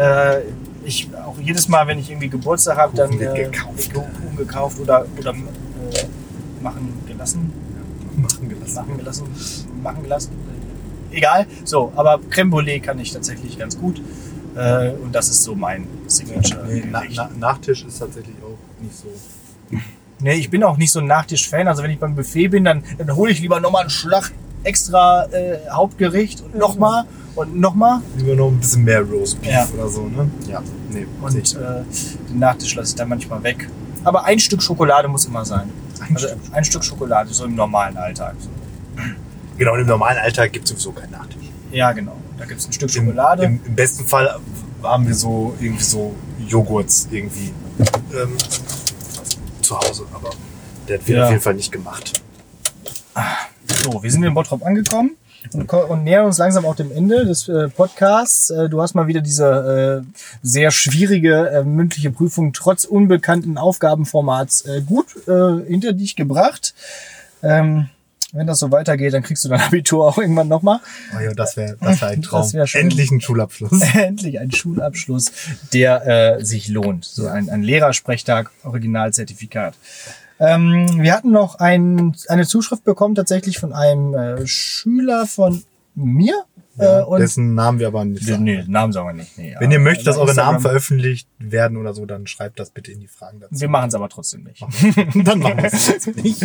Äh, 0.01 0.43
ich 0.85 1.09
auch 1.27 1.37
jedes 1.41 1.69
Mal, 1.69 1.87
wenn 1.87 1.99
ich 1.99 2.11
irgendwie 2.11 2.29
Geburtstag 2.29 2.79
habe, 2.79 2.97
dann 2.97 3.13
äh, 3.21 3.45
gekauft. 3.45 3.95
wird 3.95 3.95
Kuchen 3.95 4.37
gekauft 4.37 4.81
oder, 4.81 5.05
oder 5.19 5.31
äh, 5.33 6.05
machen 6.63 6.93
gelassen. 7.07 7.53
Machen 8.17 8.49
gelassen. 8.49 8.75
machen 8.75 8.99
gelassen, 8.99 9.25
machen 9.83 10.03
gelassen. 10.03 10.31
Egal. 11.11 11.47
So, 11.65 11.93
aber 11.97 12.19
Creme 12.31 12.51
Brûlée 12.53 12.81
kann 12.81 12.99
ich 12.99 13.13
tatsächlich 13.13 13.59
ganz 13.59 13.79
gut. 13.79 14.01
Äh, 14.57 14.91
und 14.91 15.15
das 15.15 15.29
ist 15.29 15.43
so 15.45 15.55
mein 15.55 15.87
Signature. 16.07 16.65
Nee, 16.67 16.85
na, 16.91 17.03
na, 17.15 17.31
Nachtisch 17.39 17.85
ist 17.85 17.99
tatsächlich 17.99 18.37
auch 18.43 18.83
nicht 18.83 18.97
so. 18.97 19.09
Nee, 20.21 20.35
ich 20.35 20.51
bin 20.51 20.65
auch 20.65 20.77
nicht 20.77 20.91
so 20.91 20.99
ein 20.99 21.07
Nachtisch-Fan. 21.07 21.69
Also 21.69 21.85
wenn 21.85 21.93
ich 21.93 21.99
beim 22.01 22.17
Buffet 22.17 22.49
bin, 22.49 22.65
dann, 22.65 22.83
dann 22.99 23.15
hole 23.15 23.31
ich 23.31 23.41
lieber 23.41 23.61
nochmal 23.61 23.83
einen 23.83 23.91
Schlag 23.91 24.33
extra 24.65 25.27
äh, 25.27 25.59
Hauptgericht 25.71 26.41
und 26.41 26.57
nochmal 26.57 27.05
und 27.37 27.55
nochmal. 27.61 28.01
Lieber 28.17 28.35
noch 28.35 28.49
ein 28.49 28.59
bisschen 28.59 28.83
mehr 28.83 29.03
Roast 29.03 29.41
Beef 29.41 29.53
Ja. 29.53 29.69
oder 29.75 29.89
so, 29.89 30.09
ne? 30.09 30.29
Ja, 30.49 30.61
nee. 30.91 31.07
Und 31.23 31.37
äh, 31.37 31.45
den 32.29 32.39
Nachtisch 32.41 32.75
lasse 32.75 32.89
ich 32.89 32.95
dann 32.97 33.11
manchmal 33.11 33.41
weg. 33.45 33.69
Aber 34.03 34.25
ein 34.25 34.41
Stück 34.41 34.61
Schokolade 34.61 35.07
muss 35.07 35.25
immer 35.27 35.45
sein. 35.45 35.71
Ein 36.01 36.17
Also 36.17 36.27
Stück. 36.27 36.39
ein 36.51 36.65
Stück 36.65 36.85
Schokolade, 36.85 37.33
so 37.33 37.45
im 37.45 37.55
normalen 37.55 37.97
Alltag. 37.97 38.35
Genau, 39.59 39.75
im 39.75 39.87
normalen 39.87 40.19
Alltag 40.19 40.53
gibt 40.53 40.65
es 40.67 40.71
sowieso 40.71 40.93
keinen 40.93 41.11
Nachtisch. 41.13 41.43
Ja, 41.73 41.93
genau. 41.93 42.17
Da 42.39 42.45
gibt 42.45 42.61
es 42.61 42.67
ein 42.67 42.73
Stück 42.73 42.91
Schokolade. 42.91 43.45
im, 43.45 43.61
Im 43.67 43.75
besten 43.75 44.05
Fall 44.07 44.39
haben 44.83 45.07
wir 45.07 45.15
so 45.15 45.55
irgendwie 45.61 45.85
so 45.85 46.15
Joghurts 46.47 47.09
irgendwie 47.11 47.53
ähm, 48.15 48.37
zu 49.61 49.77
Hause, 49.79 50.05
aber 50.15 50.31
der 50.89 50.99
wird 51.07 51.19
Ja. 51.19 51.25
auf 51.25 51.31
jeden 51.31 51.43
Fall 51.43 51.55
nicht 51.55 51.73
gemacht. 51.73 52.23
So, 53.83 54.03
wir 54.03 54.11
sind 54.11 54.23
in 54.23 54.33
Bottrop 54.33 54.65
angekommen 54.65 55.17
und, 55.53 55.73
und 55.73 56.05
nähern 56.05 56.27
uns 56.27 56.39
langsam 56.39 56.65
auch 56.65 56.77
dem 56.77 56.93
Ende 56.93 57.27
des 57.27 57.49
äh, 57.49 57.69
Podcasts. 57.69 58.51
Äh, 58.51 58.69
du 58.69 58.81
hast 58.81 58.95
mal 58.95 59.09
wieder 59.09 59.21
diese 59.21 60.05
äh, 60.07 60.21
sehr 60.43 60.71
schwierige 60.71 61.49
äh, 61.51 61.65
mündliche 61.65 62.11
Prüfung 62.11 62.53
trotz 62.53 62.85
unbekannten 62.85 63.59
Aufgabenformats 63.59 64.63
äh, 64.63 64.81
gut 64.83 65.07
äh, 65.27 65.67
hinter 65.67 65.93
dich 65.93 66.17
gebracht. 66.17 66.75
Ähm, 67.43 67.89
wenn 68.33 68.47
das 68.47 68.59
so 68.59 68.71
weitergeht, 68.71 69.15
dann 69.15 69.23
kriegst 69.23 69.45
du 69.45 69.49
dein 69.49 69.61
Abitur 69.67 70.07
auch 70.07 70.19
irgendwann 70.19 70.49
nochmal. 70.49 70.81
Oh 71.17 71.21
ja, 71.21 71.33
das 71.33 71.57
wäre 71.57 71.77
das 71.81 72.01
wär 72.01 72.09
ein 72.09 72.23
Traum. 72.23 72.53
Wär. 72.53 72.67
Endlich 72.75 73.11
ein 73.11 73.21
Schulabschluss. 73.21 73.81
Endlich 73.95 74.39
ein 74.39 74.53
Schulabschluss, 74.53 75.33
der 75.73 76.39
äh, 76.39 76.45
sich 76.45 76.69
lohnt. 76.69 77.05
So 77.05 77.27
ein, 77.27 77.49
ein 77.49 77.63
Lehrersprechtag, 77.63 78.51
Originalzertifikat. 78.65 79.75
Ähm, 80.41 81.03
wir 81.03 81.15
hatten 81.15 81.33
noch 81.33 81.57
ein, 81.57 82.15
eine 82.29 82.47
Zuschrift 82.47 82.85
bekommen, 82.85 83.15
tatsächlich 83.15 83.59
von 83.59 83.73
einem 83.73 84.15
äh, 84.15 84.47
Schüler 84.47 85.27
von 85.27 85.65
mir. 85.95 86.45
Ja, 86.79 87.01
äh, 87.01 87.05
und 87.05 87.21
dessen 87.21 87.55
Namen 87.55 87.79
wir 87.79 87.89
aber 87.89 88.05
nicht 88.05 88.25
sagen. 88.27 88.45
nee, 88.45 88.65
Namen 88.67 88.93
sagen 88.93 89.09
wir 89.09 89.13
nicht. 89.15 89.37
Nee, 89.37 89.55
Wenn 89.59 89.71
ihr 89.71 89.79
möchtet, 89.79 90.07
dass 90.07 90.17
bei 90.17 90.23
eure 90.23 90.35
Namen 90.35 90.61
veröffentlicht 90.61 91.29
werden 91.39 91.77
oder 91.77 91.95
so, 91.95 92.07
dann 92.07 92.27
schreibt 92.27 92.59
das 92.59 92.71
bitte 92.71 92.93
in 92.93 93.01
die 93.01 93.09
Fragen 93.09 93.41
dazu. 93.41 93.61
Wir 93.61 93.69
machen 93.69 93.89
es 93.89 93.95
aber 93.95 94.09
trotzdem 94.09 94.45
nicht. 94.45 94.63
dann 95.25 95.39
machen 95.41 95.59
wir 95.59 95.65
es 95.65 96.07
nicht. 96.07 96.41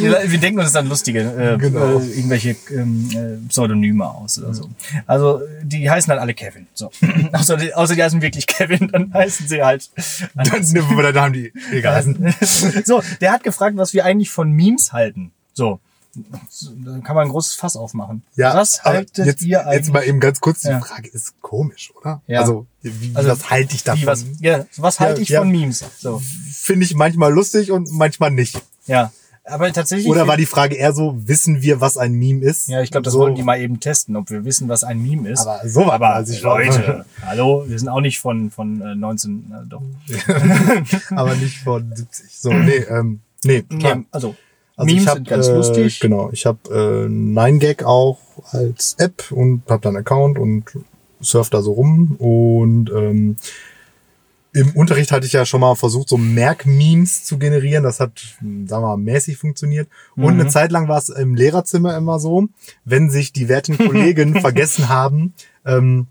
Wir, 0.00 0.30
wir 0.30 0.38
denken 0.38 0.60
uns 0.60 0.72
dann 0.72 0.88
lustige, 0.88 1.20
äh, 1.20 1.58
Genau. 1.58 1.98
äh, 1.98 2.06
irgendwelche 2.06 2.56
ähm, 2.70 3.08
äh, 3.12 3.48
Pseudonyme 3.48 4.08
aus 4.08 4.38
oder 4.38 4.54
so. 4.54 4.68
Also 5.06 5.40
die 5.62 5.90
heißen 5.90 6.10
dann 6.10 6.18
alle 6.18 6.34
Kevin. 6.34 6.66
So. 6.74 6.90
außer, 7.32 7.56
die, 7.56 7.74
außer 7.74 7.94
die 7.94 8.02
heißen 8.02 8.22
wirklich 8.22 8.46
Kevin, 8.46 8.88
dann 8.88 9.12
heißen 9.12 9.48
sie 9.48 9.62
halt. 9.62 9.90
Dann, 10.34 10.46
dann 10.74 11.14
haben 11.16 11.32
die 11.32 11.52
egal. 11.72 12.02
so, 12.84 13.02
der 13.20 13.32
hat 13.32 13.44
gefragt, 13.44 13.76
was 13.76 13.94
wir 13.94 14.04
eigentlich 14.04 14.30
von 14.30 14.50
Memes 14.52 14.92
halten. 14.92 15.32
So. 15.52 15.80
Da 16.14 16.98
kann 17.00 17.16
man 17.16 17.26
ein 17.26 17.30
großes 17.30 17.54
Fass 17.54 17.74
aufmachen. 17.76 18.22
Ja, 18.36 18.54
was 18.54 18.84
haltet 18.84 19.24
jetzt, 19.24 19.42
ihr 19.42 19.60
eigentlich? 19.66 19.78
jetzt 19.86 19.92
mal 19.94 20.02
eben 20.04 20.20
ganz 20.20 20.40
kurz, 20.40 20.60
die 20.60 20.68
Ja. 20.68 20.80
Frage 20.80 21.08
ist 21.08 21.40
komisch, 21.40 21.90
oder? 21.98 22.20
Ja. 22.26 22.40
Also, 22.40 22.66
wie, 22.82 23.12
Also, 23.14 23.30
was 23.30 23.48
halte 23.50 23.74
ich 23.74 23.82
davon? 23.82 24.06
Was, 24.06 24.26
ja, 24.40 24.66
was 24.76 25.00
halte 25.00 25.22
ich 25.22 25.30
ja. 25.30 25.40
von 25.40 25.50
Memes? 25.50 25.82
So, 25.98 26.20
Finde 26.52 26.84
ich 26.84 26.94
manchmal 26.94 27.32
lustig 27.32 27.70
und 27.70 27.90
manchmal 27.92 28.30
nicht. 28.30 28.60
ja. 28.86 29.10
Aber 29.44 29.72
tatsächlich. 29.72 30.06
Oder 30.08 30.28
war 30.28 30.36
die 30.36 30.46
Frage 30.46 30.76
eher 30.76 30.92
so, 30.92 31.16
wissen 31.26 31.62
wir, 31.62 31.80
was 31.80 31.96
ein 31.96 32.12
Meme 32.12 32.44
ist? 32.44 32.68
Ja, 32.68 32.80
ich 32.80 32.92
glaube, 32.92 33.02
das 33.02 33.14
so, 33.14 33.18
wollten 33.18 33.34
die 33.34 33.42
mal 33.42 33.58
eben 33.60 33.80
testen, 33.80 34.14
ob 34.14 34.30
wir 34.30 34.44
wissen, 34.44 34.68
was 34.68 34.84
ein 34.84 35.02
Meme 35.02 35.28
ist. 35.30 35.40
Aber 35.40 35.68
so 35.68 35.80
war 35.80 35.94
Aber 35.94 36.14
als 36.14 36.30
ich 36.30 36.44
war. 36.44 36.58
Leute, 36.60 37.04
hallo, 37.26 37.64
wir 37.66 37.76
sind 37.76 37.88
auch 37.88 38.00
nicht 38.00 38.20
von, 38.20 38.52
von 38.52 38.80
äh, 38.80 38.94
19, 38.94 39.52
äh, 39.52 39.68
doch. 39.68 39.82
aber 41.16 41.34
nicht 41.34 41.58
von 41.58 41.90
70. 41.92 42.38
So, 42.38 42.52
nee, 42.52 42.76
ähm, 42.88 43.18
nee, 43.42 43.62
klar. 43.62 43.96
Nee, 43.96 44.04
also, 44.12 44.36
Also 44.76 44.86
Memes 44.86 45.02
ich 45.02 45.08
hab, 45.08 45.14
sind 45.16 45.28
ganz 45.28 45.46
äh, 45.48 45.54
lustig. 45.54 46.00
Genau, 46.00 46.30
ich 46.32 46.46
habe 46.46 46.58
äh, 46.70 47.06
9gag 47.08 47.84
auch 47.84 48.18
als 48.50 48.94
App 48.98 49.30
und 49.30 49.62
habe 49.68 49.82
da 49.82 49.88
einen 49.90 49.98
Account 49.98 50.38
und 50.38 50.64
surf 51.20 51.50
da 51.50 51.62
so 51.62 51.72
rum. 51.72 52.16
Und 52.18 52.90
ähm, 52.90 53.36
im 54.54 54.70
Unterricht 54.72 55.12
hatte 55.12 55.26
ich 55.26 55.32
ja 55.32 55.46
schon 55.46 55.60
mal 55.62 55.74
versucht, 55.76 56.08
so 56.10 56.18
Merk-Memes 56.18 57.24
zu 57.24 57.38
generieren. 57.38 57.84
Das 57.84 58.00
hat, 58.00 58.18
sagen 58.40 58.66
wir 58.68 58.80
mal, 58.80 58.96
mäßig 58.98 59.36
funktioniert. 59.38 59.88
Und 60.16 60.34
Mhm. 60.34 60.40
eine 60.40 60.48
Zeit 60.48 60.72
lang 60.72 60.88
war 60.88 60.98
es 60.98 61.08
im 61.08 61.34
Lehrerzimmer 61.34 61.96
immer 61.96 62.18
so, 62.18 62.48
wenn 62.84 63.08
sich 63.08 63.32
die 63.32 63.48
werten 63.48 63.78
Kollegen 63.78 64.34
vergessen 64.40 64.88
haben, 64.88 65.32
ähm, 65.64 66.06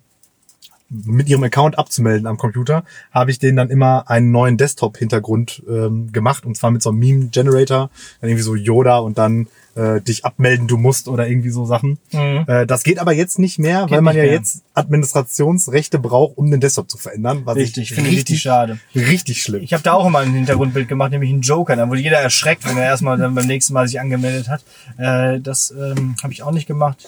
mit 0.91 1.29
ihrem 1.29 1.43
Account 1.43 1.79
abzumelden 1.79 2.27
am 2.27 2.37
Computer, 2.37 2.83
habe 3.11 3.31
ich 3.31 3.39
denen 3.39 3.57
dann 3.57 3.69
immer 3.69 4.09
einen 4.09 4.31
neuen 4.31 4.57
Desktop-Hintergrund 4.57 5.63
ähm, 5.67 6.11
gemacht 6.11 6.45
und 6.45 6.55
zwar 6.57 6.71
mit 6.71 6.81
so 6.83 6.89
einem 6.89 6.99
Meme-Generator, 6.99 7.89
dann 8.19 8.29
irgendwie 8.29 8.43
so 8.43 8.55
Yoda 8.55 8.99
und 8.99 9.17
dann 9.17 9.47
äh, 9.75 10.01
dich 10.01 10.25
abmelden 10.25 10.67
du 10.67 10.77
musst 10.77 11.07
oder 11.07 11.27
irgendwie 11.27 11.49
so 11.49 11.65
Sachen. 11.65 11.97
Mhm. 12.11 12.45
Äh, 12.47 12.65
das 12.65 12.83
geht 12.83 12.99
aber 12.99 13.13
jetzt 13.13 13.39
nicht 13.39 13.57
mehr, 13.57 13.83
Geht 13.83 13.91
weil 13.91 14.01
man 14.01 14.15
ja 14.15 14.23
mehr. 14.23 14.33
jetzt 14.33 14.63
Administrationsrechte 14.73 15.99
braucht, 15.99 16.37
um 16.37 16.51
den 16.51 16.59
Desktop 16.59 16.89
zu 16.89 16.97
verändern. 16.97 17.43
Was 17.45 17.55
Richtig, 17.55 17.83
ich 17.83 17.95
finde 17.95 18.09
ich 18.09 18.17
richtig 18.17 18.41
schade. 18.41 18.79
Richtig 18.93 19.41
schlimm. 19.41 19.63
Ich 19.63 19.73
habe 19.73 19.83
da 19.83 19.93
auch 19.93 20.05
immer 20.05 20.19
ein 20.19 20.33
Hintergrundbild 20.33 20.87
gemacht, 20.87 21.11
nämlich 21.11 21.31
einen 21.31 21.41
Joker. 21.41 21.75
Da 21.75 21.87
wurde 21.87 22.01
jeder 22.01 22.19
erschreckt, 22.19 22.67
wenn 22.67 22.77
er 22.77 22.83
erstmal 22.83 23.17
dann 23.17 23.33
beim 23.33 23.47
nächsten 23.47 23.73
Mal 23.73 23.87
sich 23.87 23.99
angemeldet 23.99 24.49
hat. 24.49 24.63
Äh, 24.97 25.39
das 25.39 25.71
ähm, 25.71 26.15
habe 26.21 26.33
ich 26.33 26.43
auch 26.43 26.51
nicht 26.51 26.67
gemacht. 26.67 27.07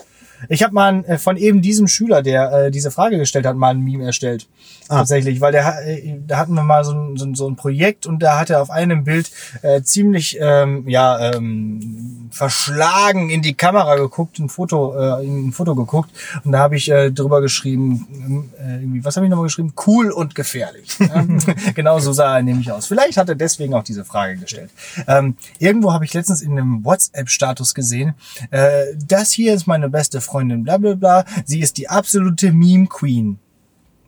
Ich 0.49 0.63
habe 0.63 0.73
mal 0.73 1.03
äh, 1.05 1.17
von 1.17 1.37
eben 1.37 1.61
diesem 1.61 1.87
Schüler, 1.87 2.21
der 2.21 2.51
äh, 2.51 2.71
diese 2.71 2.91
Frage 2.91 3.17
gestellt 3.17 3.45
hat, 3.45 3.55
mal 3.55 3.69
ein 3.69 3.81
Meme 3.81 4.05
erstellt. 4.05 4.47
Ah. 4.89 4.97
Tatsächlich, 4.97 5.39
weil 5.41 5.51
der, 5.51 5.87
äh, 5.87 6.19
da 6.27 6.37
hatten 6.37 6.53
wir 6.53 6.63
mal 6.63 6.83
so 6.83 6.91
ein, 6.91 7.17
so, 7.17 7.25
ein, 7.25 7.35
so 7.35 7.47
ein 7.47 7.55
Projekt 7.55 8.05
und 8.05 8.19
da 8.19 8.39
hat 8.39 8.49
er 8.49 8.61
auf 8.61 8.69
einem 8.69 9.03
Bild 9.03 9.31
äh, 9.61 9.81
ziemlich 9.81 10.37
ähm, 10.39 10.87
ja 10.87 11.33
ähm, 11.33 12.29
verschlagen 12.31 13.29
in 13.29 13.41
die 13.41 13.53
Kamera 13.53 13.95
geguckt, 13.95 14.39
ein 14.39 14.49
Foto, 14.49 14.95
äh, 14.95 15.25
in 15.25 15.47
ein 15.47 15.51
Foto 15.51 15.75
geguckt 15.75 16.09
und 16.43 16.51
da 16.51 16.59
habe 16.59 16.75
ich 16.75 16.89
äh, 16.89 17.11
drüber 17.11 17.41
geschrieben, 17.41 18.07
ähm, 18.11 18.49
äh, 18.59 18.81
irgendwie, 18.81 19.05
was 19.05 19.15
habe 19.15 19.25
ich 19.25 19.29
nochmal 19.29 19.45
geschrieben? 19.45 19.73
Cool 19.85 20.11
und 20.11 20.35
gefährlich. 20.35 20.97
Ja? 21.03 21.25
genau 21.75 21.99
so 21.99 22.13
sah 22.13 22.37
er 22.37 22.43
nämlich 22.43 22.71
aus. 22.71 22.85
Vielleicht 22.85 23.17
hat 23.17 23.27
er 23.27 23.35
deswegen 23.35 23.73
auch 23.73 23.83
diese 23.83 24.05
Frage 24.05 24.37
gestellt. 24.37 24.71
Ähm, 25.05 25.35
irgendwo 25.59 25.91
habe 25.91 26.05
ich 26.05 26.13
letztens 26.13 26.41
in 26.41 26.51
einem 26.51 26.83
WhatsApp-Status 26.85 27.73
gesehen, 27.73 28.13
äh, 28.49 28.85
das 29.05 29.31
hier 29.31 29.53
ist 29.53 29.67
meine 29.67 29.89
beste 29.89 30.21
Freundin, 30.21 30.32
bla 30.41 30.77
bla 30.77 30.95
bla. 30.95 31.25
Sie 31.45 31.59
ist 31.61 31.77
die 31.77 31.89
absolute 31.89 32.51
Meme-Queen. 32.51 33.39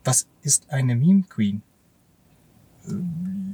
Was 0.04 0.26
ist 0.42 0.70
eine 0.70 0.94
Meme-Queen? 0.96 1.62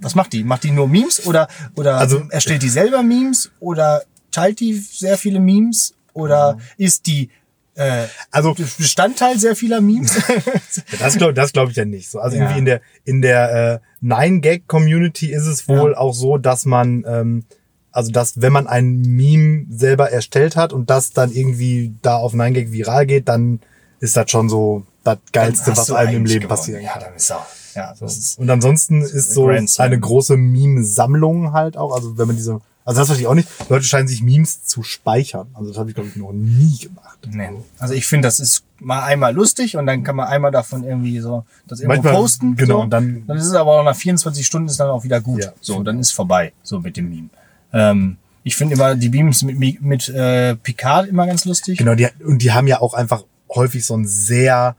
Was 0.00 0.14
macht 0.14 0.32
die? 0.32 0.44
Macht 0.44 0.64
die 0.64 0.70
nur 0.72 0.88
Memes 0.88 1.26
oder, 1.26 1.48
oder 1.76 1.96
Also- 1.96 2.22
erstellt 2.30 2.62
die 2.62 2.68
selber 2.68 3.02
Memes 3.02 3.50
oder 3.60 4.02
teilt 4.30 4.60
die 4.60 4.74
sehr 4.74 5.16
viele 5.16 5.40
Memes 5.40 5.94
oder 6.12 6.58
ist 6.76 7.06
die 7.06 7.30
äh, 7.74 8.06
Also 8.30 8.54
Bestandteil 8.76 9.38
sehr 9.38 9.56
vieler 9.56 9.80
Memes? 9.80 10.12
das 10.98 11.16
glaube 11.16 11.32
das 11.32 11.52
glaub 11.54 11.70
ich 11.70 11.76
ja 11.76 11.86
nicht 11.86 12.10
so. 12.10 12.18
Also 12.20 12.36
Ja. 12.36 12.42
irgendwie 12.42 12.58
in 12.58 12.64
der 12.66 12.80
in 13.04 13.22
der 13.22 13.80
äh, 14.02 14.04
9gag-Community 14.06 15.32
ist 15.32 15.46
es 15.46 15.66
wohl 15.68 15.94
auch 15.94 16.12
so, 16.12 16.36
dass 16.36 16.66
man 16.66 17.04
ähm, 17.06 17.44
also 17.92 18.10
dass 18.10 18.40
wenn 18.40 18.52
man 18.52 18.66
ein 18.66 19.02
Meme 19.02 19.66
selber 19.70 20.10
erstellt 20.10 20.56
hat 20.56 20.72
und 20.72 20.90
das 20.90 21.12
dann 21.12 21.30
irgendwie 21.32 21.94
da 22.02 22.16
auf 22.16 22.34
9gag 22.34 22.72
viral 22.72 23.06
geht, 23.06 23.28
dann 23.28 23.60
ist 24.00 24.16
das 24.16 24.30
schon 24.30 24.48
so 24.48 24.84
das 25.04 25.18
Geilste, 25.32 25.70
was 25.76 25.90
einem 25.90 26.16
im 26.18 26.24
Leben 26.24 26.40
gewonnen. 26.42 26.48
passieren 26.48 26.82
Ja, 26.82 26.92
kann. 26.92 27.02
dann 27.02 27.14
ist 27.16 27.30
er. 27.30 27.46
Ja, 27.74 27.94
das 27.98 28.16
ist 28.18 28.38
Und 28.38 28.50
ansonsten 28.50 29.00
ist 29.02 29.32
so 29.32 29.46
Grand 29.46 29.70
Slam. 29.70 29.86
eine 29.86 29.98
große 30.00 30.36
Meme-Sammlung 30.36 31.52
halt 31.52 31.76
auch. 31.76 31.94
Also 31.94 32.18
wenn 32.18 32.26
man 32.26 32.36
diese, 32.36 32.60
also 32.84 33.00
das 33.00 33.08
verstehe 33.08 33.24
ich 33.24 33.26
auch 33.28 33.34
nicht. 33.34 33.48
Leute 33.68 33.84
scheinen 33.84 34.08
sich 34.08 34.22
Memes 34.22 34.64
zu 34.64 34.82
speichern. 34.82 35.46
Also 35.54 35.70
das 35.70 35.78
habe 35.78 35.88
ich 35.88 35.94
glaube 35.94 36.08
ich 36.10 36.16
noch 36.16 36.32
nie 36.32 36.76
gemacht. 36.78 37.18
Nee. 37.30 37.48
Also 37.78 37.94
ich 37.94 38.06
finde, 38.06 38.26
das 38.28 38.40
ist 38.40 38.64
mal 38.80 39.02
einmal 39.04 39.32
lustig 39.34 39.76
und 39.76 39.86
dann 39.86 40.02
kann 40.02 40.16
man 40.16 40.26
einmal 40.28 40.50
davon 40.50 40.84
irgendwie 40.84 41.18
so 41.20 41.44
das 41.66 41.80
irgendwo 41.80 42.02
Manchmal- 42.02 42.14
posten. 42.22 42.56
genau, 42.56 42.76
So. 42.78 42.80
und 42.82 42.90
dann- 42.90 43.24
dann 43.26 43.36
ist 43.38 43.46
es 43.46 43.54
aber 43.54 43.80
auch 43.80 43.84
nach 43.84 43.96
24 43.96 44.44
Stunden 44.46 44.68
ist 44.68 44.78
dann 44.80 44.90
auch 44.90 45.04
wieder 45.04 45.20
gut. 45.20 45.44
Ja. 45.44 45.52
So, 45.60 45.82
dann 45.82 45.98
ist 46.00 46.10
vorbei. 46.12 46.52
So 46.62 46.80
mit 46.80 46.96
dem 46.96 47.08
Meme. 47.08 47.28
Ähm, 47.72 48.16
ich 48.44 48.56
finde 48.56 48.74
immer 48.74 48.94
die 48.96 49.08
Memes 49.08 49.42
mit, 49.42 49.58
mit, 49.58 49.80
mit 49.82 50.08
äh, 50.08 50.56
Picard 50.56 51.06
immer 51.08 51.26
ganz 51.26 51.44
lustig. 51.44 51.78
Genau, 51.78 51.94
die, 51.94 52.08
und 52.24 52.42
die 52.42 52.52
haben 52.52 52.66
ja 52.66 52.80
auch 52.80 52.94
einfach 52.94 53.24
häufig 53.54 53.84
so 53.86 53.94
einen 53.94 54.06
sehr 54.06 54.74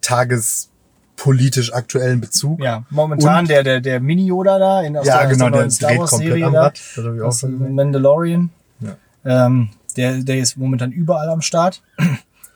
tagespolitisch 0.00 1.72
aktuellen 1.72 2.20
Bezug. 2.20 2.60
Ja, 2.62 2.84
momentan 2.90 3.40
Und- 3.40 3.48
der, 3.50 3.62
der, 3.62 3.80
der 3.80 4.00
Mini-Yoda 4.00 4.58
da 4.58 4.82
in 4.82 4.96
aus 4.96 5.06
Ja, 5.06 5.18
der, 5.18 5.26
aus 5.28 5.32
genau, 5.32 5.50
der 5.50 5.62
der 5.62 5.70
Star 5.70 5.90
dreht 5.90 5.98
Wars 6.00 6.10
komplett 6.10 6.28
Serie 6.30 6.46
am 6.46 6.52
da. 6.52 6.62
Rad. 6.62 6.80
Das. 7.20 7.42
Mandalorian. 7.42 8.50
Ja. 8.80 9.46
Ähm, 9.46 9.70
der, 9.96 10.18
der 10.22 10.38
ist 10.38 10.56
momentan 10.56 10.90
überall 10.92 11.28
am 11.28 11.40
Start. 11.40 11.82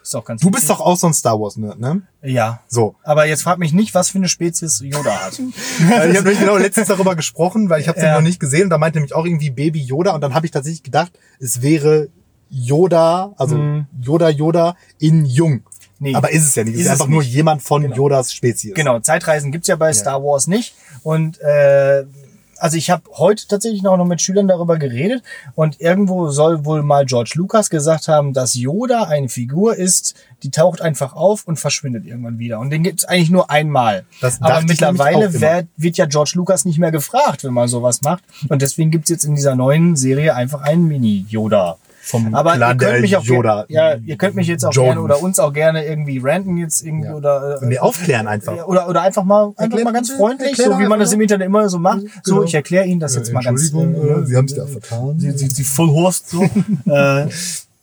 Ist 0.09 0.15
auch 0.15 0.25
ganz 0.25 0.41
Du 0.43 0.51
bist 0.51 0.69
doch 0.69 0.81
auch 0.81 0.97
so 0.97 1.07
ein 1.07 1.15
Star 1.15 1.41
Wars 1.41 1.57
Nerd, 1.57 1.79
ne? 1.81 2.03
Ja. 2.23 2.61
So. 2.69 2.95
Aber 3.05 3.27
jetzt 3.27 3.43
frag 3.43 3.59
mich 3.59 3.73
nicht, 3.73 3.95
was 3.95 4.11
für 4.11 4.19
eine 4.19 4.29
Spezies 4.29 4.81
Yoda 4.81 5.13
hat. 5.27 5.39
Äh, 5.39 6.11
ich 6.11 6.17
habe 6.17 6.25
nämlich 6.25 6.41
genau 6.41 6.57
letztens 6.57 6.89
darüber 6.89 7.15
gesprochen, 7.17 7.71
weil 7.71 7.81
ich 7.81 7.89
habe 7.89 7.99
den 8.01 8.07
Ja. 8.09 8.15
noch 8.17 8.23
nicht 8.23 8.41
gesehen 8.41 8.65
und 8.65 8.71
da 8.71 8.79
meinte 8.79 8.99
nämlich 8.99 9.15
auch 9.15 9.25
irgendwie 9.25 9.51
Baby 9.51 9.81
Yoda 9.81 10.13
und 10.13 10.21
dann 10.21 10.35
habe 10.35 10.47
ich 10.47 10.53
tatsächlich 10.53 10.83
gedacht, 10.83 11.13
es 11.41 11.63
wäre 11.63 12.09
Yoda, 12.51 13.33
also 13.37 13.57
Mhm. 13.57 13.87
Yoda 14.01 14.29
Yoda 14.31 14.77
in 14.99 15.25
jung. 15.25 15.63
Nee. 16.01 16.15
Aber 16.15 16.31
ist 16.31 16.45
es 16.47 16.55
ja 16.55 16.65
nicht. 16.65 16.75
Es 16.75 16.81
Ist 16.81 16.87
ist, 16.87 16.93
es 16.93 17.01
einfach 17.01 17.09
nur 17.09 17.23
jemand 17.23 17.63
von 17.63 17.83
Genau. 17.83 17.95
Yodas 17.97 18.33
Spezies. 18.33 18.75
Genau, 18.75 19.01
Zeitreisen 19.01 19.51
gibt's 19.53 19.67
ja 19.69 19.77
bei 19.77 19.93
Star 19.93 20.23
Wars 20.23 20.47
nicht. 20.47 20.75
Und 21.03 21.41
äh, 21.41 22.05
also 22.59 22.77
ich 22.77 22.91
habe 22.91 23.03
heute 23.17 23.47
tatsächlich 23.47 23.83
noch, 23.83 23.99
mit 24.05 24.21
Schülern 24.21 24.49
darüber 24.49 24.79
geredet 24.79 25.23
und 25.55 25.81
irgendwo 25.81 26.31
soll 26.31 26.65
wohl 26.65 26.83
mal 26.83 27.05
George 27.05 27.33
Lucas 27.35 27.69
gesagt 27.69 28.09
haben, 28.09 28.33
dass 28.33 28.55
Yoda 28.55 29.05
eine 29.05 29.29
Figur 29.29 29.77
ist, 29.77 30.15
die 30.43 30.51
taucht 30.51 30.81
einfach 30.81 31.15
auf 31.15 31.47
und 31.47 31.59
verschwindet 31.59 32.07
irgendwann 32.07 32.39
wieder. 32.39 32.61
Und 32.61 32.71
den 32.71 32.83
gibt's 32.83 33.05
eigentlich 33.05 33.31
nur 33.31 33.51
einmal. 33.51 34.05
Das 34.21 34.41
Aber 34.41 34.63
mittlerweile 34.63 35.33
wird, 35.41 35.67
wird 35.77 35.97
ja 35.97 36.07
George 36.07 36.33
Lucas 36.35 36.65
nicht 36.65 36.79
mehr 36.79 36.93
gefragt, 36.93 37.45
wenn 37.45 37.53
man 37.53 37.69
sowas 37.69 38.03
macht. 38.03 38.23
Und 38.49 38.63
deswegen 38.63 38.91
gibt's 38.91 39.11
jetzt 39.11 39.25
in 39.25 39.35
dieser 39.35 39.57
neuen 39.57 39.97
Serie 39.97 40.35
einfach 40.35 40.63
einen 40.63 40.87
Mini-Yoda. 40.87 41.79
Vom 42.09 42.35
Aber 42.35 42.55
Clan 42.55 42.79
ihr 42.79 42.87
könnt 42.87 43.01
mich 43.03 43.17
auch 43.17 43.25
Yoda. 43.25 43.65
Ja, 43.69 43.95
ihr 43.97 44.17
könnt 44.17 44.35
mich 44.35 44.47
jetzt 44.47 44.65
auch 44.65 44.73
Jordan. 44.73 44.95
gerne 44.97 45.03
oder 45.03 45.23
uns 45.23 45.39
auch 45.39 45.53
gerne 45.53 45.85
irgendwie 45.85 46.19
ranten 46.19 46.57
jetzt 46.57 46.83
irgendwie 46.85 47.09
Ja. 47.09 47.15
oder 47.15 47.61
äh, 47.63 47.79
aufklären 47.79 48.27
einfach. 48.27 48.67
Oder, 48.67 48.89
oder 48.89 49.03
einfach 49.03 49.25
mal, 49.25 49.49
einfach 49.57 49.65
Erklär- 49.65 49.85
mal 49.85 49.93
ganz 49.93 50.11
freundlich, 50.11 50.51
erklär 50.59 50.77
so 50.77 50.79
wie 50.79 50.87
man 50.89 50.99
das 51.01 51.13
im 51.13 51.21
Internet 51.21 51.47
immer 51.47 51.69
so 51.69 51.79
macht. 51.79 52.01
So, 52.23 52.35
Genau. 52.37 52.47
ich 52.47 52.55
erkläre 52.55 52.87
Ihnen 52.87 52.99
das 53.01 53.15
jetzt 53.15 53.33
mal 53.33 53.43
ganz. 53.43 53.63
Entschuldigung, 53.71 54.09
äh, 54.09 54.21
äh, 54.23 54.27
Sie 54.27 54.37
haben 54.37 54.49
sich 54.49 54.57
da 54.59 54.67
vertan. 54.67 55.21
Sie, 55.21 55.31
sie, 55.33 55.49
sie 55.49 55.65
Vollhorst 55.65 56.31
so. 56.31 56.43
äh, 56.91 57.27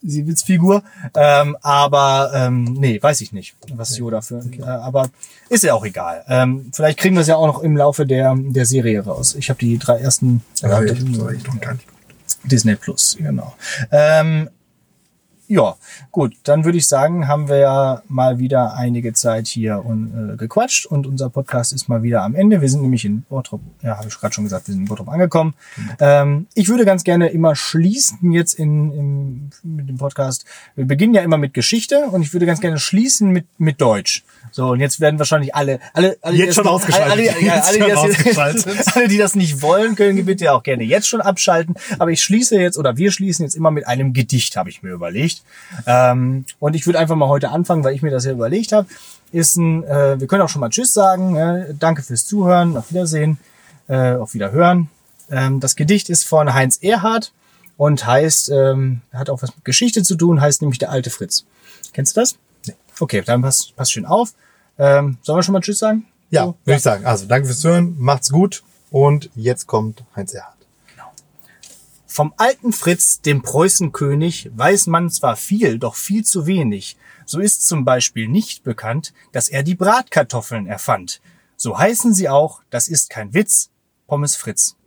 sie 0.08 0.28
Witzfigur. 0.28 0.84
Ähm, 1.16 1.56
aber 1.62 2.32
ähm, 2.34 2.64
nee, 2.80 3.02
weiß 3.02 3.22
ich 3.22 3.32
nicht, 3.32 3.56
was 3.74 3.98
Yoda 3.98 4.22
für. 4.22 4.40
Äh, 4.60 4.64
aber 4.64 5.10
ist 5.50 5.64
ja 5.64 5.74
auch 5.76 5.86
egal. 5.86 6.24
Ähm, 6.28 6.70
vielleicht 6.74 6.98
kriegen 7.00 7.16
wir 7.16 7.22
es 7.22 7.28
ja 7.28 7.36
auch 7.36 7.48
noch 7.48 7.62
im 7.62 7.78
Laufe 7.78 8.06
der, 8.06 8.36
der 8.38 8.66
Serie 8.66 9.04
raus. 9.04 9.36
Ich 9.38 9.50
habe 9.50 9.60
die 9.60 9.78
drei 9.78 9.98
ersten 10.00 10.42
Ja, 10.62 10.80
äh, 10.80 10.86
ich 10.86 11.00
echt 11.00 11.48
noch 11.48 11.60
gar 11.62 11.74
nicht. 11.74 11.86
Disney 12.48 12.76
Plus, 12.76 13.18
genau. 13.20 13.56
Ähm, 13.92 14.50
ja, 15.48 15.76
gut, 16.12 16.36
dann 16.44 16.66
würde 16.66 16.78
ich 16.78 16.88
sagen, 16.88 17.28
haben 17.28 17.48
wir 17.48 17.58
ja 17.58 18.02
mal 18.08 18.40
wieder 18.40 18.76
einige 18.76 19.14
Zeit 19.14 19.48
hier 19.48 19.84
und, 19.86 20.34
äh, 20.34 20.38
gequatscht 20.38 20.86
und 20.86 21.08
unser 21.08 21.30
Podcast 21.30 21.74
ist 21.74 21.88
mal 21.88 22.04
wieder 22.04 22.24
am 22.24 22.36
Ende. 22.36 22.62
Wir 22.62 22.70
sind 22.70 22.82
nämlich 22.82 23.06
in 23.06 23.24
Bottrop, 23.24 23.62
ja, 23.82 23.98
habe 23.98 24.08
ich 24.08 24.18
gerade 24.18 24.34
schon 24.34 24.44
gesagt, 24.44 24.68
wir 24.68 24.74
sind 24.74 24.84
in 24.84 24.88
Bottrop 24.88 25.10
angekommen. 25.10 25.54
Ähm, 26.00 26.48
ich 26.54 26.70
würde 26.70 26.86
ganz 26.86 27.04
gerne 27.04 27.30
immer 27.30 27.56
schließen 27.56 28.32
jetzt 28.32 28.54
in, 28.54 28.92
im, 28.92 29.50
mit 29.64 29.90
dem 29.90 29.98
Podcast. 29.98 30.46
Wir 30.76 30.86
beginnen 30.86 31.14
ja 31.14 31.22
immer 31.22 31.38
mit 31.38 31.54
Geschichte 31.54 32.08
und 32.12 32.22
ich 32.22 32.34
würde 32.34 32.46
ganz 32.46 32.62
gerne 32.62 32.80
schließen 32.80 33.30
mit, 33.30 33.46
mit 33.58 33.82
Deutsch. 33.82 34.24
So, 34.52 34.70
und 34.70 34.80
jetzt 34.80 35.00
werden 35.00 35.20
wahrscheinlich 35.20 35.54
alle, 35.54 35.80
alle, 35.94 36.18
alle 36.22 36.38
Jetzt 36.38 36.56
schon 36.56 36.68
ausgeschaltet. 36.68 37.12
Alle, 37.12 37.30
alle, 37.30 37.46
ja, 37.46 37.56
Jetzt 37.56 37.68
alle, 37.68 37.78
die 37.78 37.84
schon 37.84 37.90
das, 37.90 38.18
ausgeschaltet. 38.18 38.86
alle, 38.96 39.08
die 39.10 39.18
das 39.18 39.36
nicht 39.36 39.62
wollen, 39.62 39.96
können 39.96 40.26
bitte 40.26 40.54
auch 40.54 40.64
gerne 40.64 40.84
jetzt 40.84 41.08
schon 41.08 41.22
abschalten. 41.22 41.76
Aber 42.00 42.12
ich 42.12 42.24
schließe 42.24 42.58
jetzt 42.60 42.78
oder 42.78 42.96
wir 42.98 43.12
schließen 43.12 43.44
jetzt 43.44 43.56
immer 43.56 43.72
mit 43.72 43.86
einem 43.86 44.14
Gedicht, 44.14 44.56
habe 44.56 44.70
ich 44.70 44.82
mir 44.82 44.92
überlegt. 44.92 45.35
Ähm, 45.86 46.46
und 46.60 46.76
ich 46.76 46.86
würde 46.86 47.00
einfach 47.00 47.16
mal 47.16 47.28
heute 47.28 47.50
anfangen, 47.50 47.84
weil 47.84 47.96
ich 47.96 48.02
mir 48.02 48.12
das 48.12 48.26
ja 48.26 48.32
überlegt 48.32 48.72
habe. 48.72 48.88
Ist 49.32 49.58
ein, 49.58 49.84
äh, 49.84 50.20
wir 50.20 50.28
können 50.28 50.42
auch 50.42 50.50
schon 50.50 50.62
mal 50.62 50.70
Tschüss 50.70 50.94
sagen. 50.94 51.36
Äh, 51.36 51.74
danke 51.78 52.04
fürs 52.04 52.26
Zuhören, 52.26 52.78
auf 52.78 52.92
Wiedersehen, 52.92 53.38
äh, 53.88 54.14
auf 54.14 54.34
Wiederhören. 54.34 54.90
Ähm, 55.30 55.60
das 55.60 55.76
Gedicht 55.76 56.10
ist 56.10 56.26
von 56.26 56.54
Heinz 56.54 56.78
Erhardt 56.82 57.32
und 57.78 58.06
heißt, 58.06 58.50
ähm, 58.50 59.02
hat 59.12 59.30
auch 59.30 59.42
was 59.42 59.56
mit 59.56 59.66
Geschichte 59.66 60.04
zu 60.04 60.16
tun, 60.16 60.40
heißt 60.42 60.62
nämlich 60.62 60.80
der 60.80 60.92
alte 60.92 61.10
Fritz. 61.10 61.46
Kennst 61.94 62.16
du 62.16 62.22
das? 62.22 62.38
Nee. 62.68 62.76
Okay, 63.00 63.22
dann 63.26 63.42
passt, 63.42 63.76
passt 63.76 63.92
schön 63.92 64.06
auf. 64.06 64.34
Ähm, 64.78 65.18
sollen 65.22 65.40
wir 65.40 65.44
schon 65.44 65.54
mal 65.54 65.62
Tschüss 65.62 65.80
sagen? 65.80 66.06
Ja, 66.30 66.46
So, 66.46 66.56
würde 66.66 66.78
ich 66.78 66.84
sagen. 66.84 67.06
Also 67.06 67.26
danke 67.26 67.48
fürs 67.48 67.60
Zuhören, 67.60 67.96
macht's 67.98 68.30
gut 68.30 68.64
und 68.92 69.30
jetzt 69.36 69.68
kommt 69.68 70.04
Heinz 70.16 70.34
Erhardt. 70.34 70.55
Vom 72.16 72.34
alten 72.38 72.72
Fritz, 72.72 73.20
dem 73.20 73.42
Preußenkönig, 73.42 74.50
weiß 74.56 74.88
man 74.88 75.10
zwar 75.10 75.36
viel, 75.36 75.80
doch 75.80 75.96
viel 75.96 76.24
zu 76.24 76.48
wenig. 76.48 76.96
So 77.26 77.42
ist 77.42 77.68
zum 77.68 77.84
Beispiel 77.84 78.30
nicht 78.30 78.64
bekannt, 78.64 79.14
dass 79.34 79.50
er 79.50 79.64
die 79.64 79.76
Bratkartoffeln 79.76 80.66
erfand. 80.66 81.20
So 81.58 81.78
heißen 81.78 82.14
sie 82.14 82.30
auch, 82.30 82.62
das 82.70 82.88
ist 82.88 83.10
kein 83.10 83.34
Witz, 83.34 83.70
Pommes 84.08 84.38
Fritz. 84.38 84.78